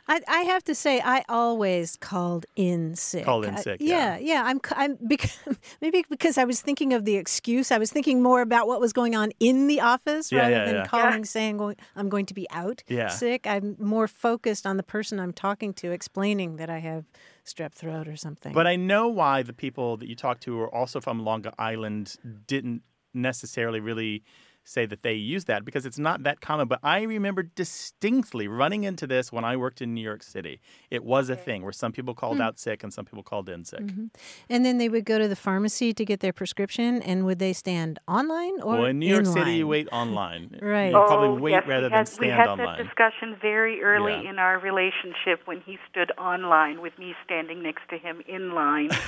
I, 0.08 0.20
I 0.28 0.40
have 0.40 0.64
to 0.64 0.74
say, 0.74 1.00
I 1.02 1.24
always 1.28 1.96
called 1.96 2.44
in 2.56 2.94
sick. 2.94 3.24
Called 3.24 3.44
in 3.46 3.54
I- 3.54 3.60
sick, 3.60 3.78
yeah, 3.80 4.18
yeah. 4.18 4.42
I'm, 4.44 4.58
c- 4.58 4.74
I'm 4.76 4.98
because, 5.08 5.38
maybe 5.80 6.04
because 6.10 6.36
I 6.36 6.44
was 6.44 6.60
thinking 6.60 6.92
of 6.92 7.04
the 7.04 7.16
excuse. 7.16 7.70
I 7.70 7.78
was 7.78 7.90
thinking 7.92 8.22
more 8.22 8.42
about 8.42 8.66
what 8.66 8.80
was 8.80 8.92
going 8.92 9.14
on 9.14 9.30
in 9.40 9.66
the 9.66 9.80
office 9.80 10.30
Yeah, 10.32 10.40
rather 10.40 10.50
yeah, 10.52 10.64
than 10.64 10.74
yeah. 10.76 10.86
calling, 10.86 11.24
saying 11.24 11.56
going, 11.58 11.76
I'm 11.96 12.08
going 12.08 12.26
to 12.26 12.34
be 12.34 12.46
out 12.50 12.82
Yeah. 12.88 13.08
sick. 13.08 13.46
I'm 13.46 13.76
more 13.78 14.06
focused 14.08 14.66
on 14.66 14.76
the 14.76 14.82
person 14.82 15.18
I'm 15.20 15.32
talking 15.32 15.72
to, 15.74 15.90
explaining 15.90 16.56
that 16.56 16.68
I 16.68 16.78
have 16.78 17.04
strep 17.44 17.72
throat 17.72 18.08
or 18.08 18.16
something. 18.16 18.52
But 18.52 18.66
I 18.66 18.76
know 18.76 19.08
why 19.08 19.42
the 19.42 19.52
people 19.52 19.96
that 19.98 20.08
you 20.08 20.14
talked 20.14 20.42
to 20.44 20.52
who 20.52 20.60
are 20.60 20.74
also 20.74 21.00
from 21.00 21.24
Long 21.24 21.44
Island 21.58 22.16
didn't 22.46 22.82
necessarily 23.12 23.80
really 23.80 24.24
say 24.64 24.86
that 24.86 25.02
they 25.02 25.12
use 25.14 25.44
that 25.44 25.64
because 25.64 25.84
it's 25.86 25.98
not 25.98 26.22
that 26.24 26.40
common. 26.40 26.66
But 26.68 26.80
I 26.82 27.02
remember 27.02 27.42
distinctly 27.42 28.48
running 28.48 28.84
into 28.84 29.06
this 29.06 29.30
when 29.32 29.44
I 29.44 29.56
worked 29.56 29.82
in 29.82 29.94
New 29.94 30.00
York 30.00 30.22
City. 30.22 30.60
It 30.90 31.04
was 31.04 31.28
a 31.28 31.36
thing 31.36 31.62
where 31.62 31.72
some 31.72 31.92
people 31.92 32.14
called 32.14 32.36
Hmm. 32.36 32.42
out 32.42 32.58
sick 32.58 32.82
and 32.82 32.92
some 32.92 33.04
people 33.04 33.22
called 33.22 33.48
in 33.48 33.64
sick. 33.64 33.80
Mhm. 33.80 34.10
And 34.48 34.64
then 34.64 34.78
they 34.78 34.88
would 34.88 35.04
go 35.04 35.18
to 35.18 35.28
the 35.28 35.36
pharmacy 35.36 35.92
to 35.92 36.04
get 36.04 36.20
their 36.20 36.32
prescription, 36.32 37.02
and 37.02 37.24
would 37.26 37.38
they 37.38 37.52
stand 37.52 37.98
online 38.08 38.60
or 38.62 38.74
well, 38.76 38.84
in 38.86 38.98
New 38.98 39.06
York 39.06 39.26
in 39.26 39.32
City, 39.32 39.52
you 39.52 39.64
line? 39.64 39.70
wait 39.70 39.88
online. 39.92 40.58
Right. 40.62 40.86
You 40.86 40.92
probably 40.92 41.28
oh, 41.28 41.34
wait 41.34 41.50
yes, 41.52 41.64
rather 41.66 41.86
we 41.86 41.90
than 41.90 41.98
had, 41.98 42.08
stand 42.08 42.20
we 42.20 42.28
had 42.30 42.48
online. 42.48 42.78
that 42.78 42.84
discussion 42.84 43.36
very 43.40 43.82
early 43.82 44.12
Yeah. 44.14 44.30
in 44.30 44.38
our 44.38 44.58
relationship 44.58 45.40
when 45.46 45.60
he 45.60 45.78
stood 45.90 46.10
online 46.18 46.80
with 46.80 46.98
me 46.98 47.14
standing 47.24 47.62
next 47.62 47.82
to 47.90 47.98
him 47.98 48.22
in 48.26 48.52
line. 48.54 48.90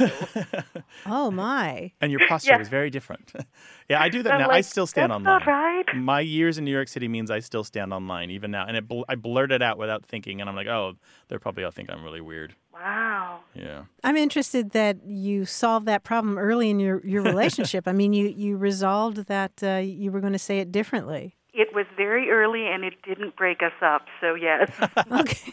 Oh 1.07 1.31
my! 1.31 1.93
And 2.01 2.11
your 2.11 2.21
posture 2.29 2.53
Yeah. 2.53 2.59
was 2.59 2.69
very 2.69 2.91
different. 2.91 3.33
yeah, 3.89 4.01
I 4.03 4.09
do 4.09 4.23
that 4.23 4.33
I'm 4.35 4.41
now. 4.41 4.51
I 4.51 4.61
still 4.61 4.87
stand 4.87 5.11
"That's 5.11 5.17
online. 5.17 5.41
All 5.47 5.55
right." 5.55 5.85
My 5.95 6.21
years 6.21 6.59
in 6.59 6.65
New 6.65 6.73
York 6.73 6.89
City 6.89 7.09
means 7.09 7.31
I 7.31 7.41
still 7.41 7.65
stand 7.65 7.93
online 7.93 8.31
even 8.31 8.51
now. 8.51 8.67
And 8.67 8.77
it 8.77 8.87
bl- 8.89 9.03
I 9.09 9.15
blurt 9.15 9.53
it 9.53 9.63
out 9.63 9.79
without 9.79 10.05
thinking, 10.05 10.41
and 10.41 10.49
I'm 10.51 10.57
like, 10.57 10.67
oh, 10.67 10.95
they're 11.29 11.39
probably 11.39 11.65
all 11.65 11.71
think 11.71 11.91
I'm 11.91 12.03
really 12.05 12.21
weird. 12.21 12.55
Wow. 12.73 13.41
Yeah. 13.55 13.85
I'm 14.05 14.17
interested 14.17 14.73
that 14.73 14.99
you 15.07 15.45
solved 15.47 15.87
that 15.87 16.05
problem 16.05 16.37
early 16.39 16.69
in 16.69 16.79
your, 16.79 17.05
your 17.07 17.23
relationship. 17.23 17.89
I 17.89 17.93
mean, 17.93 18.13
you, 18.13 18.29
you 18.29 18.57
resolved 18.59 19.27
that 19.29 19.63
uh, 19.63 19.77
you 19.77 20.13
were 20.13 20.21
going 20.21 20.35
to 20.35 20.39
say 20.39 20.59
it 20.59 20.71
differently. 20.71 21.37
It 21.55 21.69
was 21.75 21.87
very 21.97 22.29
early 22.29 22.67
and 22.67 22.85
it 22.85 22.95
didn't 23.03 23.35
break 23.35 23.63
us 23.63 23.73
up. 23.81 24.07
So 24.21 24.35
yes. 24.35 24.71
Okay. 25.11 25.53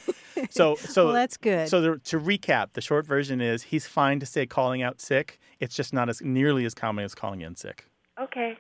So, 0.49 0.75
so 0.75 1.05
Well, 1.05 1.13
that's 1.13 1.37
good. 1.37 1.69
So 1.69 1.79
the, 1.79 1.97
to 2.05 2.19
recap, 2.19 2.73
the 2.73 2.81
short 2.81 3.05
version 3.05 3.39
is 3.39 3.63
he's 3.63 3.87
fine 3.87 4.19
to 4.19 4.25
say 4.25 4.45
calling 4.45 4.81
out 4.81 4.99
sick. 4.99 5.39
It's 5.61 5.75
just 5.75 5.93
not 5.93 6.09
as 6.09 6.21
nearly 6.21 6.65
as 6.65 6.73
common 6.73 7.05
as 7.05 7.15
calling 7.15 7.39
in 7.41 7.55
sick. 7.55 7.85
okay. 8.21 8.57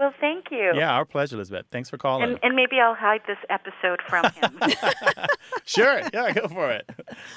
Well, 0.00 0.14
thank 0.18 0.46
you. 0.50 0.72
Yeah, 0.74 0.92
our 0.92 1.04
pleasure, 1.04 1.36
Elizabeth. 1.36 1.66
Thanks 1.70 1.90
for 1.90 1.98
calling. 1.98 2.30
And, 2.30 2.38
and 2.42 2.56
maybe 2.56 2.80
I'll 2.80 2.94
hide 2.94 3.20
this 3.26 3.36
episode 3.50 4.00
from 4.08 4.24
him. 4.32 4.58
sure. 5.66 6.00
Yeah, 6.10 6.32
go 6.32 6.48
for 6.48 6.70
it. 6.70 6.88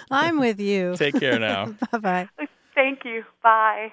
I'm 0.09 0.39
with 0.39 0.61
you. 0.61 0.95
Take 0.97 1.19
care 1.19 1.37
now. 1.37 1.75
bye 1.91 1.97
bye. 1.99 2.29
thank 2.73 2.99
you. 3.03 3.25
Bye. 3.43 3.91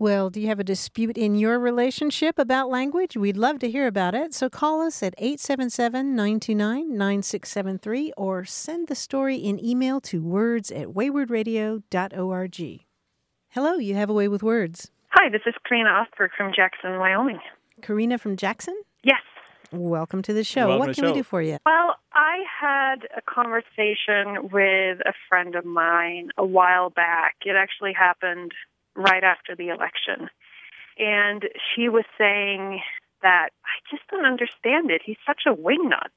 Well, 0.00 0.30
do 0.30 0.40
you 0.40 0.48
have 0.48 0.58
a 0.58 0.64
dispute 0.64 1.16
in 1.16 1.36
your 1.36 1.60
relationship 1.60 2.40
about 2.40 2.68
language? 2.68 3.16
We'd 3.16 3.36
love 3.36 3.60
to 3.60 3.70
hear 3.70 3.86
about 3.86 4.16
it. 4.16 4.34
So 4.34 4.50
call 4.50 4.80
us 4.80 5.00
at 5.00 5.14
877 5.16 6.16
929 6.16 6.98
9673 6.98 8.12
or 8.16 8.44
send 8.44 8.88
the 8.88 8.96
story 8.96 9.36
in 9.36 9.64
email 9.64 10.00
to 10.00 10.20
words 10.20 10.72
at 10.72 10.88
waywordradio.org. 10.88 12.84
Hello, 13.50 13.74
you 13.74 13.94
have 13.94 14.10
a 14.10 14.12
way 14.12 14.26
with 14.26 14.42
words. 14.42 14.90
Hi, 15.10 15.28
this 15.28 15.42
is 15.46 15.54
Karina 15.68 15.90
Ostberg 15.90 16.30
from 16.36 16.52
Jackson, 16.52 16.98
Wyoming. 16.98 17.38
Karina 17.82 18.16
from 18.16 18.36
Jackson? 18.36 18.80
Yes. 19.02 19.20
Welcome 19.72 20.22
to 20.22 20.32
the 20.32 20.44
show. 20.44 20.68
Welcome 20.68 20.78
what 20.78 20.86
to 20.86 20.94
can 20.94 21.04
the 21.04 21.10
we 21.10 21.18
do 21.18 21.22
for 21.22 21.42
you? 21.42 21.58
Well, 21.66 21.96
I 22.12 22.44
had 22.60 23.08
a 23.16 23.22
conversation 23.22 24.50
with 24.52 25.00
a 25.00 25.12
friend 25.28 25.54
of 25.54 25.64
mine 25.64 26.30
a 26.36 26.44
while 26.44 26.90
back. 26.90 27.36
It 27.44 27.56
actually 27.56 27.92
happened 27.92 28.52
right 28.94 29.24
after 29.24 29.56
the 29.56 29.68
election. 29.68 30.28
And 30.98 31.48
she 31.74 31.88
was 31.88 32.04
saying 32.18 32.80
that 33.22 33.50
I 33.64 33.80
just 33.90 34.02
don't 34.10 34.26
understand 34.26 34.90
it. 34.90 35.00
He's 35.04 35.16
such 35.26 35.42
a 35.46 35.54
wingnut. 35.54 36.12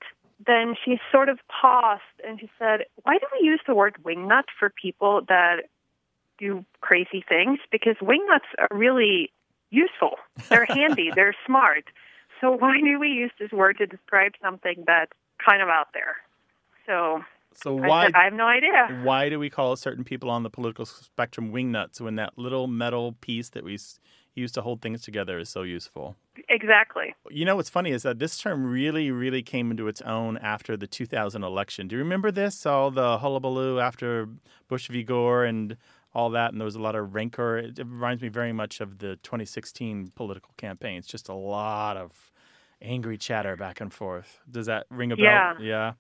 Then 0.46 0.76
she 0.84 1.00
sort 1.12 1.30
of 1.30 1.40
paused 1.48 2.02
and 2.28 2.40
she 2.40 2.50
said, 2.60 2.82
Why 3.04 3.18
do 3.18 3.26
we 3.40 3.48
use 3.48 3.62
the 3.66 3.74
word 3.74 3.96
wingnut 4.04 4.46
for 4.60 4.70
people 4.70 5.22
that 5.30 5.64
do 6.38 6.66
crazy 6.82 7.24
things? 7.28 7.60
Because 7.72 7.96
wingnuts 8.02 8.52
are 8.58 8.68
really 8.72 9.32
useful. 9.76 10.14
They're 10.50 10.66
handy, 10.78 11.10
they're 11.14 11.36
smart. 11.46 11.86
So 12.42 12.52
why 12.52 12.80
do 12.84 13.00
we 13.00 13.08
use 13.10 13.32
this 13.40 13.52
word 13.52 13.78
to 13.78 13.86
describe 13.86 14.34
something 14.42 14.84
that's 14.88 15.12
kind 15.46 15.62
of 15.62 15.70
out 15.70 15.88
there? 15.94 16.16
So 16.86 17.22
So 17.54 17.78
I, 17.84 17.88
why 17.88 18.06
said, 18.06 18.16
I 18.16 18.24
have 18.26 18.34
no 18.34 18.46
idea. 18.48 18.88
why 19.04 19.30
do 19.30 19.40
we 19.40 19.50
call 19.50 19.76
certain 19.76 20.04
people 20.04 20.30
on 20.30 20.44
the 20.44 20.50
political 20.50 20.86
spectrum 20.86 21.52
wingnuts 21.52 22.02
when 22.02 22.16
that 22.16 22.34
little 22.38 22.68
metal 22.68 23.14
piece 23.22 23.50
that 23.52 23.64
we 23.64 23.76
s- 23.76 24.00
use 24.34 24.52
to 24.54 24.62
hold 24.62 24.82
things 24.82 25.02
together 25.02 25.40
is 25.40 25.50
so 25.50 25.64
useful? 25.64 26.16
Exactly. 26.50 27.16
You 27.32 27.46
know 27.46 27.56
what's 27.56 27.70
funny 27.70 27.92
is 27.92 28.04
that 28.04 28.20
this 28.20 28.38
term 28.38 28.70
really, 28.70 29.10
really 29.10 29.42
came 29.42 29.72
into 29.72 29.88
its 29.88 30.02
own 30.02 30.38
after 30.38 30.76
the 30.78 30.86
2000 30.88 31.44
election. 31.44 31.88
Do 31.88 31.96
you 31.96 32.04
remember 32.04 32.30
this? 32.32 32.66
All 32.66 32.92
the 32.92 33.18
hullabaloo 33.20 33.80
after 33.80 34.28
Bush 34.68 34.90
v. 34.90 35.02
Gore 35.04 35.46
and 35.46 35.78
all 36.16 36.30
that, 36.32 36.52
and 36.52 36.60
there 36.60 36.66
was 36.66 36.76
a 36.76 36.82
lot 36.82 36.96
of 36.96 37.14
rancor. 37.14 37.58
It, 37.58 37.78
it 37.78 37.86
reminds 37.86 38.24
me 38.24 38.30
very 38.30 38.54
much 38.54 38.82
of 38.82 38.98
the 39.00 39.18
2016 39.18 40.14
political 40.16 40.54
campaigns. 40.58 41.06
Just 41.06 41.30
a 41.30 41.34
lot 41.36 41.98
of 41.98 42.32
angry 42.82 43.18
chatter 43.18 43.56
back 43.56 43.82
and 43.82 43.94
forth. 43.94 44.40
Does 44.50 44.66
that 44.68 44.88
ring 44.90 45.12
a 45.12 45.16
bell? 45.18 45.26
Yeah. 45.26 45.54
Yeah. 45.60 45.94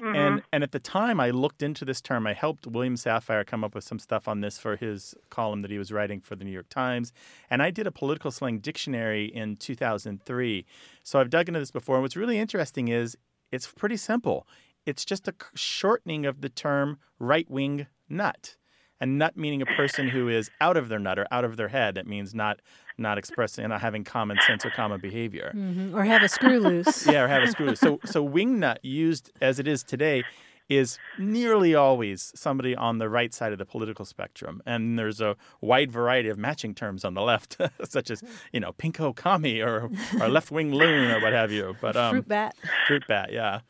Mhm. 0.00 0.16
And 0.16 0.42
and 0.52 0.62
at 0.62 0.72
the 0.72 0.78
time, 0.78 1.20
I 1.20 1.28
looked 1.30 1.62
into 1.62 1.84
this 1.84 2.00
term. 2.00 2.26
I 2.26 2.32
helped 2.32 2.66
William 2.66 2.94
Safire 2.94 3.44
come 3.46 3.62
up 3.64 3.74
with 3.74 3.84
some 3.84 3.98
stuff 3.98 4.28
on 4.28 4.40
this 4.40 4.56
for 4.58 4.76
his 4.76 5.14
column 5.28 5.60
that 5.62 5.70
he 5.70 5.78
was 5.78 5.92
writing 5.92 6.20
for 6.22 6.36
the 6.36 6.44
New 6.44 6.52
York 6.52 6.70
Times. 6.70 7.12
And 7.50 7.62
I 7.62 7.70
did 7.70 7.86
a 7.86 7.92
political 7.92 8.30
slang 8.30 8.60
dictionary 8.60 9.26
in 9.26 9.56
2003. 9.56 10.64
So 11.02 11.20
I've 11.20 11.28
dug 11.28 11.48
into 11.48 11.60
this 11.60 11.70
before. 11.70 11.96
And 11.96 12.02
what's 12.02 12.16
really 12.16 12.38
interesting 12.38 12.88
is 12.88 13.16
it's 13.52 13.66
pretty 13.70 13.98
simple. 13.98 14.46
It's 14.86 15.04
just 15.04 15.28
a 15.28 15.34
shortening 15.54 16.24
of 16.24 16.40
the 16.40 16.48
term 16.48 16.98
right 17.18 17.48
wing 17.50 17.86
nut. 18.08 18.56
And 19.00 19.18
nut 19.18 19.36
meaning 19.36 19.62
a 19.62 19.66
person 19.66 20.08
who 20.08 20.28
is 20.28 20.50
out 20.60 20.76
of 20.76 20.88
their 20.88 20.98
nut 20.98 21.18
or 21.18 21.26
out 21.30 21.44
of 21.44 21.56
their 21.56 21.68
head. 21.68 21.96
It 21.96 22.06
means 22.06 22.34
not 22.34 22.60
not 22.98 23.16
expressing, 23.16 23.66
not 23.68 23.80
having 23.80 24.04
common 24.04 24.38
sense 24.46 24.64
or 24.64 24.70
common 24.70 25.00
behavior. 25.00 25.50
hmm 25.54 25.94
Or 25.94 26.04
have 26.04 26.22
a 26.22 26.28
screw 26.28 26.58
loose. 26.68 27.06
Yeah, 27.06 27.22
or 27.22 27.28
have 27.28 27.42
a 27.42 27.48
screw. 27.48 27.66
Loose. 27.66 27.80
So 27.80 27.98
so 28.04 28.26
wingnut 28.26 28.76
used 28.82 29.32
as 29.40 29.58
it 29.58 29.66
is 29.66 29.82
today 29.82 30.22
is 30.68 30.98
nearly 31.18 31.74
always 31.74 32.30
somebody 32.36 32.76
on 32.76 32.98
the 32.98 33.08
right 33.08 33.34
side 33.34 33.50
of 33.52 33.58
the 33.58 33.64
political 33.64 34.04
spectrum. 34.04 34.62
And 34.64 34.96
there's 34.96 35.20
a 35.20 35.34
wide 35.60 35.90
variety 35.90 36.28
of 36.28 36.38
matching 36.38 36.76
terms 36.76 37.04
on 37.04 37.14
the 37.14 37.22
left, 37.22 37.56
such 37.84 38.08
as, 38.08 38.22
you 38.52 38.60
know, 38.60 38.72
pinko 38.74 39.12
commie 39.16 39.60
or, 39.60 39.90
or 40.20 40.28
left 40.36 40.52
wing 40.52 40.72
loon 40.72 41.10
or 41.10 41.20
what 41.20 41.32
have 41.32 41.50
you. 41.50 41.74
But 41.80 41.96
um, 41.96 42.12
Fruit 42.12 42.28
bat. 42.28 42.54
Fruit 42.86 43.02
bat, 43.08 43.32
yeah. 43.32 43.60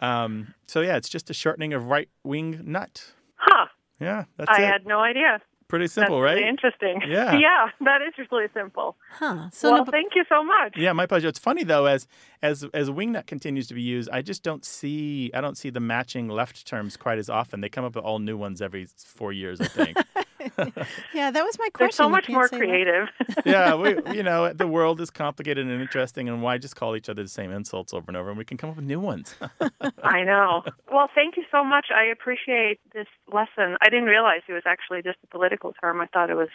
Um, 0.00 0.54
so 0.66 0.80
yeah, 0.80 0.96
it's 0.96 1.08
just 1.08 1.30
a 1.30 1.34
shortening 1.34 1.72
of 1.72 1.84
right 1.86 2.08
wing 2.24 2.60
nut. 2.64 3.12
Huh. 3.36 3.66
Yeah, 4.00 4.24
that's 4.36 4.50
I 4.50 4.62
it. 4.62 4.66
had 4.66 4.86
no 4.86 5.00
idea. 5.00 5.40
Pretty 5.68 5.86
simple, 5.86 6.16
That's 6.20 6.24
right? 6.24 6.34
really 6.38 6.48
interesting. 6.48 7.00
Yeah. 7.06 7.36
yeah, 7.36 7.66
that 7.82 8.00
is 8.02 8.12
really 8.32 8.48
simple. 8.52 8.96
Huh. 9.12 9.50
So 9.52 9.70
well, 9.70 9.84
no- 9.84 9.90
thank 9.92 10.16
you 10.16 10.24
so 10.28 10.42
much. 10.42 10.74
Yeah, 10.76 10.92
my 10.92 11.06
pleasure. 11.06 11.28
It's 11.28 11.38
funny 11.38 11.62
though, 11.62 11.86
as 11.86 12.08
as 12.42 12.64
as 12.74 12.90
wingnut 12.90 13.26
continues 13.26 13.68
to 13.68 13.74
be 13.74 13.82
used, 13.82 14.08
I 14.10 14.20
just 14.22 14.42
don't 14.42 14.64
see 14.64 15.30
I 15.32 15.40
don't 15.40 15.56
see 15.56 15.70
the 15.70 15.78
matching 15.78 16.26
left 16.28 16.66
terms 16.66 16.96
quite 16.96 17.18
as 17.18 17.30
often. 17.30 17.60
They 17.60 17.68
come 17.68 17.84
up 17.84 17.94
with 17.94 18.04
all 18.04 18.18
new 18.18 18.36
ones 18.36 18.60
every 18.60 18.86
four 18.96 19.32
years, 19.32 19.60
I 19.60 19.66
think. 19.68 19.96
yeah, 21.14 21.30
that 21.30 21.44
was 21.44 21.58
my 21.58 21.68
question. 21.68 21.78
They're 21.78 21.90
so 21.90 22.08
much 22.08 22.28
more 22.28 22.48
creative. 22.48 23.08
yeah, 23.44 23.74
we, 23.74 23.96
you 24.14 24.22
know, 24.22 24.52
the 24.52 24.66
world 24.66 25.00
is 25.00 25.10
complicated 25.10 25.66
and 25.66 25.80
interesting, 25.80 26.28
and 26.28 26.42
why 26.42 26.58
just 26.58 26.76
call 26.76 26.96
each 26.96 27.08
other 27.08 27.22
the 27.22 27.28
same 27.28 27.52
insults 27.52 27.92
over 27.92 28.06
and 28.08 28.16
over, 28.16 28.30
and 28.30 28.38
we 28.38 28.44
can 28.44 28.56
come 28.56 28.70
up 28.70 28.76
with 28.76 28.84
new 28.84 29.00
ones. 29.00 29.34
I 30.02 30.22
know. 30.22 30.62
Well, 30.90 31.08
thank 31.14 31.36
you 31.36 31.44
so 31.50 31.64
much. 31.64 31.86
I 31.94 32.04
appreciate 32.04 32.80
this 32.92 33.08
lesson. 33.32 33.76
I 33.80 33.90
didn't 33.90 34.06
realize 34.06 34.40
it 34.48 34.52
was 34.52 34.64
actually 34.66 35.02
just 35.02 35.18
a 35.24 35.26
political 35.26 35.72
term. 35.80 36.00
I 36.00 36.06
thought 36.06 36.30
it 36.30 36.36
was 36.36 36.48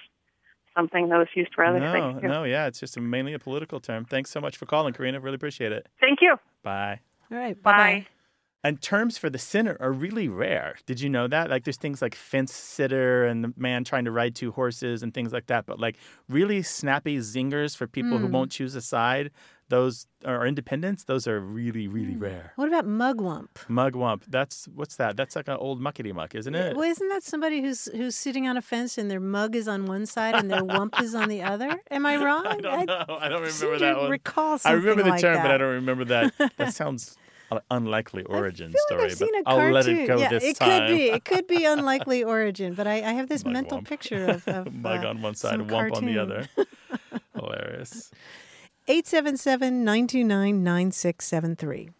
something 0.75 1.09
that 1.09 1.17
was 1.17 1.27
used 1.35 1.53
for 1.53 1.63
other 1.63 1.79
no, 1.79 1.91
things. 1.93 2.21
too. 2.21 2.27
no, 2.27 2.43
yeah, 2.43 2.67
it's 2.67 2.79
just 2.79 2.99
mainly 2.99 3.33
a 3.33 3.39
political 3.39 3.79
term. 3.79 4.05
Thanks 4.05 4.29
so 4.31 4.41
much 4.41 4.57
for 4.57 4.65
calling, 4.65 4.93
Karina. 4.93 5.19
Really 5.19 5.35
appreciate 5.35 5.71
it. 5.71 5.87
Thank 5.99 6.19
you. 6.21 6.35
Bye. 6.63 6.99
All 7.31 7.37
right. 7.37 7.61
Bye. 7.61 8.07
And 8.65 8.81
terms 8.81 9.17
for 9.17 9.29
the 9.29 9.37
sinner 9.37 9.77
are 9.79 9.91
really 9.91 10.27
rare. 10.27 10.75
Did 10.87 10.99
you 10.99 11.09
know 11.09 11.27
that? 11.27 11.49
Like, 11.51 11.63
there's 11.65 11.77
things 11.77 12.01
like 12.01 12.15
fence 12.15 12.51
sitter 12.53 13.25
and 13.25 13.43
the 13.43 13.53
man 13.55 13.83
trying 13.83 14.05
to 14.05 14.11
ride 14.11 14.33
two 14.35 14.51
horses 14.51 15.03
and 15.03 15.13
things 15.13 15.31
like 15.31 15.45
that. 15.47 15.65
But 15.65 15.79
like, 15.79 15.97
really 16.27 16.61
snappy 16.63 17.17
zingers 17.19 17.77
for 17.77 17.85
people 17.87 18.17
who 18.17 18.25
Hmm. 18.27 18.33
won't 18.33 18.51
choose 18.51 18.73
a 18.75 18.81
side, 18.81 19.29
those 19.69 20.07
are 20.25 20.45
independents. 20.47 21.03
Those 21.05 21.27
are 21.27 21.39
really, 21.39 21.87
really 21.87 22.15
rare. 22.15 22.53
What 22.55 22.67
about 22.67 22.85
mugwump? 22.85 23.49
Mugwump. 23.69 24.21
That's 24.27 24.67
what's 24.73 24.95
that? 24.97 25.15
That's 25.17 25.35
like 25.35 25.47
an 25.47 25.57
old 25.57 25.79
muckety 25.81 26.13
muck, 26.13 26.35
isn't 26.35 26.53
it? 26.55 26.75
Well, 26.75 26.89
isn't 26.89 27.09
that 27.09 27.23
somebody 27.23 27.61
who's 27.61 27.85
who's 27.95 28.15
sitting 28.15 28.47
on 28.47 28.57
a 28.57 28.61
fence 28.61 28.97
and 28.97 29.09
their 29.11 29.19
mug 29.19 29.55
is 29.55 29.67
on 29.67 29.85
one 29.85 30.05
side 30.05 30.35
and 30.35 30.49
their 30.51 30.61
wump 30.63 30.99
is 31.01 31.13
on 31.15 31.29
the 31.29 31.41
other? 31.43 31.81
Am 31.91 32.05
I 32.05 32.15
wrong? 32.25 32.45
I 32.47 32.57
don't 32.57 32.85
know. 32.87 33.05
I 33.19 33.27
don't 33.29 33.41
remember 33.41 33.79
that 33.79 33.97
one. 33.97 34.09
recall 34.11 34.57
something 34.59 34.71
I 34.71 34.81
remember 34.81 35.03
the 35.03 35.09
like 35.11 35.21
term, 35.21 35.41
but 35.41 35.51
I 35.51 35.57
don't 35.57 35.73
remember 35.73 36.05
that. 36.05 36.33
That 36.57 36.73
sounds 36.81 37.17
unlikely 37.71 38.23
origin 38.23 38.71
feel 38.71 38.81
story. 38.87 39.01
like 39.01 39.11
I've 39.11 39.17
seen 39.17 39.29
but 39.33 39.33
a 39.33 39.43
I'll 39.49 39.55
cartoon. 39.57 39.73
let 39.73 39.87
it 39.87 40.07
go 40.07 40.17
yeah, 40.17 40.29
this 40.29 40.43
it 40.43 40.57
time. 40.57 40.87
could 40.87 40.95
be. 40.95 41.09
It 41.09 41.25
could 41.25 41.47
be 41.47 41.65
unlikely 41.75 42.23
origin, 42.23 42.73
but 42.73 42.87
I, 42.87 42.95
I 42.95 43.13
have 43.13 43.29
this 43.29 43.45
mental 43.45 43.79
Mugwump. 43.79 43.87
picture 43.87 44.25
of, 44.27 44.47
of 44.57 44.73
Mug 44.73 45.05
uh, 45.05 45.09
on 45.09 45.21
one 45.21 45.35
side, 45.35 45.59
wump 45.59 45.95
on 45.95 46.05
the 46.05 46.17
other. 46.17 46.47
Hilarious. 47.35 48.11
877-929-9673. 48.87 51.87
In 51.87 51.93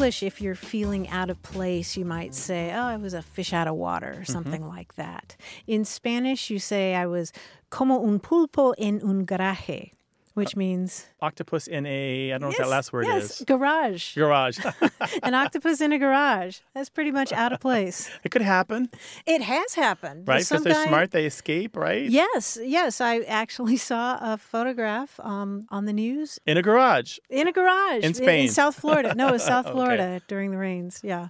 English, 0.00 0.22
if 0.22 0.40
you're 0.40 0.54
feeling 0.54 1.06
out 1.10 1.28
of 1.28 1.42
place, 1.42 1.94
you 1.94 2.06
might 2.06 2.34
say, 2.34 2.72
Oh, 2.72 2.84
I 2.84 2.96
was 2.96 3.12
a 3.12 3.20
fish 3.20 3.52
out 3.52 3.68
of 3.68 3.74
water, 3.74 4.08
or 4.08 4.14
mm-hmm. 4.14 4.32
something 4.32 4.66
like 4.66 4.94
that. 4.94 5.36
In 5.66 5.84
Spanish, 5.84 6.48
you 6.48 6.58
say, 6.58 6.94
I 6.94 7.04
was 7.04 7.34
como 7.68 8.02
un 8.02 8.18
pulpo 8.18 8.72
en 8.78 9.02
un 9.02 9.26
garaje, 9.26 9.90
which 10.34 10.54
means 10.56 11.06
Octopus 11.20 11.66
in 11.66 11.86
a, 11.86 12.32
I 12.32 12.38
don't 12.38 12.42
know 12.42 12.48
what 12.48 12.58
that 12.58 12.68
last 12.68 12.92
word 12.92 13.06
yes, 13.06 13.40
is. 13.40 13.44
garage. 13.46 14.14
Garage. 14.16 14.58
An 15.22 15.34
octopus 15.34 15.80
in 15.80 15.92
a 15.92 15.98
garage. 15.98 16.58
That's 16.74 16.88
pretty 16.88 17.10
much 17.10 17.32
out 17.32 17.52
of 17.52 17.60
place. 17.60 18.10
it 18.24 18.30
could 18.30 18.42
happen, 18.42 18.90
It 19.26 19.42
has 19.42 19.74
happened. 19.74 20.28
right? 20.28 20.40
Because 20.46 20.62
they're 20.62 20.72
guy- 20.72 20.86
smart, 20.86 21.10
they 21.10 21.26
escape, 21.26 21.76
right? 21.76 22.08
Yes, 22.08 22.58
yes. 22.62 23.00
I 23.00 23.18
actually 23.20 23.76
saw 23.76 24.18
a 24.20 24.36
photograph 24.36 25.18
um, 25.20 25.66
on 25.70 25.84
the 25.86 25.92
news 25.92 26.38
In 26.46 26.56
a 26.56 26.62
garage. 26.62 27.18
in 27.28 27.48
a 27.48 27.52
garage 27.52 28.04
In 28.04 28.14
Spain. 28.14 28.46
In 28.46 28.52
South 28.52 28.76
Florida. 28.76 29.14
No, 29.14 29.28
it 29.28 29.32
was 29.32 29.44
South 29.44 29.66
Okay. 29.66 29.72
Florida 29.74 30.20
during 30.28 30.50
the 30.52 30.58
rains. 30.58 31.00
Yeah. 31.02 31.28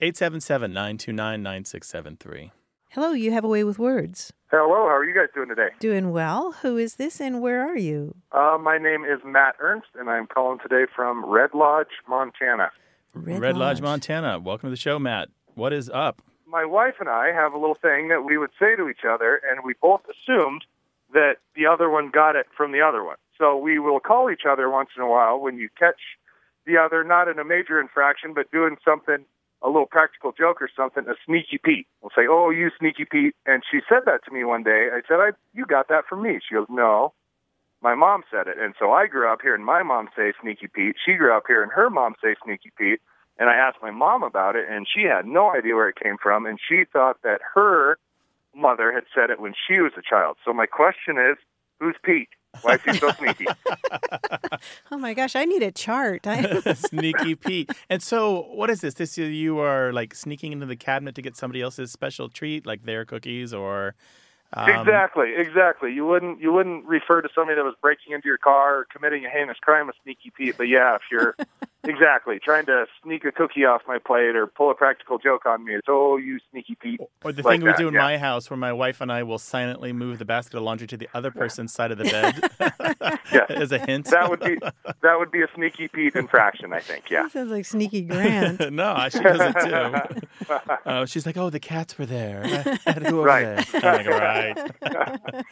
877 0.00 0.72
929 0.72 1.42
9673. 1.42 2.50
Hello, 2.94 3.12
you 3.12 3.32
have 3.32 3.42
a 3.42 3.48
way 3.48 3.64
with 3.64 3.78
words. 3.78 4.34
Hello, 4.50 4.86
how 4.86 4.94
are 4.94 5.02
you 5.02 5.14
guys 5.14 5.28
doing 5.34 5.48
today? 5.48 5.68
Doing 5.80 6.10
well. 6.10 6.52
Who 6.60 6.76
is 6.76 6.96
this 6.96 7.22
and 7.22 7.40
where 7.40 7.66
are 7.66 7.78
you? 7.78 8.14
Uh, 8.32 8.58
my 8.60 8.76
name 8.76 9.06
is 9.06 9.18
Matt 9.24 9.54
Ernst, 9.60 9.88
and 9.98 10.10
I'm 10.10 10.26
calling 10.26 10.58
today 10.58 10.84
from 10.94 11.24
Red 11.24 11.54
Lodge, 11.54 11.86
Montana. 12.06 12.70
Red, 13.14 13.56
Lodge, 13.56 13.80
Montana. 13.80 14.38
Welcome 14.38 14.66
to 14.66 14.70
the 14.72 14.76
show, 14.76 14.98
Matt. 14.98 15.30
What 15.54 15.72
is 15.72 15.88
up? 15.88 16.20
My 16.46 16.66
wife 16.66 16.96
and 17.00 17.08
I 17.08 17.32
have 17.32 17.54
a 17.54 17.58
little 17.58 17.78
thing 17.80 18.08
that 18.08 18.26
we 18.26 18.36
would 18.36 18.50
say 18.60 18.76
to 18.76 18.90
each 18.90 19.06
other, 19.08 19.40
and 19.50 19.60
we 19.64 19.72
both 19.80 20.02
assumed 20.02 20.66
that 21.14 21.36
the 21.56 21.64
other 21.64 21.88
one 21.88 22.10
got 22.10 22.36
it 22.36 22.44
from 22.54 22.72
the 22.72 22.82
other 22.82 23.02
one. 23.02 23.16
So 23.38 23.56
we 23.56 23.78
will 23.78 24.00
call 24.00 24.30
each 24.30 24.44
other 24.46 24.68
once 24.68 24.90
in 24.98 25.02
a 25.02 25.08
while 25.08 25.40
when 25.40 25.56
you 25.56 25.70
catch 25.78 26.00
the 26.66 26.76
other, 26.76 27.04
not 27.04 27.26
in 27.26 27.38
a 27.38 27.44
major 27.44 27.80
infraction, 27.80 28.34
but 28.34 28.50
doing 28.50 28.76
something, 28.84 29.24
a 29.62 29.68
little 29.68 29.86
practical 29.86 30.32
joke 30.32 30.60
or 30.60 30.68
something, 30.74 31.04
a 31.08 31.14
sneaky 31.24 31.58
Pete. 31.62 31.86
We'll 32.00 32.10
say, 32.14 32.26
"Oh, 32.28 32.50
you 32.50 32.70
sneaky 32.78 33.04
Pete," 33.04 33.34
and 33.46 33.62
she 33.68 33.80
said 33.88 34.02
that 34.06 34.24
to 34.24 34.32
me 34.32 34.44
one 34.44 34.62
day. 34.62 34.88
I 34.92 35.00
said, 35.06 35.20
"I, 35.20 35.30
you 35.52 35.66
got 35.66 35.88
that 35.88 36.06
from 36.08 36.22
me." 36.22 36.40
She 36.46 36.54
goes, 36.54 36.66
"No." 36.68 37.14
My 37.82 37.96
mom 37.96 38.22
said 38.30 38.46
it, 38.46 38.58
and 38.58 38.74
so 38.78 38.92
I 38.92 39.08
grew 39.08 39.28
up 39.28 39.40
hearing 39.42 39.64
my 39.64 39.82
mom 39.82 40.08
say 40.14 40.32
Sneaky 40.40 40.68
Pete. 40.68 40.94
She 41.04 41.14
grew 41.14 41.36
up 41.36 41.44
hearing 41.48 41.70
her 41.70 41.90
mom 41.90 42.14
say 42.22 42.36
Sneaky 42.44 42.70
Pete, 42.78 43.00
and 43.38 43.50
I 43.50 43.54
asked 43.54 43.82
my 43.82 43.90
mom 43.90 44.22
about 44.22 44.54
it, 44.54 44.68
and 44.68 44.86
she 44.86 45.02
had 45.02 45.26
no 45.26 45.50
idea 45.50 45.74
where 45.74 45.88
it 45.88 45.96
came 45.96 46.16
from, 46.16 46.46
and 46.46 46.60
she 46.60 46.84
thought 46.92 47.20
that 47.22 47.40
her 47.54 47.98
mother 48.54 48.92
had 48.92 49.04
said 49.12 49.30
it 49.30 49.40
when 49.40 49.54
she 49.66 49.80
was 49.80 49.92
a 49.96 50.02
child. 50.02 50.36
So 50.44 50.52
my 50.52 50.66
question 50.66 51.18
is, 51.18 51.38
who's 51.80 51.96
Pete? 52.04 52.28
Why 52.60 52.74
is 52.74 52.82
he 52.82 52.92
so 52.94 53.10
sneaky? 53.12 53.46
Oh 54.92 54.98
my 54.98 55.14
gosh, 55.14 55.34
I 55.34 55.44
need 55.44 55.62
a 55.62 55.72
chart. 55.72 56.26
I- 56.26 56.60
Sneaky 56.74 57.34
Pete. 57.34 57.70
And 57.88 58.02
so, 58.02 58.42
what 58.52 58.70
is 58.70 58.82
this? 58.82 58.94
This 58.94 59.16
you 59.18 59.58
are 59.58 59.92
like 59.92 60.14
sneaking 60.14 60.52
into 60.52 60.66
the 60.66 60.76
cabinet 60.76 61.14
to 61.16 61.22
get 61.22 61.36
somebody 61.36 61.62
else's 61.62 61.90
special 61.90 62.28
treat, 62.28 62.66
like 62.66 62.84
their 62.84 63.04
cookies, 63.04 63.52
or 63.54 63.94
um, 64.52 64.68
exactly, 64.68 65.34
exactly. 65.34 65.92
You 65.92 66.06
wouldn't 66.06 66.40
you 66.40 66.52
wouldn't 66.52 66.84
refer 66.84 67.22
to 67.22 67.28
somebody 67.34 67.56
that 67.56 67.64
was 67.64 67.74
breaking 67.80 68.12
into 68.12 68.28
your 68.28 68.38
car 68.38 68.80
or 68.80 68.84
committing 68.84 69.24
a 69.24 69.30
heinous 69.30 69.56
crime 69.60 69.88
as 69.88 69.94
Sneaky 70.04 70.30
Pete, 70.36 70.56
but 70.58 70.68
yeah, 70.68 70.94
if 70.94 71.02
you're 71.10 71.34
exactly 71.84 72.38
trying 72.38 72.66
to 72.66 72.86
sneak 73.02 73.24
a 73.24 73.32
cookie 73.32 73.64
off 73.64 73.82
my 73.88 73.98
plate 73.98 74.36
or 74.36 74.46
pull 74.46 74.70
a 74.70 74.74
practical 74.74 75.18
joke 75.18 75.46
on 75.46 75.64
me, 75.64 75.74
it's 75.74 75.86
oh 75.88 76.16
you 76.16 76.38
Sneaky 76.50 76.76
Pete. 76.76 77.00
Or 77.24 77.32
the 77.32 77.42
Like 77.42 77.54
thing 77.54 77.60
we 77.62 77.70
that, 77.70 77.78
do 77.78 77.88
in 77.88 77.94
yeah. 77.94 78.00
my 78.00 78.18
house, 78.18 78.48
where 78.50 78.56
my 78.56 78.72
wife 78.72 79.00
and 79.00 79.10
I 79.12 79.22
will 79.22 79.38
silently 79.38 79.92
move 79.92 80.18
the 80.18 80.24
basket 80.24 80.56
of 80.56 80.62
laundry 80.62 80.86
to 80.88 80.96
the 80.96 81.08
other 81.14 81.30
person's 81.30 81.72
side 81.72 81.90
of 81.90 81.98
the 81.98 82.04
bed, 82.60 83.20
Yeah. 83.32 83.46
as 83.48 83.72
a 83.72 83.78
hint. 83.78 84.06
That 84.06 84.28
would 84.30 84.40
be 84.40 84.56
that 85.02 85.18
would 85.18 85.30
be 85.30 85.42
a 85.42 85.46
Sneaky 85.54 85.88
Pete 85.88 86.14
infraction, 86.14 86.72
I 86.72 86.80
think. 86.80 87.10
Yeah. 87.10 87.22
That 87.24 87.32
sounds 87.32 87.50
like 87.50 87.64
sneaky 87.64 88.02
grand. 88.02 88.58
no, 88.72 89.08
she 89.10 89.20
does 89.20 89.40
it 89.40 90.46
too. 90.48 90.54
Uh, 90.86 91.06
she's 91.06 91.26
like, 91.26 91.36
"Oh, 91.36 91.50
the 91.50 91.60
cats 91.60 91.98
were 91.98 92.06
there. 92.06 92.42
I 92.44 92.78
had 92.92 93.02
to 93.04 93.10
go 93.10 93.18
over 93.20 93.22
Right. 93.26 93.66
there." 93.72 93.82
I'm 93.84 94.06
like, 94.06 94.82
right. 94.86 95.44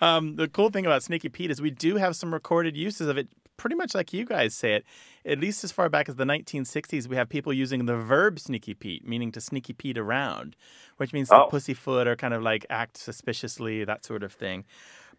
um, 0.00 0.36
the 0.36 0.48
cool 0.48 0.70
thing 0.70 0.86
about 0.86 1.02
Sneaky 1.02 1.28
Pete 1.28 1.50
is 1.50 1.60
we 1.60 1.70
do 1.70 1.96
have 1.96 2.16
some 2.16 2.32
recorded 2.32 2.76
uses 2.76 3.08
of 3.08 3.16
it, 3.18 3.28
pretty 3.62 3.76
much 3.76 3.94
like 3.94 4.12
you 4.12 4.24
guys 4.24 4.54
say 4.56 4.74
it. 4.74 4.84
At 5.24 5.38
least 5.38 5.62
as 5.62 5.70
far 5.70 5.88
back 5.88 6.08
as 6.08 6.16
the 6.16 6.24
1960s, 6.24 7.06
we 7.06 7.14
have 7.14 7.28
people 7.28 7.52
using 7.52 7.86
the 7.86 7.96
verb 7.96 8.40
Sneaky 8.40 8.74
Pete, 8.74 9.06
meaning 9.06 9.30
to 9.32 9.40
sneaky 9.40 9.72
Pete 9.72 9.96
around, 9.96 10.56
which 10.96 11.12
means 11.12 11.28
to 11.28 11.36
Oh. 11.36 11.46
pussyfoot 11.48 12.08
or 12.08 12.16
kind 12.16 12.34
of 12.34 12.42
like 12.42 12.66
act 12.68 12.96
suspiciously, 12.96 13.84
that 13.84 14.04
sort 14.04 14.24
of 14.24 14.32
thing. 14.32 14.64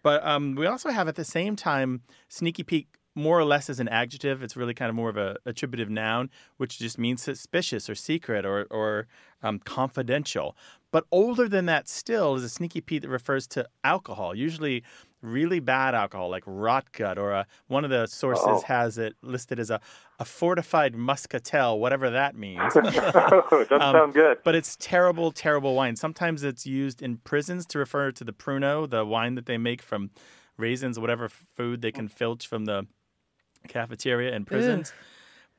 But 0.02 0.26
um, 0.26 0.56
we 0.56 0.66
also 0.68 0.90
have 0.90 1.08
at 1.08 1.16
the 1.16 1.24
same 1.24 1.56
time 1.56 2.02
Sneaky 2.28 2.64
Pete 2.64 2.88
more 3.16 3.40
or 3.40 3.46
less 3.46 3.70
as 3.70 3.80
an 3.80 3.88
adjective. 3.88 4.44
It's 4.44 4.58
really 4.58 4.74
kind 4.74 4.90
of 4.90 4.96
more 4.96 5.10
of 5.10 5.16
a 5.16 5.38
attributive 5.46 5.90
noun, 5.90 6.30
which 6.58 6.80
just 6.80 6.98
means 6.98 7.22
suspicious 7.24 7.90
or 7.90 7.96
secret 7.96 8.46
or, 8.46 8.66
or 8.70 9.08
um, 9.42 9.60
confidential. 9.60 10.58
But 10.92 11.06
older 11.12 11.48
than 11.48 11.66
that 11.68 11.88
still 11.88 12.36
is 12.36 12.44
a 12.44 12.50
sneaky 12.50 12.82
Pete 12.82 13.04
that 13.04 13.10
refers 13.10 13.48
to 13.48 13.68
alcohol, 13.86 14.36
usually 14.36 14.84
really 15.24 15.60
bad 15.60 15.96
alcohol 15.96 16.30
like 16.30 16.44
rot 16.46 16.92
gut 16.92 17.18
or 17.18 17.32
a, 17.32 17.48
one 17.68 17.84
of 17.84 17.90
the 17.90 18.06
sources 18.06 18.44
Oh. 18.46 18.62
has 18.68 18.98
it 18.98 19.16
listed 19.24 19.58
as 19.60 19.70
a, 19.70 19.80
a 20.20 20.26
fortified 20.26 20.96
muscatel, 20.96 21.80
whatever 21.80 22.10
that 22.10 22.36
means. 22.36 22.76
it 22.76 22.84
doesn't 22.84 23.72
Um, 23.72 23.96
sound 23.96 24.14
good. 24.14 24.38
But 24.44 24.54
it's 24.54 24.76
terrible, 24.76 25.32
terrible 25.32 25.74
wine. 25.76 25.96
Sometimes 25.96 26.44
it's 26.44 26.66
used 26.68 27.02
in 27.02 27.18
prisons 27.18 27.66
to 27.68 27.80
refer 27.80 28.12
to 28.12 28.24
the 28.24 28.34
pruno, 28.34 28.88
the 28.90 29.06
wine 29.06 29.36
that 29.36 29.46
they 29.46 29.58
make 29.58 29.82
from 29.82 30.12
raisins, 30.58 31.00
whatever 31.00 31.30
food 31.30 31.82
they 31.82 31.92
can 31.92 32.08
filch 32.08 32.46
from 32.46 32.66
the 32.66 32.86
cafeteria 33.68 34.36
in 34.36 34.46
prisons. 34.46 34.94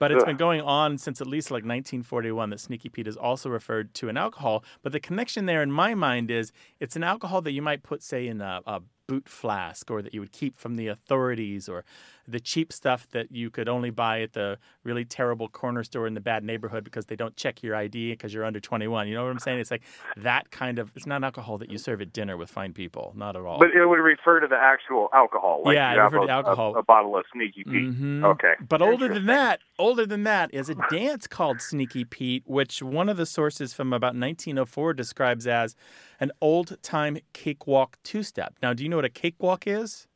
But 0.01 0.11
it's 0.11 0.25
been 0.25 0.37
going 0.37 0.61
on 0.61 0.99
since 0.99 1.21
at 1.21 1.27
least 1.27 1.51
like 1.51 1.63
1941 1.65 2.51
that 2.51 2.61
Sneaky 2.61 2.89
Pete 2.89 3.07
is 3.07 3.17
also 3.17 3.49
referred 3.49 3.95
to 3.95 4.09
an 4.09 4.17
alcohol. 4.17 4.65
But 4.83 4.93
the 4.93 5.01
connection 5.01 5.47
there 5.47 5.63
in 5.63 5.71
my 5.71 5.95
mind 5.95 6.31
is 6.31 6.53
it's 6.81 6.97
an 6.97 7.05
alcohol 7.05 7.41
that 7.43 7.53
you 7.53 7.63
might 7.63 7.83
put, 7.85 8.03
say, 8.03 8.27
in 8.27 8.41
a, 8.41 8.61
a 8.67 8.83
boot 9.07 9.29
flask 9.29 9.91
or 9.91 10.03
that 10.03 10.15
you 10.15 10.21
would 10.21 10.33
keep 10.33 10.57
from 10.57 10.77
the 10.77 10.89
authorities 10.89 11.69
or 11.69 11.85
the 12.27 12.41
cheap 12.41 12.73
stuff 12.73 13.07
that 13.11 13.31
you 13.31 13.51
could 13.51 13.69
only 13.69 13.91
buy 13.91 14.23
at 14.23 14.33
the 14.33 14.59
really 14.83 15.05
terrible 15.05 15.47
corner 15.47 15.85
store 15.85 16.07
in 16.07 16.15
the 16.15 16.21
bad 16.21 16.43
neighborhood 16.43 16.83
because 16.83 17.05
they 17.07 17.17
don't 17.17 17.37
check 17.37 17.63
your 17.63 17.77
ID 17.77 18.13
because 18.13 18.33
you're 18.33 18.47
under 18.47 18.61
21. 18.61 19.09
You 19.09 19.15
know 19.15 19.25
what 19.25 19.31
I'm 19.31 19.39
saying? 19.39 19.59
It's 19.59 19.71
like 19.71 19.83
that 20.17 20.51
kind 20.51 20.79
of, 20.79 20.91
it's 20.97 21.05
not 21.07 21.23
alcohol 21.23 21.59
that 21.59 21.71
you 21.71 21.77
serve 21.77 22.01
at 22.01 22.15
dinner 22.15 22.39
with 22.39 22.49
fine 22.49 22.73
people, 22.73 23.13
not 23.15 23.37
at 23.37 23.43
all. 23.43 23.59
But 23.59 23.73
it 23.75 23.87
would 23.87 23.97
refer 23.99 24.41
to 24.41 24.47
the 24.47 24.57
actual 24.57 25.11
alcohol. 25.13 25.63
Like 25.65 25.75
Yeah, 25.75 25.93
you 25.93 25.99
it 25.99 26.03
have 26.03 26.13
referred 26.13 26.25
a, 26.25 26.27
to 26.29 26.33
alcohol. 26.33 26.75
A, 26.77 26.79
a 26.79 26.83
bottle 26.83 27.17
of 27.17 27.25
Sneaky 27.33 27.65
Pete. 27.65 27.75
Mhm. 27.95 28.25
Okay. 28.25 28.55
But 28.67 28.81
older 28.81 29.09
than 29.13 29.27
that, 29.27 29.61
older 29.79 30.07
than 30.07 30.23
that 30.25 30.53
is 30.55 30.71
a 30.71 30.77
dance 30.91 31.27
called 31.27 31.61
Sneaky 31.61 32.05
Pete, 32.07 32.43
which 32.47 32.83
one 32.83 33.11
of 33.11 33.19
the 33.19 33.27
sources 33.27 33.75
from 33.75 33.93
about 33.93 34.15
1904 34.17 34.95
describes 34.95 35.47
as 35.47 35.77
an 36.21 36.33
old 36.41 36.81
time 36.83 37.19
cakewalk 37.33 37.99
two 38.03 38.23
step. 38.23 38.55
Now, 38.63 38.73
do 38.73 38.83
you 38.83 38.89
know 38.89 38.97
what 38.97 39.05
a 39.05 39.11
cakewalk 39.11 39.67
is? 39.67 40.07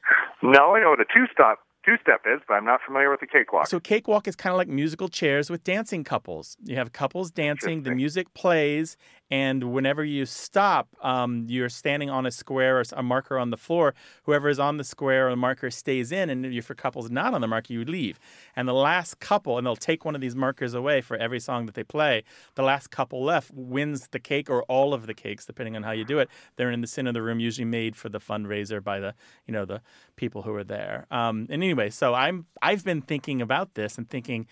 No, 0.43 0.75
I 0.75 0.81
know 0.81 0.91
what 0.91 1.01
a 1.01 1.05
two 1.05 1.27
step 1.33 1.59
two 1.89 1.97
step 2.03 2.23
is, 2.27 2.41
but 2.47 2.55
I'm 2.55 2.65
not 2.65 2.81
familiar 2.85 3.11
with 3.11 3.21
the 3.21 3.27
cakewalk. 3.27 3.67
So 3.69 3.81
cakewalk 3.81 4.29
is 4.29 4.37
kind 4.37 4.53
of 4.53 4.59
like 4.59 4.69
musical 4.69 5.09
chairs 5.09 5.49
with 5.49 5.65
dancing 5.65 6.05
couples. 6.05 6.57
You 6.65 6.77
have 6.77 6.93
couples 6.93 7.31
dancing, 7.31 7.83
the 7.83 7.95
music 7.95 8.35
plays, 8.35 8.97
and 9.31 9.73
whenever 9.73 10.05
you 10.05 10.25
stop, 10.27 10.89
um, 11.03 11.47
you're 11.49 11.69
standing 11.69 12.09
on 12.09 12.25
a 12.27 12.31
square 12.31 12.79
or 12.79 12.85
a 12.93 13.03
marker 13.03 13.39
on 13.39 13.51
the 13.51 13.57
floor. 13.57 13.95
Whoever 14.25 14.49
is 14.49 14.59
on 14.59 14.79
the 14.79 14.85
square 14.85 15.29
or 15.29 15.31
the 15.31 15.37
marker 15.37 15.71
stays 15.71 16.13
in, 16.13 16.31
and 16.31 16.47
if 16.47 16.69
your 16.69 16.77
couple's 16.77 17.11
not 17.11 17.35
on 17.35 17.41
the 17.41 17.47
marker, 17.47 17.73
you 17.73 17.85
leave. 17.85 18.19
And 18.57 18.67
the 18.67 18.75
last 18.75 19.21
couple, 19.21 19.59
and 19.59 19.67
they'll 19.67 19.77
take 19.77 20.05
one 20.05 20.15
of 20.15 20.21
these 20.21 20.35
markers 20.35 20.75
away 20.75 21.01
for 21.01 21.17
every 21.17 21.41
song 21.41 21.67
that 21.67 21.75
they 21.75 21.85
play. 21.85 22.25
The 22.55 22.63
last 22.63 22.91
couple 22.91 23.23
left 23.23 23.51
wins 23.53 24.09
the 24.09 24.19
cake 24.19 24.49
or 24.49 24.63
all 24.65 24.95
of 24.95 25.07
the 25.07 25.15
cakes, 25.15 25.45
depending 25.45 25.77
on 25.77 25.83
how 25.83 25.93
you 25.93 26.05
do 26.05 26.19
it. 26.19 26.29
They're 26.57 26.71
in 26.71 26.81
the 26.81 26.87
center 26.87 27.09
of 27.11 27.15
the 27.15 27.23
room, 27.23 27.41
usually 27.41 27.65
made 27.65 27.97
for 27.97 28.09
the 28.09 28.21
fundraiser 28.21 28.83
by 28.83 29.01
the, 29.01 29.15
you 29.47 29.53
know, 29.53 29.65
the 29.65 29.83
people 30.17 30.43
who 30.43 30.55
are 30.55 30.65
there. 30.65 31.07
Um, 31.11 31.47
and 31.51 31.63
anyway, 31.63 31.91
so 31.91 32.15
I'm 32.15 32.47
I've 32.63 32.85
been 32.85 33.03
thinking 33.03 33.43
about 33.43 33.75
this 33.75 33.99
and 33.99 34.09
thinking 34.09 34.47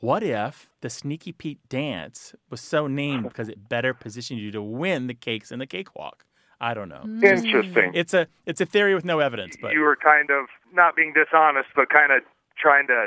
what 0.00 0.22
if 0.22 0.68
the 0.80 0.90
Sneaky 0.90 1.32
Pete 1.32 1.60
dance 1.68 2.34
was 2.48 2.60
so 2.60 2.86
named 2.86 3.24
because 3.24 3.48
it 3.48 3.68
better 3.68 3.94
positioned 3.94 4.40
you 4.40 4.50
to 4.50 4.62
win 4.62 5.06
the 5.06 5.14
cakes 5.14 5.52
in 5.52 5.58
the 5.58 5.66
cakewalk? 5.66 6.24
I 6.60 6.74
don't 6.74 6.88
know. 6.88 7.02
Interesting. 7.22 7.92
It's 7.94 8.12
a 8.12 8.26
it's 8.44 8.60
a 8.60 8.66
theory 8.66 8.94
with 8.94 9.04
no 9.04 9.20
evidence, 9.20 9.56
but 9.60 9.72
you 9.72 9.80
were 9.80 9.96
kind 9.96 10.30
of 10.30 10.46
not 10.74 10.94
being 10.94 11.12
dishonest, 11.14 11.68
but 11.74 11.88
kind 11.88 12.12
of 12.12 12.22
trying 12.58 12.86
to 12.88 13.06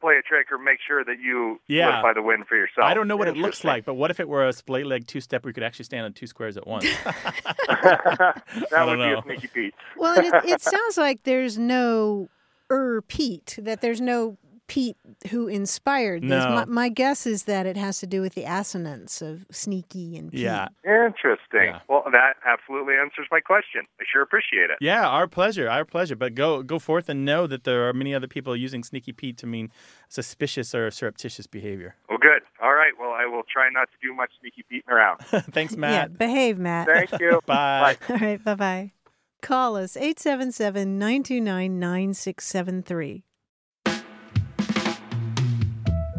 play 0.00 0.14
a 0.16 0.22
trick 0.22 0.50
or 0.52 0.58
make 0.58 0.78
sure 0.86 1.04
that 1.04 1.18
you 1.20 1.60
Yeah. 1.66 2.02
by 2.02 2.12
the 2.12 2.22
win 2.22 2.44
for 2.44 2.56
yourself. 2.56 2.84
I 2.84 2.94
don't 2.94 3.08
know 3.08 3.16
what 3.16 3.28
it 3.28 3.36
looks 3.36 3.64
like. 3.64 3.84
But 3.84 3.94
what 3.94 4.10
if 4.10 4.20
it 4.20 4.28
were 4.28 4.46
a 4.46 4.52
split 4.52 4.86
leg 4.86 5.06
two 5.06 5.20
step 5.20 5.44
where 5.44 5.50
you 5.50 5.54
could 5.54 5.62
actually 5.64 5.86
stand 5.86 6.04
on 6.04 6.12
two 6.12 6.26
squares 6.26 6.56
at 6.56 6.66
once? 6.66 6.84
that 7.04 8.42
would 8.72 8.96
don't 8.96 8.98
be 8.98 9.12
a 9.12 9.22
sneaky 9.22 9.48
Pete. 9.48 9.74
Well, 9.96 10.18
it, 10.18 10.32
it 10.44 10.60
sounds 10.74 10.96
like 10.96 11.24
there's 11.24 11.58
no 11.58 12.28
er 12.70 13.02
Pete, 13.02 13.58
that 13.62 13.80
there's 13.80 14.00
no 14.00 14.36
Pete 14.68 14.96
who 15.30 15.48
inspired 15.48 16.22
this. 16.22 16.30
No. 16.44 16.50
My, 16.50 16.64
my 16.66 16.88
guess 16.90 17.26
is 17.26 17.44
that 17.44 17.66
it 17.66 17.76
has 17.76 17.98
to 18.00 18.06
do 18.06 18.20
with 18.20 18.34
the 18.34 18.44
assonance 18.44 19.20
of 19.22 19.46
sneaky 19.50 20.16
and 20.16 20.30
Pete. 20.30 20.40
yeah. 20.40 20.68
Interesting. 20.84 21.74
Well, 21.88 22.04
that 22.12 22.34
absolutely 22.46 22.94
answers 22.94 23.26
my 23.30 23.40
question. 23.40 23.82
I 24.00 24.04
sure 24.06 24.22
appreciate 24.22 24.70
it. 24.70 24.76
Yeah, 24.80 25.08
our 25.08 25.26
pleasure, 25.26 25.68
our 25.68 25.84
pleasure. 25.84 26.14
But 26.16 26.34
go 26.34 26.62
go 26.62 26.78
forth 26.78 27.08
and 27.08 27.24
know 27.24 27.46
that 27.46 27.64
there 27.64 27.88
are 27.88 27.92
many 27.92 28.14
other 28.14 28.28
people 28.28 28.54
using 28.54 28.84
Sneaky 28.84 29.12
Pete 29.12 29.38
to 29.38 29.46
mean 29.46 29.70
suspicious 30.08 30.74
or 30.74 30.90
surreptitious 30.90 31.46
behavior. 31.46 31.96
Well, 32.08 32.18
good. 32.18 32.42
All 32.62 32.74
right. 32.74 32.92
Well, 33.00 33.10
I 33.12 33.24
will 33.26 33.42
try 33.50 33.70
not 33.70 33.88
to 33.90 33.96
do 34.06 34.14
much 34.14 34.30
sneaky 34.40 34.64
Peteing 34.70 34.88
around. 34.92 35.18
Thanks, 35.52 35.76
Matt. 35.76 35.90
Yeah, 35.92 35.98
Matt. 36.02 36.18
behave, 36.18 36.58
Matt. 36.58 36.86
Thank 36.86 37.12
you. 37.20 37.40
Bye. 37.46 37.96
All 38.08 38.16
right, 38.16 38.42
bye 38.44 38.54
bye. 38.54 38.92
Call 39.40 39.76
us 39.76 39.96
877 39.96 40.98
929 40.98 41.78
9673. 41.78 43.24